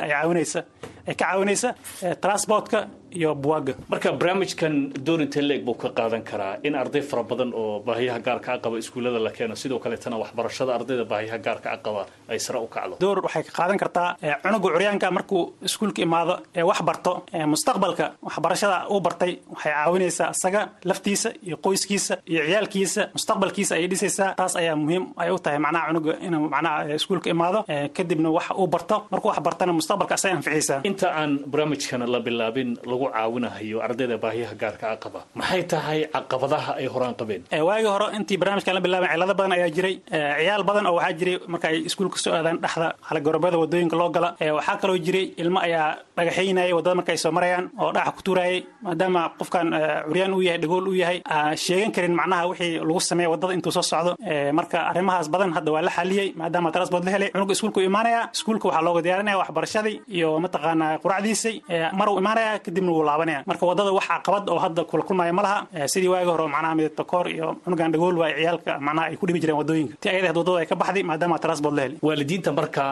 hay'adda 0.00 0.02
ay 0.06 0.10
caawinaysa 0.22 0.60
ay 1.08 1.14
ka 1.20 1.24
caawinaysa 1.24 1.68
transportka 2.24 2.78
iyo 3.18 3.30
buwaaga 3.34 3.72
marka 3.92 4.12
barnaamijkan 4.20 4.74
doorinta 5.06 5.40
leeg 5.48 5.62
buu 5.64 5.74
ka 5.82 5.88
qaadan 5.98 6.22
karaa 6.30 6.58
in 6.62 6.74
arday 6.74 7.00
fara 7.10 7.22
badan 7.30 7.50
oo 7.54 7.80
baahiyaha 7.86 8.18
gaarka 8.26 8.50
a 8.52 8.58
qaba 8.64 8.76
iskuullada 8.82 9.18
la 9.26 9.30
keeno. 9.36 9.54
Sidoo 9.62 9.78
kaleetana 9.84 10.16
waxbarashada 10.22 10.72
ardayda 10.76 11.04
baahiyaha 11.12 11.38
gaarka 11.46 11.68
a 11.72 11.78
qaba 11.86 12.02
ay 12.28 12.38
sare 12.38 12.58
u 12.60 12.66
kacdo. 12.74 12.94
Door 13.00 13.18
waxay 13.24 13.42
ka 13.48 13.52
qaadan 13.58 13.78
kartaa 13.82 14.08
cunuga 14.42 14.68
curyaanka 14.74 15.06
markuu 15.16 15.42
iskuulka 15.68 16.00
imaado 16.06 16.34
ee 16.58 16.62
wax 16.70 16.80
barto 16.88 17.12
mustaqbalka 17.52 18.06
waxbarashada 18.28 18.76
uu 18.92 19.00
bartay 19.06 19.32
waxay 19.54 19.72
caawinaysaa 19.72 20.30
isaga 20.36 20.60
laftiisa 20.90 21.30
iyo 21.46 21.56
qoyskiisa 21.64 22.14
iyo 22.32 22.42
ciyaalkiisa 22.48 23.02
mustaqbalkiisa 23.16 23.72
ayay 23.78 23.88
dhisaysaa. 23.92 24.30
Taas 24.40 24.54
ayaa 24.60 24.76
muhiim 24.82 25.04
ay 25.22 25.30
u 25.30 25.38
tahay 25.44 25.58
macnaha 25.66 25.86
cunuga 25.88 26.12
inuu 26.26 26.48
macnaha 26.54 26.76
iskuulka 26.98 27.28
imaado 27.34 27.58
kadibna 27.96 28.28
wax 28.36 28.46
uu 28.60 28.66
barto. 28.74 28.96
Markuu 29.12 29.28
wax 29.32 29.38
bartana 29.46 29.72
mustaqbalka 29.78 30.14
asay 30.18 30.32
anficaysaa 30.36 30.78
inta 30.98 31.14
aan 31.14 31.38
barnaamijkan 31.46 32.02
la 32.10 32.18
bilaabin 32.18 32.74
lagu 32.90 33.06
caawinahayo 33.14 33.78
ardayda 33.86 34.16
baahiyaha 34.18 34.54
gaarka 34.62 34.86
a 34.90 34.96
qaba. 35.04 35.20
Maxay 35.38 35.62
tahay 35.72 36.00
caqabadaha 36.14 36.72
ay 36.80 36.86
horaan 36.90 37.14
qabeen? 37.14 37.42
Waagii 37.68 37.86
hore 37.94 38.06
intii 38.18 38.36
barnaamijkan 38.40 38.74
la 38.74 38.80
bilaabay 38.86 39.08
cilado 39.14 39.34
badan 39.38 39.52
ayaa 39.56 39.70
jiray. 39.76 39.94
Ciyaal 40.10 40.64
badan 40.68 40.86
oo 40.90 40.94
waxaa 40.98 41.12
jiray 41.20 41.36
marka 41.52 41.68
ay 41.70 41.78
iskuulka 41.86 42.18
soo 42.18 42.32
aadaan 42.34 42.58
dhexda 42.62 42.88
halagorobada 43.08 43.56
waddooyinka 43.62 43.96
loo 44.00 44.10
gala. 44.10 44.34
Waxaa 44.58 44.76
kaloo 44.82 44.98
jiray 45.06 45.24
ilmo 45.42 45.60
ayaa 45.66 45.98
dhagaxaynayay 46.18 46.72
waddada 46.74 46.94
marka 46.98 47.12
ay 47.14 47.18
soo 47.24 47.30
marayaan 47.38 47.70
oo 47.78 47.90
dhagaxa 47.94 48.12
ku 48.16 48.22
tuurayay 48.26 48.58
maadaama 48.82 49.22
qofkan 49.38 49.66
curyaan 50.08 50.34
uu 50.34 50.42
yahay 50.42 50.58
dhagool 50.58 50.88
uu 50.90 50.98
yahay. 51.02 51.18
Sheegan 51.64 51.92
karin 51.94 52.14
macnaha 52.18 52.48
wixii 52.50 52.82
lagu 52.82 53.00
sameeya 53.00 53.30
waddada 53.30 53.54
intuu 53.54 53.70
soo 53.70 53.82
socdo. 53.92 54.12
Marka 54.58 54.78
arrimahaas 54.90 55.28
badan 55.30 55.54
hadda 55.54 55.70
waa 55.72 55.82
la 55.86 55.90
xaliyey 55.94 56.34
maadaama 56.34 56.72
transport 56.74 57.04
la 57.06 57.10
helay 57.14 57.30
cunuga 57.30 57.52
iskuulka 57.54 57.80
imaanaya 57.86 58.20
iskuulka 58.34 58.66
waxaa 58.68 58.82
looga 58.86 59.00
diyaarinaya 59.06 59.38
waxbarashadii 59.42 59.96
iyo 60.16 60.28
mataqaanaa 60.44 60.87
quracdiisay 61.04 61.54
maruu 61.98 62.18
imaanaya 62.22 62.58
kadibna 62.58 62.92
wuu 62.92 63.04
laabanaya. 63.08 63.42
Marka 63.46 63.66
waddada 63.66 63.92
wax 63.92 64.06
caqabad 64.08 64.44
oo 64.50 64.58
hadda 64.64 64.84
kula 64.84 65.02
kulmaya 65.08 65.32
ma 65.32 65.42
laha 65.42 65.88
sidii 65.92 66.08
waagi 66.14 66.30
hore 66.30 66.46
macnaha 66.54 66.74
midabta 66.74 67.04
koor 67.04 67.26
iyo 67.28 67.56
cunugan 67.64 67.92
dhagool 67.92 68.16
waa 68.22 68.32
ciyaalka 68.38 68.78
macnaha 68.86 69.06
ay 69.10 69.16
ku 69.16 69.26
dhibi 69.26 69.40
jireen 69.42 69.58
waddooyinka 69.60 69.94
ti 70.00 70.08
ayada 70.08 70.32
waddada 70.38 70.58
ay 70.62 70.66
ka 70.66 70.76
baxday 70.82 71.02
maadaama 71.10 71.38
transport 71.38 71.74
la 71.78 71.82
helay 71.86 71.98
waalidiinta 72.02 72.52
marka 72.58 72.84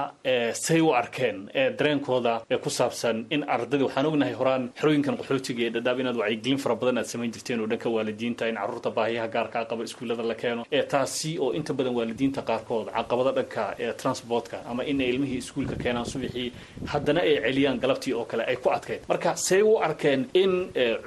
say 0.65 0.81
u 0.81 0.93
arkeen 1.01 1.49
dareenkooda 1.79 2.43
ee 2.51 2.59
ku 2.59 2.71
saabsan 2.71 3.27
in 3.31 3.45
ardayda 3.55 3.85
waxaan 3.89 4.07
ognahay 4.11 4.35
horaan 4.41 4.63
xerooyinkan 4.81 5.15
qaxootiga 5.21 5.63
ee 5.67 5.71
dhadhaab 5.77 5.99
inaad 6.03 6.17
wacyigelin 6.23 6.59
fara 6.65 6.75
badan 6.81 6.99
aad 7.03 7.09
samayn 7.13 7.31
jirteen 7.37 7.61
oo 7.61 7.67
dhanka 7.73 7.89
waalidiinta 7.97 8.49
in 8.51 8.57
carruurta 8.61 8.91
baahiyaha 8.99 9.29
gaarkaa 9.37 9.65
qaba 9.71 9.83
iskuullada 9.89 10.23
la 10.31 10.35
keeno. 10.43 10.63
Ee 10.77 10.83
taasi 10.93 11.31
oo 11.45 11.51
inta 11.59 11.73
badan 11.79 11.95
waalidiinta 11.99 12.41
qaarkood 12.51 12.87
caqabada 12.97 13.33
dhanka 13.39 13.65
ee 13.85 13.93
transportka 14.03 14.57
ama 14.71 14.83
in 14.91 15.01
ay 15.01 15.09
ilmihii 15.13 15.39
iskuulka 15.45 15.77
keenaan 15.83 16.07
subaxii 16.13 16.49
haddana 16.93 17.21
ay 17.29 17.35
celiyaan 17.47 17.76
galabtii 17.85 18.13
oo 18.19 18.25
kale 18.31 18.43
ay 18.51 18.57
ku 18.57 18.69
adkayd 18.77 19.01
marka 19.09 19.37
say 19.37 19.63
u 19.63 19.73
arkeen 19.87 20.21
in 20.43 20.53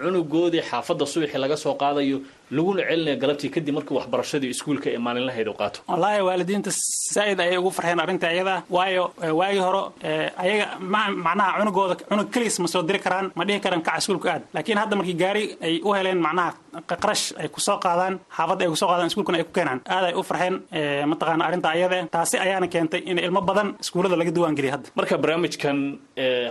cunugoodii 0.02 0.62
xaafadda 0.70 1.06
subaxii 1.14 1.42
laga 1.44 1.58
soo 1.58 1.74
qaadayo 1.82 2.18
laguna 2.58 2.82
celinaya 2.90 3.16
galabtii 3.24 3.50
kadib 3.56 3.74
markii 3.78 3.96
waxbarashadii 4.00 4.50
iskuulka 4.56 4.88
ee 4.90 4.98
maalinlahayd 5.06 5.48
u 5.48 5.54
qaato. 5.62 5.80
Wallaahi 5.92 6.22
waalidiinta 6.28 6.72
zaa'id 7.16 7.40
ayay 7.46 7.58
ugu 7.62 7.72
farxeen 7.78 8.00
arrinta 8.04 8.28
ayada 8.34 8.56
waayo 8.78 9.04
waagii 9.40 9.64
hore 9.68 9.82
ayaga 10.44 10.66
macnaha 11.26 11.50
cunugooda 11.60 11.96
cunug 12.10 12.28
keliis 12.34 12.58
ma 12.64 12.68
soo 12.74 12.82
diri 12.90 13.00
karaan 13.06 13.32
ma 13.38 13.44
dhihi 13.48 13.60
karaan 13.66 13.82
kaca 13.88 13.98
iskuulka 14.02 14.30
aad. 14.34 14.44
Laakiin 14.56 14.78
hadda 14.82 14.96
markii 15.00 15.18
gaari 15.24 15.44
ay 15.68 15.76
u 15.88 15.94
heleen 15.98 16.20
macnaha 16.28 16.50
qarash 16.92 17.26
ay 17.42 17.48
ku 17.56 17.60
soo 17.68 17.78
qaadaan 17.86 18.20
xaafadda 18.38 18.62
ay 18.66 18.70
ku 18.74 18.76
soo 18.82 18.88
qaadaan 18.92 19.08
iskuulkana 19.12 19.38
ay 19.42 19.44
ku 19.48 19.54
keenaan. 19.58 19.80
Aad 19.96 20.06
ay 20.10 20.14
u 20.20 20.24
farxeen 20.30 20.56
mataqaana 21.12 21.44
arrinta 21.48 21.70
ayada 21.76 21.98
taasi 22.16 22.36
ayaana 22.46 22.68
keentay 22.74 23.02
in 23.12 23.18
ilmo 23.28 23.42
badan 23.50 23.68
iskuullada 23.84 24.16
laga 24.22 24.32
diwaan 24.38 24.56
geliya 24.58 24.74
hadda. 24.76 24.90
Marka 25.00 25.16
barnaamijkan 25.24 25.78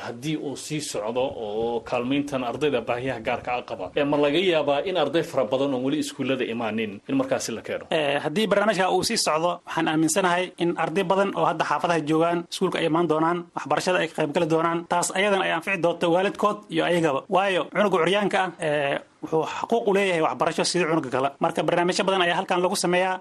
haddii 0.06 0.36
uu 0.36 0.56
sii 0.56 0.80
socdo 0.80 1.24
oo 1.46 1.80
kaalmayntan 1.90 2.42
ardayda 2.50 2.80
baahiyaha 2.88 3.20
gaarka 3.28 3.50
a 3.58 3.62
qaba 3.70 3.86
ma 4.12 4.16
laga 4.24 4.38
yaabaa 4.52 4.80
in 4.88 4.96
arday 5.04 5.22
fara 5.22 5.44
badan 5.52 5.74
oo 5.74 5.80
weli 5.88 5.98
iskuullada 6.04 6.44
imaanin 6.54 6.92
in 7.08 7.14
markaasi 7.20 7.50
la 7.56 7.62
keeno. 7.68 7.84
Haddii 8.24 8.46
barnaamijka 8.52 8.90
uu 8.96 9.02
sii 9.08 9.16
socdo 9.26 9.50
waxaan 9.66 9.88
aaminsanahay 9.92 10.44
in 10.62 10.70
arday 10.84 11.04
badan 11.10 11.30
oo 11.38 11.44
hadda 11.50 11.64
xaafadaha 11.70 12.00
joogaan 12.10 12.38
iskuulka 12.52 12.78
ay 12.78 12.86
imaan 12.92 13.08
doonaan 13.12 13.38
waxbarashada 13.56 13.98
ay 14.02 14.08
ka 14.08 14.14
qaybgali 14.22 14.46
doonaan 14.54 14.78
taas 14.92 15.08
ayadan 15.18 15.42
ay 15.46 15.52
anfici 15.56 15.82
doonto 15.84 16.06
waalidkood 16.14 16.58
iyo 16.74 16.82
ayagaba. 16.90 17.20
Waayo 17.36 17.62
cunuga 17.72 17.96
curyaanka 17.98 18.40
ah 18.68 18.96
wuxuu 19.22 19.44
xaquuq 19.60 19.84
u 19.88 19.92
leeyahay 19.96 20.22
waxbarasho 20.26 20.64
sidii 20.70 20.86
cunuga 20.90 21.10
kale. 21.14 21.28
Marka 21.44 21.60
barnaamijyo 21.68 22.04
badan 22.08 22.22
ayaa 22.26 22.36
halkan 22.40 22.60
lagu 22.64 22.76
sameeyaa 22.84 23.14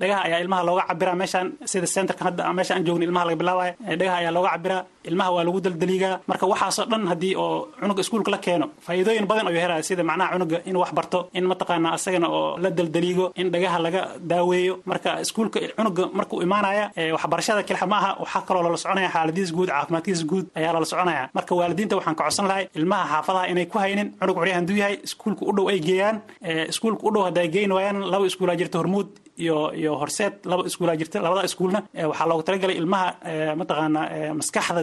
dhagaha 0.00 0.20
ayaa 0.26 0.40
ilmaha 0.44 0.62
looga 0.68 0.82
cabiraa 0.90 1.14
meeshaan 1.20 1.46
sida 1.72 1.86
centerka 1.94 2.22
hadda 2.28 2.52
meesha 2.58 2.74
aan 2.74 2.84
joogna 2.86 3.04
ilmaha 3.08 3.24
laga 3.28 3.36
bilaabaya 3.42 3.72
dhagaha 4.00 4.16
ayaa 4.20 4.32
looga 4.36 4.50
cabiraa 4.54 4.82
ilmaha 5.10 5.30
waa 5.36 5.44
lagu 5.46 5.60
daldaliigaa 5.66 6.14
marka 6.30 6.44
waxaasoo 6.52 6.86
dhan 6.90 7.02
haddii 7.12 7.34
oo 7.44 7.68
cunuga 7.80 8.00
iskuulka 8.04 8.30
la 8.34 8.38
keeno 8.44 8.66
faa'iidooyin 8.86 9.26
badan 9.30 9.46
ayuu 9.50 9.60
helaya 9.64 9.82
sida 9.88 10.02
macnaha 10.10 10.30
cunuga 10.34 10.58
inuu 10.68 10.80
wax 10.84 10.92
barto 10.98 11.18
in 11.38 11.44
mataqaana 11.50 11.88
asagana 11.96 12.28
oo 12.36 12.56
la 12.62 12.70
daldaliigo 12.78 13.26
in 13.40 13.50
dhagaha 13.54 13.78
laga 13.86 14.00
daaweeyo. 14.30 14.74
Marka 14.90 15.10
iskuulka 15.24 15.58
cunuga 15.76 16.02
markuu 16.18 16.38
imaanaya 16.46 16.84
waxbarashada 17.16 17.62
kelixa 17.68 17.86
ma 17.92 17.96
aha 18.00 18.10
waxaa 18.22 18.42
kaloo 18.48 18.62
lala 18.66 18.76
soconaya 18.84 19.08
xaaladiis 19.14 19.50
guud 19.56 19.68
caafimaadkiisa 19.74 20.24
guud 20.30 20.46
ayaa 20.58 20.72
lala 20.76 20.86
soconaya 20.92 21.22
marka 21.36 21.52
waalidiinta 21.58 21.94
waxaan 21.98 22.16
ka 22.18 22.24
codsan 22.24 22.46
lahay 22.50 22.64
ilmaha 22.78 23.04
xaafadaha 23.12 23.44
inay 23.52 23.66
ku 23.72 23.78
haynin 23.82 24.08
cunug 24.20 24.36
curya 24.38 24.54
handuu 24.58 24.76
yahay 24.82 24.96
iskuulka 25.06 25.42
u 25.50 25.52
dhow 25.56 25.66
ay 25.72 25.78
geeyaan 25.88 26.16
iskuulka 26.72 27.02
u 27.08 27.10
dhow 27.14 27.22
hadda 27.28 27.40
ay 27.44 27.48
geyn 27.56 27.72
waayaan 27.76 27.98
laba 28.12 28.26
iskuulaa 28.30 28.56
jirta 28.60 28.78
hormuud 28.80 29.08
iyo 29.44 29.56
iyo 29.80 29.92
horseed 30.00 30.34
laba 30.50 30.62
iskuulaa 30.70 30.96
jirta 31.00 31.18
labada 31.26 31.42
iskuulna 31.48 31.80
waxaa 32.10 32.26
loogu 32.30 32.42
talagalay 32.48 32.76
ilmaha 32.82 33.08
mataqaana 33.60 34.00
maskaxda 34.40 34.82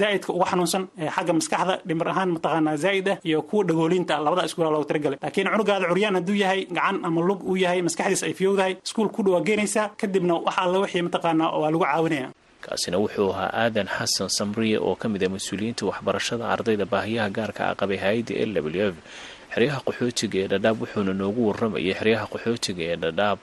zaa'idka 0.00 0.30
uga 0.36 0.46
xanuunsan 0.50 0.82
xagga 1.16 1.32
maskaxda 1.38 1.74
dhimir 1.88 2.08
ahaan 2.12 2.30
mataqaana 2.36 2.72
zaa'id 2.84 3.06
ah 3.12 3.16
iyo 3.28 3.38
kuwa 3.48 3.62
dhagoolinta 3.68 4.14
labada 4.26 4.42
iskuulaa 4.48 4.72
loogu 4.74 4.86
talagalay. 4.90 5.18
Laakiin 5.24 5.46
cunugaada 5.52 5.86
curyaan 5.90 6.14
hadduu 6.18 6.36
yahay 6.44 6.60
gacan 6.76 6.96
ama 7.08 7.20
lug 7.28 7.40
uu 7.50 7.56
yahay 7.64 7.80
maskaxdiisa 7.88 8.24
ay 8.28 8.34
fiyowdahay 8.40 8.72
iskuul 8.86 9.08
ku 9.16 9.20
dhow 9.24 9.34
waa 9.36 9.44
geenaysaa 9.48 9.86
kadibna 10.00 10.34
waxa 10.46 10.60
alla 10.64 10.78
wixii 10.84 11.02
mataqaana 11.08 11.44
waa 11.60 11.70
lagu 11.72 11.84
caawinaya. 11.84 12.28
Kaasina 12.64 12.96
wuxuu 13.02 13.30
ahaa 13.34 13.50
aadan 13.62 13.86
xasan 13.96 14.28
samriye 14.38 14.78
oo 14.88 14.94
ka 15.00 15.06
mid 15.12 15.22
ah 15.26 15.30
mas'uuliyiinta 15.34 15.82
waxbarashada 15.90 16.44
ardayda 16.54 16.84
baahiyaha 16.92 17.28
gaarka 17.36 17.62
a 17.70 17.74
qabay 17.80 17.98
hay'adda 18.04 18.34
l 18.46 18.52
w 18.66 18.68
f 18.92 18.96
xeryaha 19.54 19.80
qaxootiga 19.86 20.36
ee 20.42 20.48
dhadhaab 20.52 20.76
wuxuuna 20.82 21.12
noogu 21.20 21.40
warramayay 21.48 21.94
xeryaha 22.00 22.30
qaxootiga 22.32 22.82
ee 22.92 22.96
dhadhaab. 23.02 23.38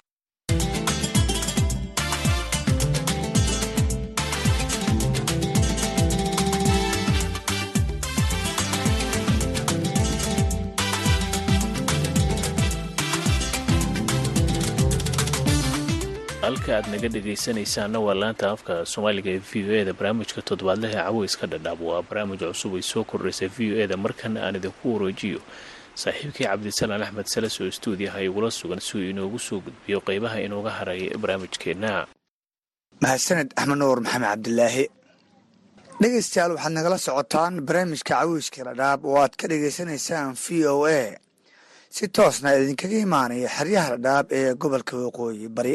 Halka 16.46 16.72
aad 16.78 16.88
naga 16.94 17.10
dhegaysanaysaanna 17.14 18.00
waa 18.06 18.14
laanta 18.22 18.46
afka 18.56 18.74
soomaaliga 18.92 19.32
ee 19.36 19.42
v 19.50 19.52
o 19.70 19.74
e 19.82 19.86
da 19.88 19.94
barnaamijka 20.00 20.40
toddobaadlaha 20.50 21.02
caweyska 21.08 21.46
dhadhaab. 21.54 21.80
Waa 21.88 22.02
barnaamij 22.10 22.40
cusub 22.40 22.74
ay 22.78 22.82
soo 22.92 23.04
kordhaysay 23.12 23.50
v 23.56 23.74
o 23.74 23.76
e 23.84 23.88
da 23.92 23.98
markana 23.98 24.40
aan 24.46 24.56
idinku 24.60 24.86
wareejiyo 24.94 25.40
saaxiibkii 26.04 26.46
cabdisalaan 26.50 27.04
axmed 27.06 27.28
salas 27.34 27.56
oo 27.62 27.72
stuudiyaha 27.78 28.20
igula 28.28 28.50
sugan 28.60 28.82
si 28.88 28.92
uu 28.98 29.10
inoogu 29.12 29.40
soo 29.48 29.60
gudbiyo 29.66 29.98
qeybaha 30.08 30.38
inooga 30.46 30.72
haray 30.80 31.02
barnaamijkeenna. 31.22 31.92
Mahadsaned 33.04 33.50
axmed 33.60 33.78
nuur 33.82 33.98
maxamed 34.06 34.28
cabdilaahi? 34.32 34.86
Dhegeystayaal 36.02 36.52
waxaad 36.56 36.74
nagala 36.78 36.98
socotaan 37.08 37.54
barnaamijka 37.68 38.12
cawiiska 38.20 38.62
dhadhaab 38.68 39.00
oo 39.10 39.18
aad 39.24 39.34
ka 39.40 39.46
dhegeysanaysaan 39.52 40.30
v 40.44 40.46
o 40.74 40.76
a. 41.00 41.02
Si 41.96 42.08
toosna 42.16 42.50
idinkaga 42.60 42.98
imaanaya 43.06 43.50
xeryaha 43.58 43.90
dhadhaab 43.96 44.28
ee 44.40 44.54
gobolka 44.62 44.94
waqooyi 45.06 45.48
bari 45.58 45.74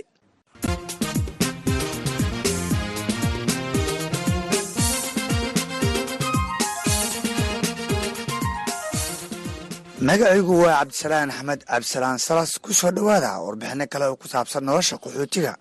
magacaygu 10.09 10.55
waa 10.65 10.79
cabdisalaan 10.81 11.31
axmed 11.31 11.61
cabdisalaan 11.71 12.19
salas 12.27 12.53
ku 12.65 12.73
soo 12.73 12.91
dhowaada 12.97 13.31
warbixino 13.45 13.85
kale 13.93 14.05
oo 14.09 14.17
ku 14.17 14.27
saabsan 14.33 14.65
nolosha 14.69 14.97
qaxootiga 15.05 15.53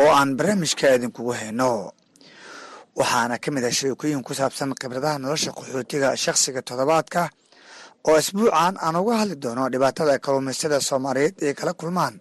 oo 0.00 0.10
aan 0.18 0.30
barnaamijka 0.38 0.86
idinkugu 0.96 1.32
hayno. 1.40 1.92
Waxaana 2.98 3.38
ka 3.42 3.48
mid 3.54 3.64
ah 3.64 3.72
sheekooyin 3.78 4.22
ku 4.26 4.32
saabsan 4.34 4.74
khibradaha 4.80 5.16
nolosha 5.24 5.50
qaxootiga 5.58 6.08
shakhsiga 6.24 6.60
toddobaadka 6.68 7.22
oo 8.08 8.16
isbuucan 8.20 8.74
aan 8.84 8.96
uga 9.00 9.14
hadli 9.20 9.36
doono 9.42 9.64
dhibaatada 9.72 10.18
kalluumaystada 10.24 10.80
soomaaliyeed 10.88 11.34
ay 11.48 11.54
kala 11.58 11.72
kulmaan 11.80 12.14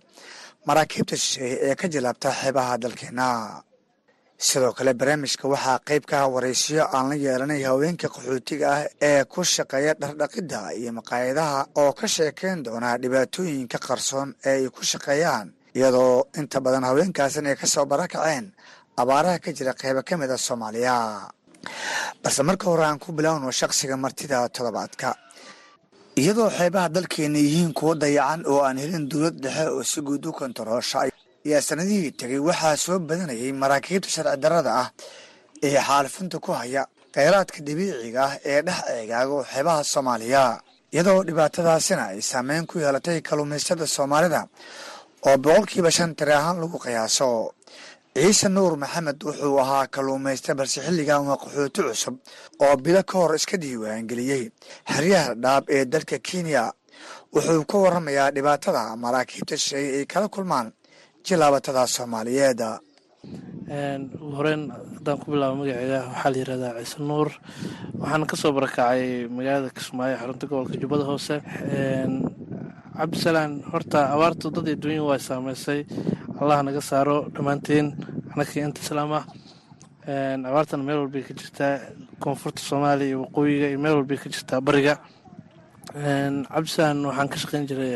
maraakiibta 0.67 1.15
shisheeye 1.21 1.55
ee 1.67 1.75
ka 1.79 1.85
jilaabta 1.93 2.29
xeebaha 2.41 2.73
dalkeena 2.83 3.27
sidoo 4.47 4.73
kale 4.77 4.93
barnaamijka 4.99 5.45
waxaa 5.53 5.79
qeyb 5.87 6.03
ka 6.11 6.27
waraysiyo 6.33 6.83
aan 6.95 7.09
la 7.09 7.15
yeelanay 7.15 7.61
haweenka 7.69 8.07
qaxootiga 8.15 8.65
ah 8.75 8.83
ee 9.09 9.23
ku 9.25 9.43
shaqeeya 9.43 9.93
dhardhaqidda 10.01 10.59
iyo 10.79 10.91
maqaayadaha 10.99 11.59
oo 11.81 11.91
ka 11.99 12.07
sheekeyn 12.15 12.63
doona 12.65 12.97
dhibaatooyinka 13.01 13.77
qarsoon 13.87 14.29
ee 14.45 14.55
ay 14.63 14.69
ku 14.75 14.81
shaqeeyaan. 14.91 15.47
Iyadoo 15.77 16.27
inta 16.39 16.57
badan 16.65 16.83
haweenkaasan 16.89 17.45
ay 17.51 17.55
ka 17.61 17.67
soo 17.67 17.85
barakaceen 17.85 18.45
abaaraha 19.01 19.39
ka 19.43 19.51
jira 19.57 19.73
qeybo 19.81 20.01
ka 20.07 20.17
mid 20.17 20.31
a 20.31 20.37
soomaaliya. 20.37 20.95
Balse 22.23 22.41
marka 22.43 22.65
hore 22.71 22.83
aan 22.85 22.99
ku 22.99 23.11
bilaawno 23.11 23.51
shakhsiga 23.51 23.97
martida 23.97 24.47
toddobaadka 24.55 25.09
iyadoo 26.21 26.49
xeebaha 26.57 26.87
dalkeena 26.95 27.39
yihiin 27.39 27.73
kuwo 27.73 27.95
dayacan 27.95 28.41
oo 28.47 28.61
aan 28.63 28.77
helin 28.79 29.05
dowlad 29.11 29.35
dhexe 29.43 29.67
oo 29.75 29.83
si 29.83 29.99
guud 30.01 30.25
u 30.25 30.31
kontaroosha 30.31 30.99
ayaa 31.49 31.61
sanadihii 31.69 32.11
tegay 32.19 32.39
waxaa 32.49 32.75
soo 32.85 32.97
badanayay 33.09 33.51
maraakiibta 33.61 34.09
sharci 34.15 34.37
darrada 34.43 34.71
ah 34.83 34.87
ee 35.67 35.75
xaalifinta 35.87 36.37
ku 36.45 36.51
haya 36.59 36.83
kheyraadka 37.15 37.59
dabiiciga 37.67 38.21
ah 38.27 38.33
ee 38.51 38.61
dhex 38.67 38.79
eegaago 38.95 39.37
xeebaha 39.51 39.81
soomaaliya. 39.93 40.43
Iyadoo 40.93 41.21
dhibaatadaasina 41.27 42.03
ay 42.13 42.21
saameyn 42.31 42.65
ku 42.69 42.75
yeelatay 42.83 43.17
kalluumaystada 43.27 43.85
soomaalida 43.95 44.41
oo 45.27 45.37
boqolkiiba 45.43 45.91
shan 45.97 46.11
tiri 46.17 46.33
ahaan 46.39 46.57
lagu 46.61 46.77
qiyaaso. 46.85 47.29
Ciise 48.19 48.47
nuur 48.49 48.73
maxamed 48.83 49.19
wuxuu 49.27 49.57
ahaa 49.63 49.85
kalluumaysta 49.95 50.51
balse 50.59 50.79
xilligan 50.85 51.21
waa 51.29 51.37
qaxooti 51.43 51.81
cusub 51.87 52.15
oo 52.65 52.75
bilo 52.85 53.01
ka 53.09 53.15
hor 53.21 53.35
iska 53.39 53.55
diiwaangeliyey 53.63 54.43
xeryaha 54.93 55.31
dhaab 55.43 55.63
ee 55.75 55.85
dalka 55.93 56.17
kenya. 56.27 56.63
Wuxuu 57.33 57.63
ka 57.69 57.75
waramayaa 57.83 58.31
dhibaatada 58.35 58.81
maraakiibta 59.03 59.55
shisheeye 59.61 59.89
ay 59.99 60.05
kala 60.13 60.27
kulmaan 60.35 60.67
jilaabatada 61.25 61.83
soomaaliyeed. 61.87 62.61
Ugu 64.23 64.31
horeyn 64.37 64.63
haddaan 64.95 65.17
ku 65.21 65.25
bilaabo 65.31 65.55
magaceyga 65.61 65.99
waxaa 66.09 66.31
la 66.33 66.37
yirahdaa 66.41 66.73
ciise 66.79 66.99
nuur. 67.09 67.29
Waxaana 68.01 68.25
ka 68.29 68.35
soo 68.41 68.51
barakacay 68.57 69.27
magaalada 69.35 69.69
kismaayo 69.77 70.15
xarunta 70.21 70.45
gobolka 70.49 70.75
jubbada 70.81 71.03
hoose. 71.09 71.35
Cabdisalaan 72.97 73.51
horta 73.71 73.99
abaartu 74.15 74.51
dad 74.55 74.67
adduunya 74.73 75.03
waa 75.03 75.17
saameysay 75.27 75.85
allah 76.41 76.57
naga 76.63 76.81
saaro 76.81 77.17
dhammaanteen 77.35 77.87
anakii 78.33 78.63
inta 78.67 78.81
islaam 78.81 79.11
ah. 79.19 79.25
Abaartana 80.49 80.83
meel 80.83 80.99
walbay 81.03 81.23
ka 81.27 81.33
jirtaa 81.39 81.73
koonfurta 82.19 82.61
soomaaliya 82.69 83.07
iyo 83.09 83.17
waqooyiga 83.23 83.67
iyo 83.71 83.79
meel 83.83 83.95
walbay 83.99 84.17
ka 84.17 84.27
jirtaa 84.33 84.59
bariga. 84.67 84.93
Cabdisalaan 86.53 87.05
waxaan 87.09 87.29
ka 87.31 87.37
shaqeyn 87.41 87.63
jiray 87.69 87.93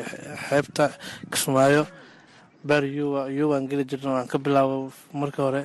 xeebta 0.48 0.86
kismaayo 1.32 1.84
yuwa 2.68 3.28
yuwaan 3.30 3.68
geli 3.68 3.84
jirna 3.86 4.11
waan 4.14 4.28
ka 4.28 4.38
bilaabo 4.38 4.91
marka 5.14 5.43
hore. 5.43 5.64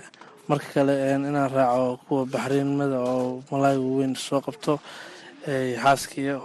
Marka 0.49 0.67
kale 0.75 0.93
inaan 1.15 1.51
raaco 1.53 2.01
kuwa 2.09 2.27
baxriinimada 2.27 2.99
oo 3.01 3.43
malaaga 3.51 3.81
weyn 3.81 4.15
soo 4.17 4.41
qabto 4.41 4.81
xaaskiiyo 5.45 6.41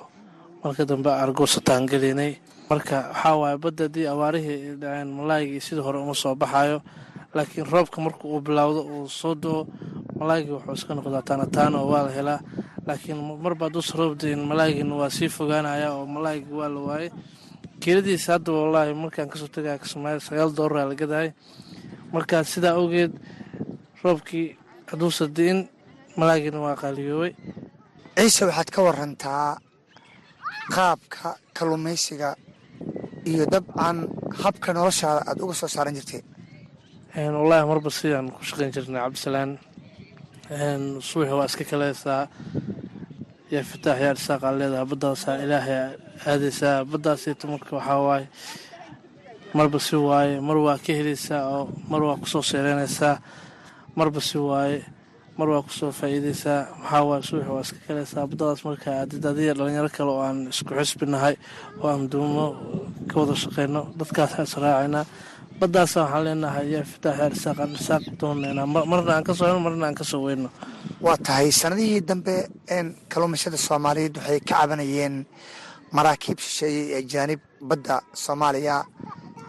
marka 0.64 0.86
dambe 0.86 1.08
argoosataan 1.10 1.88
gelinay 1.88 2.36
marka 2.70 3.10
waxaa 3.16 3.36
waaye 3.40 3.58
badda 3.58 3.84
haddii 3.88 4.08
abaarihii 4.08 4.76
dhaceen 4.82 5.08
malaagii 5.08 5.60
sidii 5.62 5.82
hore 5.82 6.00
uma 6.04 6.14
soo 6.14 6.36
baxayo 6.36 6.82
laakiin 7.34 7.66
roobka 7.66 8.02
marka 8.02 8.28
uu 8.28 8.42
bilowdo 8.42 8.82
uu 8.84 9.08
soo 9.10 9.36
do-o 9.36 9.68
malaagii 10.20 10.52
wuxuu 10.52 10.74
iska 10.76 10.94
noqdaa 10.96 11.22
taanataano 11.24 11.80
oo 11.84 11.88
waa 11.92 12.04
la 12.04 12.12
helaa. 12.12 12.40
Laakiin 12.88 13.18
marba 13.42 13.66
hadduusa 13.72 13.96
roob 13.98 14.20
dayin 14.20 14.44
malaagiina 14.44 14.96
waa 14.96 15.10
sii 15.10 15.30
fogaanaya 15.32 15.94
oo 15.96 16.06
malaagii 16.06 16.52
waa 16.54 16.68
la 16.70 16.80
waayay 16.80 17.10
kiiladiisa 17.82 18.34
hadda 18.36 18.52
wallaahi 18.52 18.94
markaan 19.04 19.30
ka 19.32 19.38
soo 19.42 19.48
tegaya 19.56 19.78
kismaayo 19.84 20.20
sagaal 20.28 20.52
doolara 20.58 20.90
la 20.90 20.96
gadahay 21.02 21.30
marka 22.14 22.44
sidaa 22.54 22.76
awgeed 22.80 23.12
roobkii 24.04 24.48
hadduusa 24.90 25.26
di'in 25.38 25.60
malaagiina 26.20 26.60
waa 26.66 26.76
qaaliyoobay. 26.82 27.32
Ciise 28.18 28.46
waxaad 28.48 28.70
ka 28.76 28.80
warantaa 28.88 29.58
qaabka 30.76 31.30
kalluumaysiga 31.58 32.30
iyo 33.32 33.46
dabcan 33.54 33.98
habka 34.44 34.70
noloshaada 34.74 35.22
aada 35.30 35.42
uga 35.46 35.56
soo 35.62 35.68
saaran 35.76 35.96
jirtay. 35.98 36.22
Wallaahi 37.16 37.66
marba 37.72 37.90
sidaan 37.90 38.28
ku 38.36 38.42
shaqayn 38.50 38.72
jirnay 38.76 39.02
cabdisalaan 39.04 39.52
subaxi 41.08 41.34
waa 41.40 41.48
iska 41.50 41.64
kaleysaa 41.72 42.22
yaa 43.54 43.64
fitaax 43.72 43.98
yaa 44.06 44.14
dhisaaqaa 44.18 44.54
leedaha 44.60 44.86
baddaasaa 44.92 45.36
ilaahay 45.46 45.78
aadaysaa 46.32 46.76
baddaasita 46.92 47.44
marka 47.52 47.72
waxaa 47.78 48.00
waaye. 48.08 48.26
Marba 49.58 49.80
si 49.88 49.96
waaye 49.96 50.36
mar 50.48 50.58
waa 50.66 50.78
ka 50.86 50.92
helaysaa 51.00 51.42
oo 51.56 51.64
mar 51.92 52.02
waa 52.08 52.18
ku 52.22 52.26
soo 52.34 52.42
seereynaysaa 52.52 53.16
marba 53.98 54.20
si 54.30 54.38
waaye 54.50 54.80
mar 55.38 55.48
waa 55.54 55.62
ku 55.62 55.70
soo 55.80 55.92
faa'iideysaa 56.00 56.60
maxaa 56.82 57.04
waaye 57.10 57.22
subaxi 57.30 57.50
waa 57.54 57.62
iska 57.66 57.80
kaleysaa 57.88 58.26
baddadaas 58.30 58.62
markaa 58.68 58.96
aadid 59.02 59.24
adiga 59.32 59.54
dhalinyaro 59.58 59.90
kale 59.96 60.10
oo 60.16 60.22
aan 60.28 60.40
isku 60.54 60.72
xisbinahay 60.80 61.36
oo 61.82 61.88
aan 61.92 62.10
duumo 62.12 62.46
ka 63.10 63.16
wada 63.22 63.36
shaqeyno 63.44 63.82
dadkaasa 64.00 64.42
israacaynaa 64.48 65.06
baddaasa 65.62 65.98
waxaan 66.02 66.24
leenahay 66.26 66.66
yaa 66.74 66.86
fitaax 66.92 67.18
yaa 67.22 67.30
dhisaaqaan 67.34 67.70
dhisaaq 67.78 68.04
doonaynaa 68.20 68.66
marna 68.92 69.12
aan 69.16 69.24
ka 69.28 69.34
soo 69.38 69.48
heno 69.50 69.60
marna 69.66 69.86
aan 69.88 69.96
ka 70.00 70.04
soo 70.12 70.22
weyno 70.26 70.50
waa 71.06 71.18
tahay 71.26 71.50
sanadihii 71.62 72.02
dambe 72.10 72.36
kalluumaysada 73.12 73.58
soomaaliyeed 73.68 74.16
waxay 74.18 74.40
ka 74.50 74.56
cabanayeen 74.60 75.16
maraakiib 75.98 76.40
shisheeye 76.46 76.82
ee 76.92 76.98
ajaanib 77.04 77.42
badda 77.70 77.96
soomaaliya. 78.26 78.76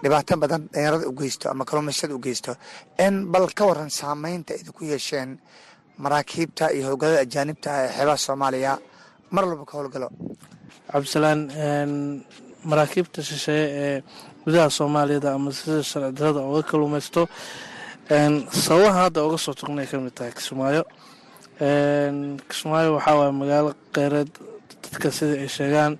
Dhibaato 0.03 0.35
badan 0.43 0.63
dhalinyarada 0.73 1.07
u 1.11 1.13
geysto 1.21 1.47
ama 1.53 1.65
kalluumaysada 1.69 2.15
u 2.15 2.19
geysto. 2.27 2.53
N 3.13 3.15
bal 3.33 3.47
ka 3.59 3.65
waran 3.71 3.91
saameynta 4.01 4.53
idinku 4.61 4.83
yeesheen 4.93 5.31
maraakiibta 6.05 6.65
iyo 6.77 6.85
howlgallada 6.89 7.21
ajaanibta 7.27 7.71
ee 7.83 7.89
xeebaha 7.97 8.19
soomaaliya. 8.27 8.73
Mar 9.35 9.45
walba 9.49 9.65
ka 9.69 9.75
howlgalo 9.79 10.09
cabdisalaan 10.93 11.41
maraakiibta 12.71 13.21
shisheeye 13.29 13.67
ee 13.85 14.03
gudaha 14.45 14.69
soomaaliyada 14.79 15.29
ama 15.37 15.51
sida 15.59 15.83
sharci 15.91 16.13
darada 16.19 16.41
oga 16.51 16.63
kalluumaysto 16.71 17.23
sababaha 18.65 18.99
hadda 19.05 19.21
oga 19.27 19.39
soo 19.45 19.55
tugnay 19.61 19.87
ka 19.91 19.97
mid 20.05 20.15
tahay 20.19 20.33
kismaayo 20.39 20.83
kismaayo 21.59 22.95
waxaa 22.99 23.15
waaya 23.19 23.33
magaalo 23.33 23.71
kheyreed 23.95 24.31
dadka 24.83 25.09
sida 25.11 25.35
ay 25.41 25.49
sheegaan. 25.49 25.95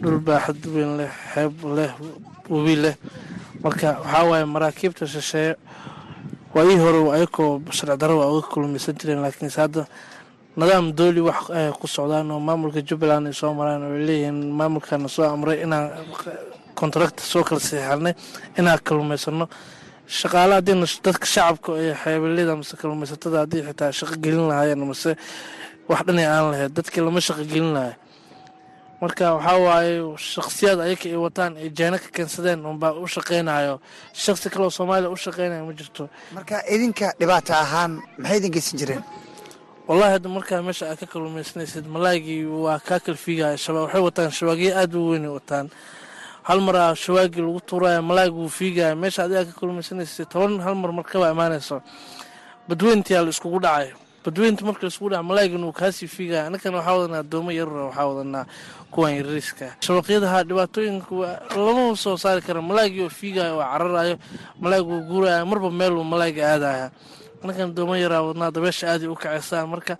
Dhul 0.00 0.18
baaxad 0.26 0.62
weyn 0.66 0.96
leh 0.98 1.10
xeeb 1.34 1.54
leh 1.76 1.90
webi 2.48 2.76
leh. 2.76 2.94
Marka 3.62 3.98
waxaa 4.02 4.24
waaye 4.30 4.44
maraakiibta 4.44 5.06
shisheeye. 5.06 5.56
Waayii 6.54 6.78
hore 6.78 6.98
ayakoo 7.16 7.60
sharci 7.70 7.98
daro 7.98 8.18
waa 8.18 8.30
uga 8.32 8.48
kalluumaysan 8.48 8.94
jireen 8.98 9.20
laakiinse 9.22 9.60
hadda 9.60 9.86
nidaam 10.56 10.92
dooli 10.96 11.20
wax 11.20 11.50
ku 11.78 11.86
socdaan 11.86 12.30
oo 12.30 12.40
maamulka 12.40 12.80
jubbaland 12.82 13.26
ay 13.26 13.32
soo 13.34 13.52
maraan 13.54 13.82
oo 13.84 13.94
ay 13.94 14.02
leeyihiin 14.06 14.38
maamulkana 14.58 15.08
soo 15.08 15.24
amray 15.28 15.62
inaan 15.62 15.90
kontrakta 16.74 17.22
soo 17.22 17.44
kala 17.44 17.60
saxiixanay 17.60 18.14
inaan 18.58 18.80
kalluumaysano 18.82 19.46
shaqaale 20.08 20.54
haddiina 20.58 20.86
dadka 21.04 21.26
shacabka 21.34 21.70
ee 21.84 21.94
xeebelida 22.02 22.52
mase 22.60 22.74
kalluumaysatada 22.80 23.38
haddii 23.44 23.62
xitaa 23.68 23.92
shaqo 23.98 24.14
gelin 24.24 24.44
lahaayeen 24.50 24.82
mase 24.90 25.10
wax 25.88 26.00
dhanay 26.06 26.26
aan 26.26 26.46
lahayd 26.52 26.72
dadkii 26.78 27.02
lama 27.06 27.20
shaqo 27.28 27.42
gelin 27.52 27.72
lahay 27.76 27.94
marka 29.02 29.24
waxaa 29.36 29.58
waaye 29.66 29.94
shaksiyaad 30.34 30.78
ayaka 30.86 31.06
ay 31.12 31.18
wataan 31.26 31.52
ay 31.62 31.68
jeena 31.78 31.98
ka 32.02 32.08
keensadeen 32.16 32.60
unbaa 32.66 32.92
u 33.02 33.06
shaqeynayo 33.14 33.74
shaksi 34.24 34.46
kaleoo 34.52 34.70
soomaaliya 34.78 35.10
u 35.10 35.16
shaqeynaya 35.16 35.62
ma 35.68 35.72
jirto. 35.78 36.08
Marka 36.34 36.56
idinka 36.74 37.06
dhibaato 37.20 37.52
ahaan 37.64 37.92
maxay 38.18 38.36
idin 38.40 38.52
geysan 38.56 38.78
jireen? 38.80 39.02
Wallahi 39.88 40.12
hadda 40.16 40.28
markaa 40.28 40.62
meesha 40.66 40.84
aad 40.90 40.98
ka 41.00 41.06
kalluumaysanaysid 41.12 41.84
malaagii 41.94 42.44
waa 42.64 42.78
kaa 42.88 42.98
kalfiigaya 43.06 43.56
shaba 43.64 43.80
waxay 43.86 44.02
wataan 44.08 44.30
shabaagyo 44.38 44.70
aad 44.80 44.92
u 44.94 45.10
weynay 45.10 45.30
wataan 45.38 45.66
hal 46.48 46.60
maraa 46.66 46.94
shawaagii 47.04 47.42
lagu 47.46 47.60
tuuraya 47.68 48.00
malaagi 48.02 48.34
wuu 48.40 48.48
fiigaya 48.58 48.94
meesha 49.02 49.24
adigaa 49.24 49.44
ka 49.48 49.52
kalluumaysanaysid 49.60 50.28
toban 50.32 50.60
hal 50.64 50.74
mar 50.82 50.90
markaba 50.98 51.26
imaanayso 51.34 51.76
badweyntiyaa 52.68 53.22
la 53.26 53.30
iskugu 53.34 53.58
dhacayo 53.64 53.96
badweynta 54.24 54.62
marka 54.68 54.82
la 54.86 54.88
isku 54.92 55.08
dhaca 55.12 55.22
malaaygana 55.28 55.66
uu 55.68 55.72
kaasii 55.80 56.08
fiigaya 56.08 56.46
annakana 56.48 56.76
waxaa 56.78 56.96
wadanaa 56.98 57.22
doomo 57.32 57.50
yarura 57.58 57.84
waxaa 57.88 58.06
wadanaa 58.10 58.44
kuwan 58.92 59.12
yariiska 59.18 59.66
shabaqyadaha 59.84 60.38
dhibaatooyinka 60.48 61.12
lama 61.56 61.96
soo 61.96 62.16
saari 62.22 62.40
kara 62.46 62.62
malaagii 62.68 63.02
oo 63.04 63.08
fiigaya 63.18 63.52
oo 63.54 63.62
cararayo 63.72 64.16
malaayg 64.60 64.86
uu 64.88 65.00
guuraya 65.10 65.44
marba 65.50 65.70
meeluu 65.70 66.04
malaayga 66.12 66.42
aadaya 66.52 66.86
annakan 67.42 67.70
doomo 67.76 67.94
yaraa 68.04 68.22
wadnaa 68.28 68.50
dabeesha 68.56 68.86
aaday 68.92 69.08
u 69.08 69.14
kacaysaan 69.22 69.68
marka 69.72 69.94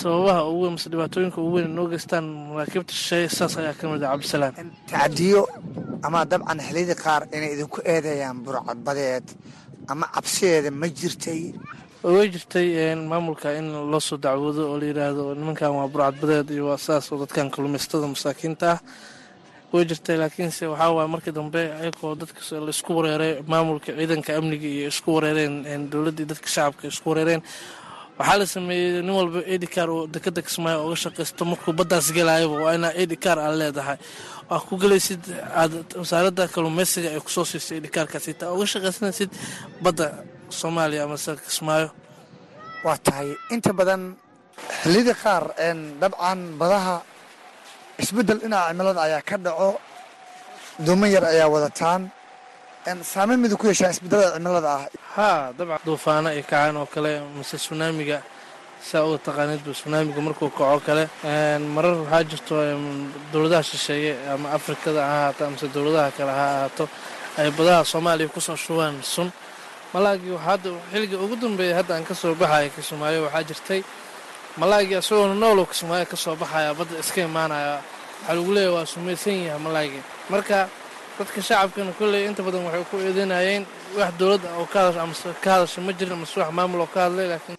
sababaha 0.00 0.40
ugu 0.50 0.60
weyn 0.64 0.72
mase 0.76 0.88
dhibaatooyinka 0.92 1.38
ugu 1.40 1.54
weyn 1.56 1.70
noo 1.76 1.86
geystaan 1.92 2.24
maraakiibta 2.50 2.92
shisheeye 2.98 3.28
saas 3.28 3.54
ayaa 3.60 3.74
ka 3.78 3.84
mid 3.92 4.02
ah 4.02 4.10
cabdisalaam. 4.12 4.54
Tacadiyo 4.90 5.42
ama 6.06 6.24
dabcan 6.30 6.58
xilliyadii 6.66 6.98
qaar 7.04 7.22
inay 7.36 7.50
idinku 7.54 7.78
eedeeyaan 7.92 8.38
burcadbadeed 8.44 9.26
ama 9.92 10.06
cabsideeda 10.14 10.70
ma 10.80 10.86
jirtay. 10.98 11.42
Way 12.02 12.26
jirtay 12.34 12.68
maamulka 13.10 13.48
in 13.58 13.66
loo 13.90 14.00
soo 14.00 14.16
dacwoodo 14.24 14.62
oo 14.72 14.78
la 14.80 14.86
yidhaahdo 14.90 15.34
nimankan 15.38 15.70
waa 15.78 15.88
burcadbadeed 15.92 16.50
iyo 16.50 16.64
waa 16.70 16.78
saas 16.86 17.12
oo 17.12 17.18
dadkan 17.22 17.50
kalumaystada 17.54 18.06
masaakiinta 18.14 18.70
ah 18.74 18.78
way 19.72 19.84
jirtay 19.90 20.16
laakiinse 20.22 20.64
waxaa 20.72 20.90
waaya 20.96 21.08
markii 21.14 21.32
dambe 21.38 21.60
ayagoo 21.80 22.14
dadka 22.20 22.40
la 22.66 22.70
isku 22.76 22.90
wareeray 22.98 23.32
maamulka 23.52 23.90
ciidanka 23.98 24.30
amniga 24.38 24.68
iyo 24.76 24.88
isku 24.92 25.08
wareereen 25.16 25.54
dowladdii 25.92 26.26
dadka 26.30 26.48
shacabka 26.54 26.84
isku 26.92 27.06
wareereen. 27.10 27.42
Waxaa 28.18 28.38
la 28.40 28.46
sameeyey 28.54 29.02
nin 29.02 29.10
walba 29.18 29.40
edikar 29.54 29.88
oo 29.94 30.06
dekada 30.14 30.40
kismaayo 30.46 30.78
oga 30.86 30.96
shaqaysto 31.04 31.42
markuu 31.50 31.72
baddaas 31.78 32.06
gelaayaba 32.16 32.56
waa 32.64 32.74
inaa 32.78 32.92
edikar 33.02 33.36
aad 33.46 33.54
leedahay. 33.60 33.98
Waa 34.50 34.60
ku 34.68 34.74
gelaysid 34.82 35.22
aad 35.60 35.72
wasaaradda 36.00 36.44
kalluumeysiga 36.54 37.08
ay 37.14 37.20
ku 37.24 37.30
soo 37.36 37.44
siisay 37.50 37.76
edikaarkaas 37.80 38.26
taa 38.40 38.50
oga 38.54 38.66
shaqaysanaysid 38.72 39.30
badda 39.84 40.06
soomaaliya 40.58 41.02
amase 41.06 41.32
kismaayo 41.46 41.88
waa 42.84 42.98
tahay. 43.06 43.28
Inta 43.54 43.72
badan 43.78 44.02
xilliyadii 44.82 45.16
qaar 45.24 45.44
dabcan 46.02 46.40
badaha 46.60 46.96
isbeddel 48.02 48.38
dhinaca 48.42 48.68
cimilada 48.70 49.00
ayaa 49.06 49.22
ka 49.28 49.36
dhaco 49.44 49.70
doomo 50.86 51.06
yar 51.14 51.24
ayaa 51.32 51.48
wadataan 51.54 52.02
saameyn 53.12 53.40
midu 53.42 53.56
ku 53.60 53.66
yeeshaa 53.70 53.90
isbedelada 53.94 54.34
cimilada 54.36 54.70
ah 54.76 54.82
haa 55.16 55.52
dabcan 55.58 55.80
duufaano 55.86 56.28
ay 56.34 56.42
kacaan 56.42 56.76
oo 56.80 56.86
kale 56.94 57.12
mase 57.36 57.56
sunaamiga 57.66 58.18
saa 58.88 59.04
uga 59.06 59.18
taqaaniidba 59.26 59.72
sunaamiga 59.82 60.20
markuu 60.26 60.50
kaco 60.58 60.78
kale 60.86 61.04
marar 61.74 61.94
waxaa 62.02 62.22
jirto 62.30 62.54
dowladaha 63.32 63.62
shisheeye 63.70 64.12
ama 64.34 64.46
afrikada 64.58 65.00
ha 65.08 65.14
ahaato 65.18 65.42
amase 65.48 65.66
dowladaha 65.74 66.10
kale 66.18 66.32
ha 66.38 66.44
ahaato 66.56 66.84
ay 67.40 67.48
badaha 67.58 67.80
soomaaliya 67.92 68.28
ku 68.34 68.40
soo 68.40 68.56
shubaan 68.64 68.96
sun. 69.14 69.28
Malaagii 69.94 70.36
hadda 70.46 70.68
xilliga 70.92 71.16
ugu 71.24 71.36
dambeeya 71.42 71.74
hadda 71.78 71.92
aan 71.96 72.04
ka 72.08 72.14
soo 72.14 72.34
baxaya 72.40 72.68
kismaayo 72.76 73.18
waxaa 73.26 73.44
jirtay 73.48 73.80
malaagii 74.60 74.98
isagoona 75.02 75.34
noolow 75.42 75.66
kismaayo 75.70 76.06
ka 76.12 76.16
soo 76.16 76.36
baxaya 76.42 76.74
badda 76.78 76.98
iska 77.02 77.20
imaanaya 77.28 77.74
waxaa 78.20 78.34
lagu 78.36 78.50
leeyahy 78.56 78.74
waa 78.76 78.86
sumaysan 78.92 79.36
yahay 79.46 79.60
malaagii 79.66 80.02
marka 80.32 80.58
dadka 81.18 81.38
shacabkana 81.48 81.92
kolley 81.98 82.22
inta 82.28 82.42
badan 82.46 82.64
waxay 82.66 82.84
ku 82.90 82.96
eedeynayeen 83.06 83.62
wax 83.98 84.10
dowladda 84.18 84.48
oo 84.60 84.66
ka 84.72 84.78
hadasha 84.80 85.02
amase 85.04 85.28
ka 85.44 85.50
hadasha 85.54 85.78
ma 85.86 85.92
jirin 85.98 86.14
amase 86.18 86.36
wax 86.40 86.50
maamul 86.58 86.80
oo 86.84 86.90
ka 86.94 87.00
hadlay 87.06 87.26
laakiin 87.32 87.58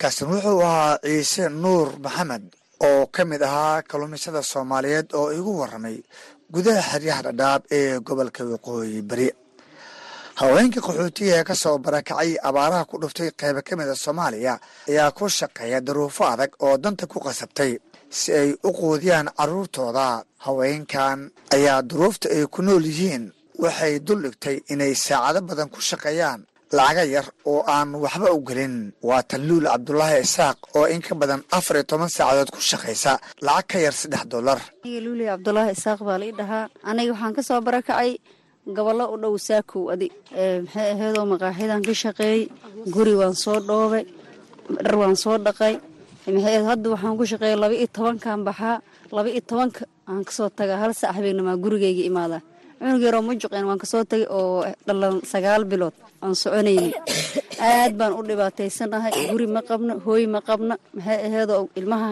kaasin 0.00 0.26
wuxuu 0.32 0.60
ahaa 0.68 0.98
ciise 1.04 1.44
nuur 1.62 1.88
maxamed 2.04 2.44
oo 2.88 3.02
ka 3.14 3.22
mid 3.30 3.42
ahaa 3.48 3.82
kalluumaysada 3.90 4.42
soomaaliyeed 4.52 5.08
oo 5.20 5.28
igu 5.38 5.52
warramay 5.60 5.96
gudaha 6.54 6.82
xeryaha 6.90 7.22
dhadhaab 7.26 7.62
ee 7.78 7.98
gobolka 8.06 8.42
waqooyi 8.52 9.02
beri 9.10 9.26
haweenka 10.40 10.80
qaxootiga 10.86 11.34
ee 11.40 11.44
ka 11.48 11.54
soo 11.62 11.76
barakacay 11.84 12.30
abaaraha 12.48 12.84
ku 12.90 12.96
dhuftay 13.02 13.30
qaybo 13.40 13.60
ka 13.66 13.76
mida 13.76 13.94
soomaaliya 14.04 14.54
ayaa 14.88 15.10
ku 15.18 15.28
shaqeeya 15.38 15.80
daruufo 15.86 16.24
adag 16.32 16.50
oo 16.64 16.76
danta 16.82 17.04
ku 17.12 17.18
qasabtay 17.26 17.72
si 18.18 18.32
ay 18.40 18.50
u 18.68 18.70
quudiyaan 18.78 19.28
carruurtooda 19.38 20.06
haweenkan 20.46 21.18
ayaa 21.56 21.82
duruufta 21.90 22.26
ay 22.34 22.46
ku 22.54 22.62
nool 22.62 22.84
yihiin. 22.90 23.24
Waxay 23.62 24.00
dul 24.06 24.20
dhigtay 24.24 24.56
inay 24.72 24.94
saacado 24.96 25.40
badan 25.48 25.68
ku 25.68 25.80
shaqeeyaan. 25.88 26.40
Lacaga 26.72 27.04
yar 27.04 27.26
oo 27.44 27.60
aan 27.68 27.92
waxba 28.02 28.32
u 28.32 28.40
gelin. 28.48 28.74
Waa 29.08 29.22
tanluul 29.30 29.66
cabdulaahi 29.68 30.24
isaaq 30.24 30.56
oo 30.76 30.86
in 30.94 31.02
ka 31.04 31.14
badan 31.20 31.44
afar 31.52 31.76
iyo 31.76 31.84
toban 31.90 32.08
saacadood 32.08 32.50
ku 32.54 32.60
shaqaysa 32.70 33.12
lacag 33.46 33.66
ka 33.70 33.78
yar 33.84 33.92
saddex 34.00 34.24
aniga 34.84 35.00
luuli 35.04 35.24
cabdulaahi 35.28 35.72
isaaq 35.76 36.00
baa 36.08 36.18
lai 36.22 36.32
dhahaa. 36.32 36.64
Aniga 36.88 37.12
waxaan 37.12 37.34
ka 37.36 37.42
soo 37.48 37.60
barakacay 37.60 38.10
gobollo 38.66 39.04
u 39.14 39.16
dhow 39.22 39.34
saakow 39.48 39.90
adi 39.92 40.08
maxay 40.64 40.88
ahaydoo 40.94 41.24
maqaaxyadan 41.32 41.82
ka 41.86 41.92
shaqeeyey? 42.02 42.40
Guri 42.94 43.14
waan 43.20 43.34
soo 43.42 43.58
dhoobay 43.68 44.04
dhar 44.84 44.94
waan 45.00 45.16
soo 45.22 45.36
dhaqay. 45.46 45.74
Maxay 46.34 46.56
hadda 46.68 46.86
waxaan 46.94 47.16
ku 47.18 47.24
shaqeeyay 47.32 47.56
laba 47.62 47.74
iyo 47.74 47.88
tobankan 47.96 48.40
baxaa 48.48 48.76
laba 49.16 49.28
iyo 49.30 49.40
tobanka 49.50 49.82
aan 50.10 50.22
ka 50.26 50.32
soo 50.38 50.48
tagaa 50.58 50.78
hal 50.82 50.92
saac 51.00 51.14
habeenamaa 51.16 51.56
gurigayga 51.64 52.02
imaadaa 52.10 52.42
cunug 52.78 53.02
yaroo 53.06 53.22
mujuqeen 53.28 53.64
waan 53.68 53.78
ka 53.82 53.86
soo 53.92 54.04
tagay 54.10 54.26
oo 54.38 54.64
dhalan 54.86 55.14
sagaal 55.32 55.62
bilood 55.70 55.94
aan 56.24 56.34
soconayni 56.42 56.90
aad 57.60 57.92
baan 58.00 58.12
u 58.18 58.22
dhibaataysanahay 58.28 59.12
guri 59.32 59.46
ma 59.54 59.60
qabno 59.68 59.94
hooy 60.06 60.24
ma 60.34 60.40
qabno. 60.48 60.74
Maxay 60.96 61.18
aheedoo 61.26 61.68
ilmaha 61.78 62.08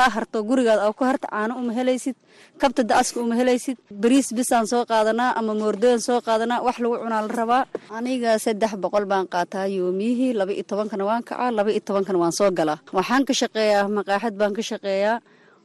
aa 0.00 0.08
harto 0.14 0.38
gurigaada 0.48 0.82
aa 0.86 0.92
ku 0.98 1.02
harta 1.08 1.26
caano 1.32 1.52
uma 1.60 1.72
helaysid. 1.78 2.16
Kabta 2.60 2.82
dacaska 2.90 3.18
uma 3.24 3.34
helaysid. 3.40 3.76
Bariis 4.02 4.28
bisaan 4.38 4.66
soo 4.70 4.82
qaadanaa 4.90 5.30
ama 5.38 5.52
moordooyan 5.60 6.00
soo 6.06 6.20
qaadanaa 6.26 6.60
wax 6.66 6.76
lagu 6.82 6.96
cunaa 7.02 7.22
la 7.26 7.32
rabaa. 7.40 7.62
Aniga 7.98 8.30
saddex 8.44 8.72
boqol 8.82 9.04
baan 9.12 9.26
qaataa 9.34 9.66
yoomiyihii 9.76 10.32
laba 10.38 10.52
iyo 10.52 10.64
tobankana 10.70 11.04
waan 11.08 11.22
kacaa 11.28 11.50
laba 11.58 11.70
iyo 11.74 11.80
tobankana 11.88 12.18
waan 12.22 12.32
soo 12.38 12.50
galaa. 12.58 12.78
Waxaan 12.96 13.24
ka 13.28 13.32
shaqeeyaa 13.40 13.88
maqaaxad 13.96 14.34
baan 14.40 14.52
ka 14.56 14.62
shaqeeyaa 14.70 15.16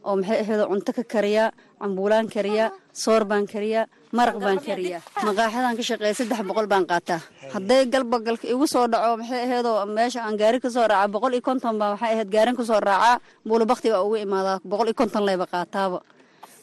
oo 0.08 0.16
maxay 0.20 0.40
aheedoo 0.44 0.68
cunto 0.72 0.92
ka 0.98 1.04
kariyaa 1.14 1.50
cambuulaan 1.82 2.28
kariyaa 2.36 2.70
soor 3.04 3.24
baan 3.30 3.46
kariyaa 3.54 3.86
maraq 4.18 4.36
baan 4.44 4.60
kariyaa. 4.68 5.02
Maqaaxadaan 5.28 5.76
ka 5.80 5.84
shaqeeya 5.90 6.14
saddex 6.20 6.40
boqol 6.50 6.68
baan 6.72 6.86
qaataa 6.92 7.20
hadday 7.54 7.82
galbagalka 7.94 8.46
igu 8.54 8.66
soo 8.74 8.86
dhaco 8.94 9.18
maxay 9.22 9.42
aheedoo 9.48 9.86
meesha 9.96 10.20
aan 10.28 10.36
gaari 10.42 10.60
ka 10.64 10.70
soo 10.76 10.86
raaca 10.92 11.08
boqol 11.16 11.34
iyo 11.38 11.42
konton 11.48 11.76
baa 11.82 11.90
waxay 11.94 12.12
ahayd 12.16 12.30
gaarin 12.36 12.56
ka 12.60 12.64
soo 12.70 12.80
raacaa 12.88 13.16
buulabakti 13.48 13.88
baa 13.94 14.02
ugu 14.06 14.16
imaadaa 14.26 14.58
boqol 14.72 14.88
iyo 14.90 14.96
konton 15.02 15.24
leyba 15.28 15.46
qaataaba. 15.54 16.00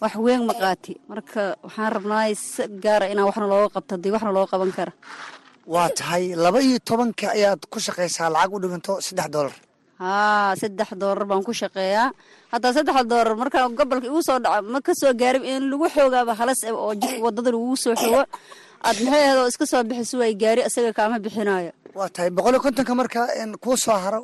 Wax 0.03 0.15
weyn 0.25 0.43
ma 0.49 0.55
qaati. 0.63 0.93
Marka 1.11 1.43
waxaan 1.67 1.91
rabnaay 1.97 2.31
si 2.35 2.63
gaara 2.85 3.07
inaan 3.13 3.27
waxna 3.29 3.47
looga 3.53 3.69
qabto 3.75 3.93
haddii 3.97 4.13
waxna 4.15 4.31
looga 4.37 4.49
qaban 4.53 4.71
kara 4.77 4.93
waa 5.75 5.89
tahay 5.99 6.25
laba 6.45 6.59
iyo 6.67 6.79
tobanka 6.89 7.27
ayaad 7.37 7.61
ku 7.73 7.79
shaqaysaa 7.87 8.29
lacag 8.35 8.53
u 8.55 8.59
dhiganto 8.63 8.93
saddex 9.07 9.29
dollar. 9.35 9.55
Haa 10.03 10.55
saddex 10.61 10.89
doolar 11.01 11.25
baan 11.31 11.43
ku 11.47 11.53
shaqeeyaa 11.61 12.09
haddaa 12.53 12.73
saddex 12.77 12.97
doolar 13.11 13.35
markaa 13.43 13.69
gobolka 13.79 14.07
igu 14.11 14.21
soo 14.29 14.39
dhaca 14.45 14.63
ma 14.73 14.79
ka 14.87 14.93
soo 15.01 15.13
gaarin 15.21 15.45
in 15.53 15.63
lagu 15.71 15.87
xoogaaba 15.95 16.33
halas 16.41 16.61
oo 16.71 16.93
jidka 17.01 17.23
waddada 17.27 17.51
lagugu 17.55 17.77
soo 17.85 17.95
xoogo. 18.03 18.23
Aad 18.87 18.97
maxay 19.05 19.23
ahayd 19.25 19.39
oo 19.43 19.49
iska 19.53 19.65
soo 19.73 19.83
bixiso 19.89 20.15
waay 20.23 20.35
gaari 20.43 20.61
isaga 20.69 20.93
kaama 20.99 21.17
bixinayo 21.25 21.73
waa 21.99 22.09
tahay 22.15 22.31
boqol 22.37 22.55
iyo 22.55 22.61
kontonka 22.67 22.93
marka 23.01 23.21
kuu 23.65 23.77
soo 23.85 23.99
haro 24.05 24.19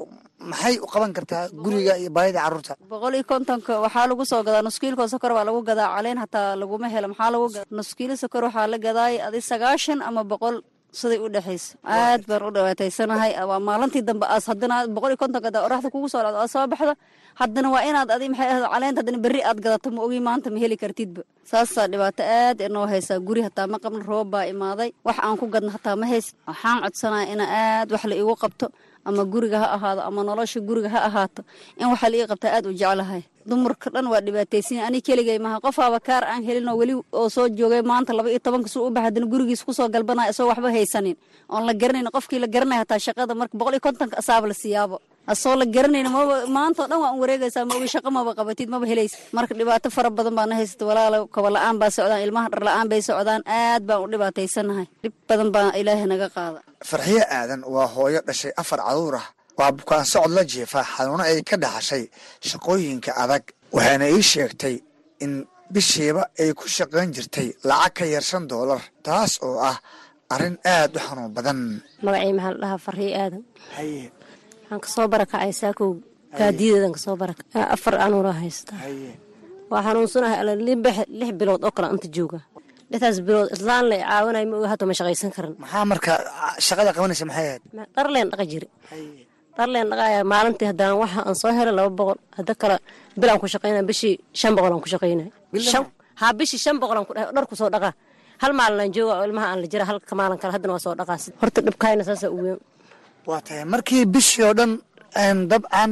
maxay 0.50 0.74
u 0.84 0.86
qaban 0.92 1.12
kartaa 1.16 1.44
guriga 1.64 1.92
iyo 2.02 2.10
baayida 2.16 2.40
carruurta 2.44 2.72
boqol 2.92 3.14
iyo 3.18 3.24
kontonka 3.32 3.72
waxaa 3.84 4.06
lagu 4.10 4.24
soo 4.30 4.40
gadaa 4.46 4.62
nuskiilkoo 4.66 5.08
sokor 5.12 5.32
baa 5.36 5.44
lagu 5.48 5.60
gadaa 5.68 5.88
caleen 5.96 6.18
hataa 6.22 6.56
laguma 6.60 6.86
helo. 6.94 7.06
Maxaa 7.12 7.30
lagu 7.34 7.46
gadaa? 7.54 7.66
Nuskiilo 7.78 8.14
sokor 8.22 8.42
waxaa 8.48 8.66
la 8.72 8.78
gadaay 8.86 9.14
adi 9.26 9.40
sagaashan 9.50 9.98
ama 10.08 10.22
boqol 10.32 10.56
siday 10.98 11.18
u 11.24 11.28
dhexayso 11.34 11.70
aad 11.96 12.22
baan 12.28 12.42
u 12.48 12.50
dhibaataysanahay 12.56 13.32
waa 13.50 13.60
maalintii 13.68 14.02
dambe 14.08 14.26
aas 14.34 14.44
haddana 14.50 14.76
boqol 14.94 15.10
iyo 15.12 15.18
konton 15.22 15.42
gadaa 15.46 15.62
oraxda 15.66 15.88
kugu 15.94 16.08
soo 16.12 16.22
dhacdo 16.24 16.38
aad 16.42 16.50
soo 16.54 16.66
baxda 16.72 16.94
haddana 17.40 17.68
waa 17.74 17.82
inaad 17.88 18.08
adi 18.16 18.26
maxay 18.32 18.48
ahayd 18.52 18.66
caleenta 18.74 18.98
haddana 19.00 19.18
berri 19.24 19.40
aad 19.48 19.58
gadato 19.64 19.88
ma 19.94 20.00
ogi 20.06 20.20
maanta 20.26 20.48
ma 20.54 20.58
heli 20.62 20.76
kartidba. 20.82 21.22
Saasaa 21.50 21.86
dhibaato 21.92 22.22
aad 22.38 22.58
inoo 22.66 22.86
haysaa 22.92 23.18
guri 23.26 23.42
hataa 23.46 23.66
ma 23.72 23.76
qabno 23.84 24.00
roob 24.10 24.28
baa 24.34 24.44
imaaday. 24.52 24.90
Wax 25.06 25.16
aan 25.26 25.36
ku 25.40 25.46
gadno 25.54 25.70
hataa 25.76 25.96
ma 26.00 26.06
hays 26.12 26.26
waxaan 26.48 26.78
codsanaya 26.84 27.26
ina 27.34 27.44
aad 27.62 27.88
wax 27.94 28.02
la 28.10 28.14
iigu 28.20 28.34
qabto 28.42 28.66
ama 29.08 29.22
guriga 29.32 29.58
ha 29.62 29.68
ahaado 29.76 30.00
ama 30.08 30.20
nolosha 30.28 30.60
guriga 30.68 30.88
ha 30.94 31.00
ahaato 31.08 31.40
in 31.80 31.86
waxa 31.92 32.08
la 32.10 32.16
ii 32.20 32.26
qabtaa 32.30 32.52
aad 32.56 32.66
u 32.66 32.72
jeclahay. 32.80 33.22
Dumarka 33.50 33.90
dhan 33.94 34.06
waa 34.12 34.20
dhibaataysanya 34.26 34.82
ani 34.88 34.98
keligay 35.06 35.38
maha 35.38 35.60
qofaaba 35.64 35.98
kaar 36.08 36.24
aan 36.32 36.42
helin 36.48 36.68
oo 36.72 36.76
weli 36.80 36.94
oo 37.12 37.28
soo 37.28 37.48
joogay 37.58 37.82
maanta 37.90 38.12
laba 38.18 38.28
iyo 38.32 38.38
tobanka 38.46 38.68
suu 38.72 38.86
u 38.88 38.90
baxa 38.90 39.06
hadana 39.08 39.26
gurigiis 39.32 39.62
ku 39.66 39.72
soo 39.78 39.88
galbanaya 39.94 40.30
isagoo 40.32 40.48
waxba 40.52 40.70
haysanin. 40.76 41.16
Oon 41.52 41.62
la 41.68 41.72
garanayn 41.80 42.08
qofkii 42.16 42.40
la 42.40 42.46
garanaya 42.54 42.80
hataa 42.82 42.98
shaqada 43.06 43.34
marka 43.40 43.54
boqol 43.58 43.74
iyo 43.76 43.80
kontonka 43.86 44.16
asaaba 44.22 44.46
la 44.48 44.54
siyaabo 44.62 44.96
asoo 45.32 45.54
la 45.60 45.64
garanayn 45.74 46.08
maba 46.16 46.36
maantao 46.56 46.86
dhan 46.90 46.98
waa 47.02 47.12
un 47.14 47.20
wareegaysaa 47.24 47.64
maogi 47.70 47.88
shaqo 47.94 48.10
maba 48.16 48.30
qabatid 48.38 48.68
maba 48.74 48.86
helaysa 48.92 49.16
marka 49.36 49.52
dhibaato 49.58 49.88
fara 49.96 50.10
badan 50.18 50.34
baana 50.38 50.54
haysata 50.60 50.84
walaala 50.90 51.16
koba 51.34 51.48
la'aan 51.56 51.76
baa 51.80 51.90
socdaan 51.96 52.20
ilmaha 52.26 52.48
dhar 52.52 52.62
la'aan 52.68 52.86
bay 52.92 53.00
socdaan 53.08 53.42
aad 53.58 53.82
baan 53.88 54.00
u 54.04 54.06
dhibaataysanahay 54.12 54.86
dhib 55.02 55.14
badan 55.28 55.48
baa 55.56 55.68
ilaahay 55.80 56.06
naga 56.12 56.28
qaada. 56.36 56.58
Farxiyo 56.90 57.22
aadan 57.38 57.60
waa 57.74 57.88
hooyo 57.94 58.20
dhashay 58.28 58.52
afar 58.62 58.80
carruur 58.86 59.16
ah. 59.22 59.26
Waa 59.58 59.70
bukaan 59.78 60.04
socod 60.12 60.32
la 60.36 60.42
jiifa 60.52 60.80
xanuuno 60.94 61.22
ay 61.30 61.38
ka 61.48 61.56
dhaxashay 61.64 62.04
shaqooyinka 62.48 63.10
adag. 63.22 63.44
Waxaana 63.76 64.06
ii 64.16 64.22
sheegtay 64.32 64.76
in 65.24 65.32
bishiiba 65.74 66.22
ay 66.42 66.50
ku 66.58 66.64
shaqayn 66.76 67.08
jirtay 67.16 67.48
lacag 67.68 67.94
ka 67.96 68.04
yar 68.14 68.24
shan 68.30 68.44
doolar 68.50 68.82
taas 69.06 69.32
oo 69.46 69.56
ah 69.70 69.78
arrin 70.34 70.56
aad 70.76 70.92
u 70.98 71.00
xanuun 71.06 71.30
badan. 71.36 71.58
Magacay 72.06 72.32
maxaa 72.38 72.52
la 72.54 72.58
dhahaa 72.62 72.80
farxiyo 72.86 73.12
aadan 73.22 73.42
waxaan 74.74 74.80
ka 74.84 74.88
soo 74.94 75.06
barakacay 75.14 75.52
saakow 75.60 75.90
gaadiyadeedan 76.38 76.92
ka 76.96 77.00
soo 77.04 77.16
baraka 77.22 77.42
afar 77.74 77.94
anuura 78.04 78.32
haystaa. 78.40 78.78
Waa 79.70 79.82
xanuunsanahay 79.86 80.36
alla 80.40 80.54
lix 81.18 81.30
bilood 81.40 81.62
oo 81.66 81.70
kale 81.76 81.86
anta 81.94 82.08
jooga. 82.16 82.40
Lixdaas 82.90 83.18
bilood 83.26 83.48
islaan 83.56 83.84
la 83.90 83.96
caawinay 84.02 84.44
ma 84.50 84.54
oga 84.58 84.68
hata 84.72 84.84
ma 84.88 84.94
shaqaysan 84.98 85.30
karan 85.36 85.52
maxaa 85.62 85.84
marka 85.92 86.12
shaqada 86.66 86.90
qabanaysa 86.96 87.24
maxay 87.30 87.46
ahayd? 87.48 87.62
Dharleen 87.96 88.26
dhaqa 88.32 88.44
jiri. 88.52 88.68
Dharleen 89.56 89.86
dhaqaya 89.90 90.18
maalintii 90.32 90.68
haddaan 90.70 90.94
waxa 91.02 91.20
aan 91.28 91.36
soo 91.42 91.50
helay 91.58 91.74
laba 91.78 91.90
boqol 91.98 92.18
hadda 92.38 92.52
kale 92.62 92.76
bil 93.20 93.28
aan 93.30 93.40
ku 93.42 93.46
shaqaynay 93.54 93.82
bishii 93.90 94.14
shan 94.40 94.52
boqol 94.56 94.72
aan 94.74 94.82
ku 94.84 94.88
shaqaynay 94.94 95.28
haa 96.20 96.32
bishii 96.38 96.60
shan 96.64 96.76
boqol 96.82 96.96
aan 96.98 97.06
ku 97.08 97.12
dhahay 97.16 97.30
dhar 97.36 97.44
ku 97.50 97.54
soo 97.60 97.70
dhaqaa 97.74 97.92
hal 98.42 98.52
maalin 98.58 98.80
aan 98.84 98.90
jooga 98.96 99.12
oo 99.20 99.24
ilmaha 99.28 99.46
aan 99.52 99.58
la 99.62 99.66
jira 99.72 99.84
halka 99.90 100.12
maalin 100.20 100.38
kale 100.42 100.52
haddana 100.56 100.72
waa 100.76 100.84
soo 100.86 100.94
dhaqaa 101.00 101.18
horta 101.40 101.58
dhibkaayna 101.66 102.02
saasa 102.08 102.26
u 102.34 102.36
weyn 102.44 102.58
waa 103.30 103.40
tahay 103.46 103.64
markii 103.74 104.02
bishii 104.14 104.44
oo 104.48 104.54
dhan 104.58 104.72
dabcan 105.50 105.90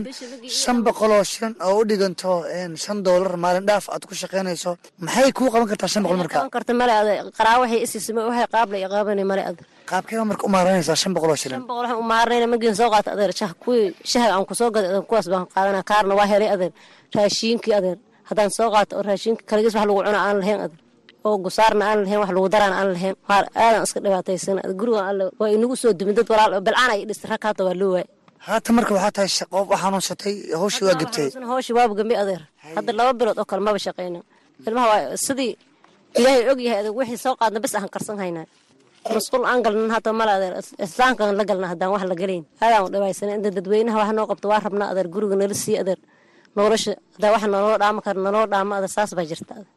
shan 0.61 0.79
boqoloo 0.87 1.23
shilin 1.31 1.55
oo 1.67 1.75
u 1.81 1.85
dhiganto 1.91 2.33
shan 2.85 2.99
doolar 3.07 3.35
maalin 3.45 3.65
dhaaf 3.71 3.85
aad 3.95 4.03
ku 4.09 4.15
shaqaynayso 4.23 4.71
maxay 5.05 5.31
kuu 5.39 5.49
qaban 5.53 5.69
kartaa 5.71 5.89
shan 5.93 6.03
boqol 6.05 6.19
marka 6.23 6.37
qaban 6.39 6.51
karta 6.57 6.73
male 6.81 6.93
ada 7.01 7.13
qaraa 7.39 7.57
waxay 7.63 7.81
isiisima 7.87 8.21
waxay 8.29 8.47
qaabla 8.55 8.77
i 8.85 8.89
qaabanay 8.95 9.27
male 9.33 9.43
ada 9.51 9.63
qaabkeeba 9.91 10.25
marka 10.31 10.43
u 10.49 10.51
maaranaysaa 10.57 10.97
shan 11.03 11.13
shilin? 11.43 11.59
Shan 11.59 11.67
boqol 11.71 11.85
waxaan 11.85 12.01
u 12.03 12.07
maaranayna 12.13 12.47
magiin 12.55 12.75
soo 12.81 12.91
qaata 12.95 13.09
adeer 13.15 13.33
shah 13.41 13.53
kuwii 13.63 13.85
shahaga 14.11 14.33
aan 14.37 14.45
ku 14.49 14.55
soo 14.61 14.71
gaday 14.75 14.89
adeer 14.91 15.05
kuwaas 15.11 15.27
baan 15.33 15.45
qaadana 15.55 15.81
kaarna 15.91 16.13
waa 16.19 16.29
helay 16.33 16.51
adeer 16.55 16.73
raashiinkii 17.17 17.75
adeer 17.81 17.99
haddaan 18.29 18.51
soo 18.59 18.69
qaato 18.75 18.93
oo 18.99 19.03
raashiinka 19.09 19.43
kaligiis 19.51 19.75
wax 19.77 19.85
lagu 19.89 20.01
cuna 20.07 20.21
aan 20.27 20.37
lahayn 20.43 20.61
adeer 20.67 20.81
oo 21.27 21.37
gusaarna 21.45 21.83
aan 21.91 21.99
lahayn 22.05 22.21
wax 22.23 22.31
lagu 22.37 22.49
daraan 22.55 22.75
aan 22.81 22.89
lahayn. 22.95 23.15
Aadan 23.63 23.83
iska 23.87 23.99
dhibaataysan 24.05 24.57
guriga 24.81 25.01
alle 25.11 25.25
waa 25.41 25.49
inagu 25.57 25.75
soo 25.83 25.93
dumin 25.99 26.15
dad 26.19 26.29
walaal 26.33 26.53
balcaan 26.67 26.91
ay 26.95 27.01
dhistay 27.09 27.29
rag 27.33 27.45
waa 27.67 27.75
loo 27.81 27.93
waay 27.97 28.07
haatan 28.47 28.73
marka 28.77 28.91
waxaa 28.97 29.13
tahay 29.17 29.31
qof 29.53 29.69
xanuunsatay 29.83 30.35
hawshii 30.61 30.85
waa 30.89 30.97
gabtay 31.01 31.27
hawshii 31.51 31.75
waaba 31.79 31.95
gambi 31.99 32.15
adeer. 32.23 32.43
Hadda 32.77 32.91
laba 32.99 33.13
bilood 33.19 33.39
oo 33.41 33.47
kale 33.51 33.63
maba 33.67 33.79
shaqayna 33.87 34.21
ilmaha 34.67 34.87
waa 34.93 35.17
sidii 35.27 35.53
ilaahay 36.19 36.43
og 36.53 36.59
yahay 36.67 36.79
adeeg 36.83 36.97
wixii 37.01 37.21
soo 37.25 37.35
qaadna 37.41 37.59
bis 37.65 37.75
aan 37.77 37.89
karsan 37.95 38.19
haynaa 38.23 38.47
masquul 39.15 39.45
aan 39.51 39.61
galnan 39.65 39.91
hata 39.97 40.11
male 40.21 40.33
adeer 40.39 40.55
islaankan 40.87 41.35
la 41.39 41.45
galna 41.51 41.67
haddaan 41.73 41.91
wax 41.95 42.03
la 42.11 42.15
galayn. 42.23 42.45
Aadaan 42.63 42.83
u 42.87 42.89
dhibaysana 42.95 43.33
inta 43.39 43.51
dadweynaha 43.57 43.97
wax 44.03 44.11
noo 44.19 44.27
qabto 44.31 44.47
waa 44.53 44.61
rabnaa 44.67 44.89
adeer 44.93 45.09
guriga 45.15 45.37
nala 45.41 45.55
sii 45.63 45.77
adeer. 45.83 45.99
Nolosha 46.57 46.93
hadaa 47.17 47.31
wax 47.35 47.43
naloo 47.55 47.77
dhaama 47.83 48.01
kara 48.07 48.19
naloo 48.27 48.47
dhaama 48.53 48.73
adeer 48.79 48.93
saas 48.97 49.11
baa 49.19 49.27
jirta. 49.31 49.53
adeer 49.59 49.71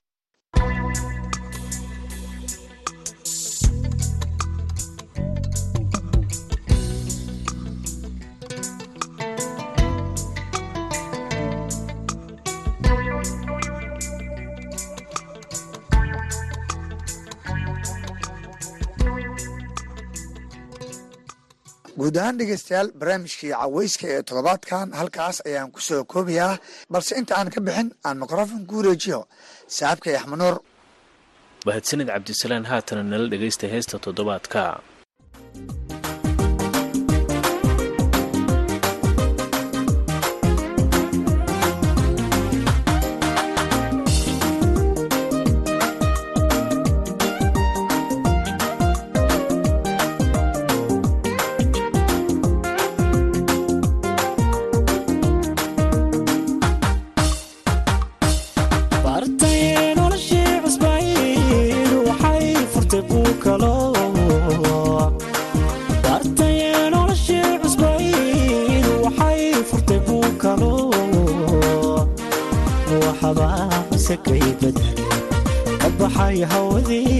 guud 21.99 22.15
ahaan 22.21 22.37
dhegeystayaal 22.39 22.89
barnaamijkii 23.01 23.51
caweyska 23.61 24.05
ee 24.15 24.21
toddobaadkan 24.29 24.87
halkaas 24.99 25.37
ayaan 25.49 25.69
ku 25.75 25.79
soo 25.87 26.01
koobayaa 26.13 26.53
balse 26.93 27.13
inta 27.21 27.33
aan 27.39 27.49
ka 27.55 27.59
bixin 27.67 27.89
aan 28.07 28.17
mikrofon 28.23 28.61
ku 28.69 28.73
wareejiyo 28.79 29.19
saaxiibkay 29.77 30.15
axmed 30.19 30.39
nuur 30.43 30.55
mahadsanid 31.67 32.07
cabdisalaan 32.13 32.65
haatana 32.71 33.03
nala 33.11 33.27
dhegaysta 33.33 33.65
heesta 33.73 33.95
toddobaadka 34.05 34.61
baraarugayo 76.25 76.41
ilbaxay 76.41 77.14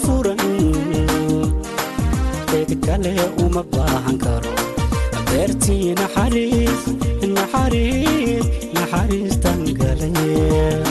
furfuran. 0.00 0.38
Cid 2.50 2.70
kale 2.86 3.14
uma 3.44 3.62
baahan 3.62 4.16
karo. 4.24 4.52
Beertii 5.30 5.94
naxariis 6.00 6.82
naxariis 7.36 8.46
naxariistan 8.74 9.60
galaye 9.80 10.82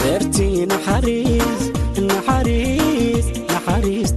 beertii 0.00 0.66
naxariis 0.72 1.62
naxariis 2.08 3.26
naxariistan 3.52 4.07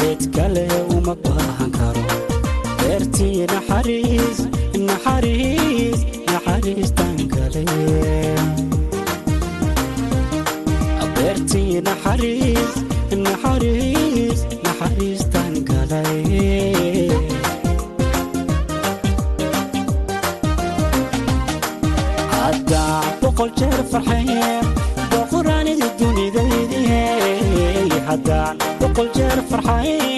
cid 0.00 0.22
kale 0.34 0.66
uma 0.96 1.14
baahan 1.24 1.70
karo. 1.78 2.04
Beertii 2.80 3.46
naxariis 3.52 4.38
naxariis 4.88 5.55
jeer 29.36 30.15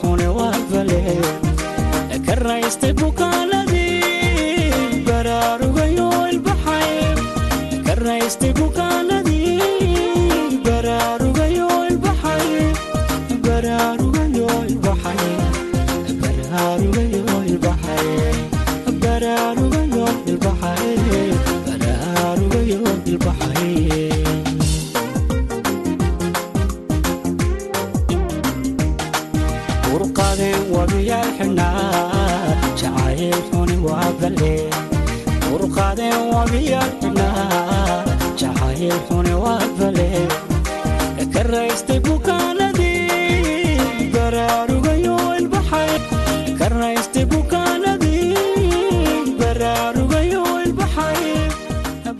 xuni 0.00 0.26
waa 0.38 0.58
balee 0.70 1.20
ka 2.26 2.34
raystay 2.46 2.92
bukaaladii 2.92 4.70
baraarugayo 5.06 6.08
ilbaxay 6.32 6.90
ka 7.86 7.94
raystay 8.04 8.52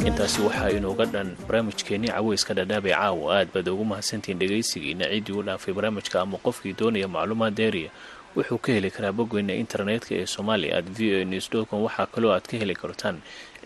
intaasi 0.09 0.41
waxaa 0.47 0.71
inooga 0.79 1.05
dhan 1.15 1.29
barnaamijkeennii 1.47 2.11
caweyska 2.17 2.55
dhadhaabee 2.59 2.95
caawa 2.99 3.39
aad 3.39 3.49
baad 3.55 3.69
ugu 3.69 3.85
mahadsantihiin 3.93 4.39
dhegaysigiina 4.43 5.05
ciddii 5.13 5.37
u 5.39 5.43
dhaafay 5.49 5.75
barnaamijka 5.75 6.21
ama 6.21 6.39
qofkii 6.47 6.75
doonaya 6.79 7.09
macluumaad 7.09 7.55
deeriya 7.61 7.91
wuxuu 8.37 8.59
ka 8.65 8.73
heli 8.73 8.91
karaa 8.91 9.13
boggeena 9.19 9.55
internetka 9.55 10.15
ee 10.15 10.27
somalia 10.27 10.79
at 10.79 10.87
v 10.99 10.99
o 11.21 11.25
news 11.25 11.49
com. 11.71 11.83
Waxaa 11.87 12.07
kaloo 12.15 12.33
aad 12.33 12.47
ka 12.51 12.57
heli 12.57 12.75
kartaan 12.75 13.17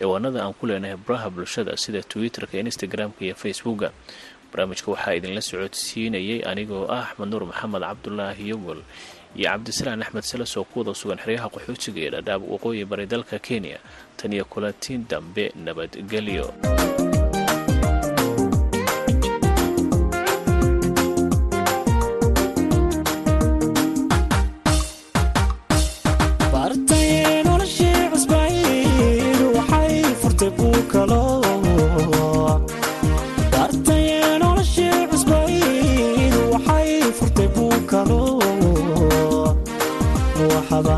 ciwaanada 0.00 0.38
aan 0.44 0.54
ku 0.58 0.64
leenahay 0.66 0.96
baraha 1.06 1.28
bulshada 1.30 1.76
sida 1.82 2.00
twitter-ka 2.10 2.56
instagram-ka 2.58 3.20
iyo 3.26 3.34
facebooka 3.42 3.88
barnaamijka 4.50 4.88
waxaa 4.94 5.14
idinla 5.18 5.42
socodsiinayay 5.50 6.38
anigoo 6.50 6.84
ah 6.96 7.04
axmed 7.06 7.28
nuur 7.30 7.44
maxamed 7.50 7.82
cabdulaahi 7.88 8.44
yogol 8.52 8.80
iyo 9.38 9.46
cabdisalaan 9.50 10.02
axmed 10.02 10.24
salas 10.30 10.56
oo 10.58 10.64
ku 10.70 10.76
wada 10.80 10.94
sugan 11.00 11.18
xeryaha 11.24 11.46
qaxootiga 11.54 12.00
ee 12.06 12.10
dhadhaab 12.14 12.42
waqooyi 12.52 12.84
bari 12.90 13.06
dalka 13.06 13.38
kenya. 13.38 13.78
Tan 14.18 14.32
iyo 14.36 14.44
kulantiin 14.52 15.06
dambe 15.10 15.44
nabadgelyo 15.64 16.46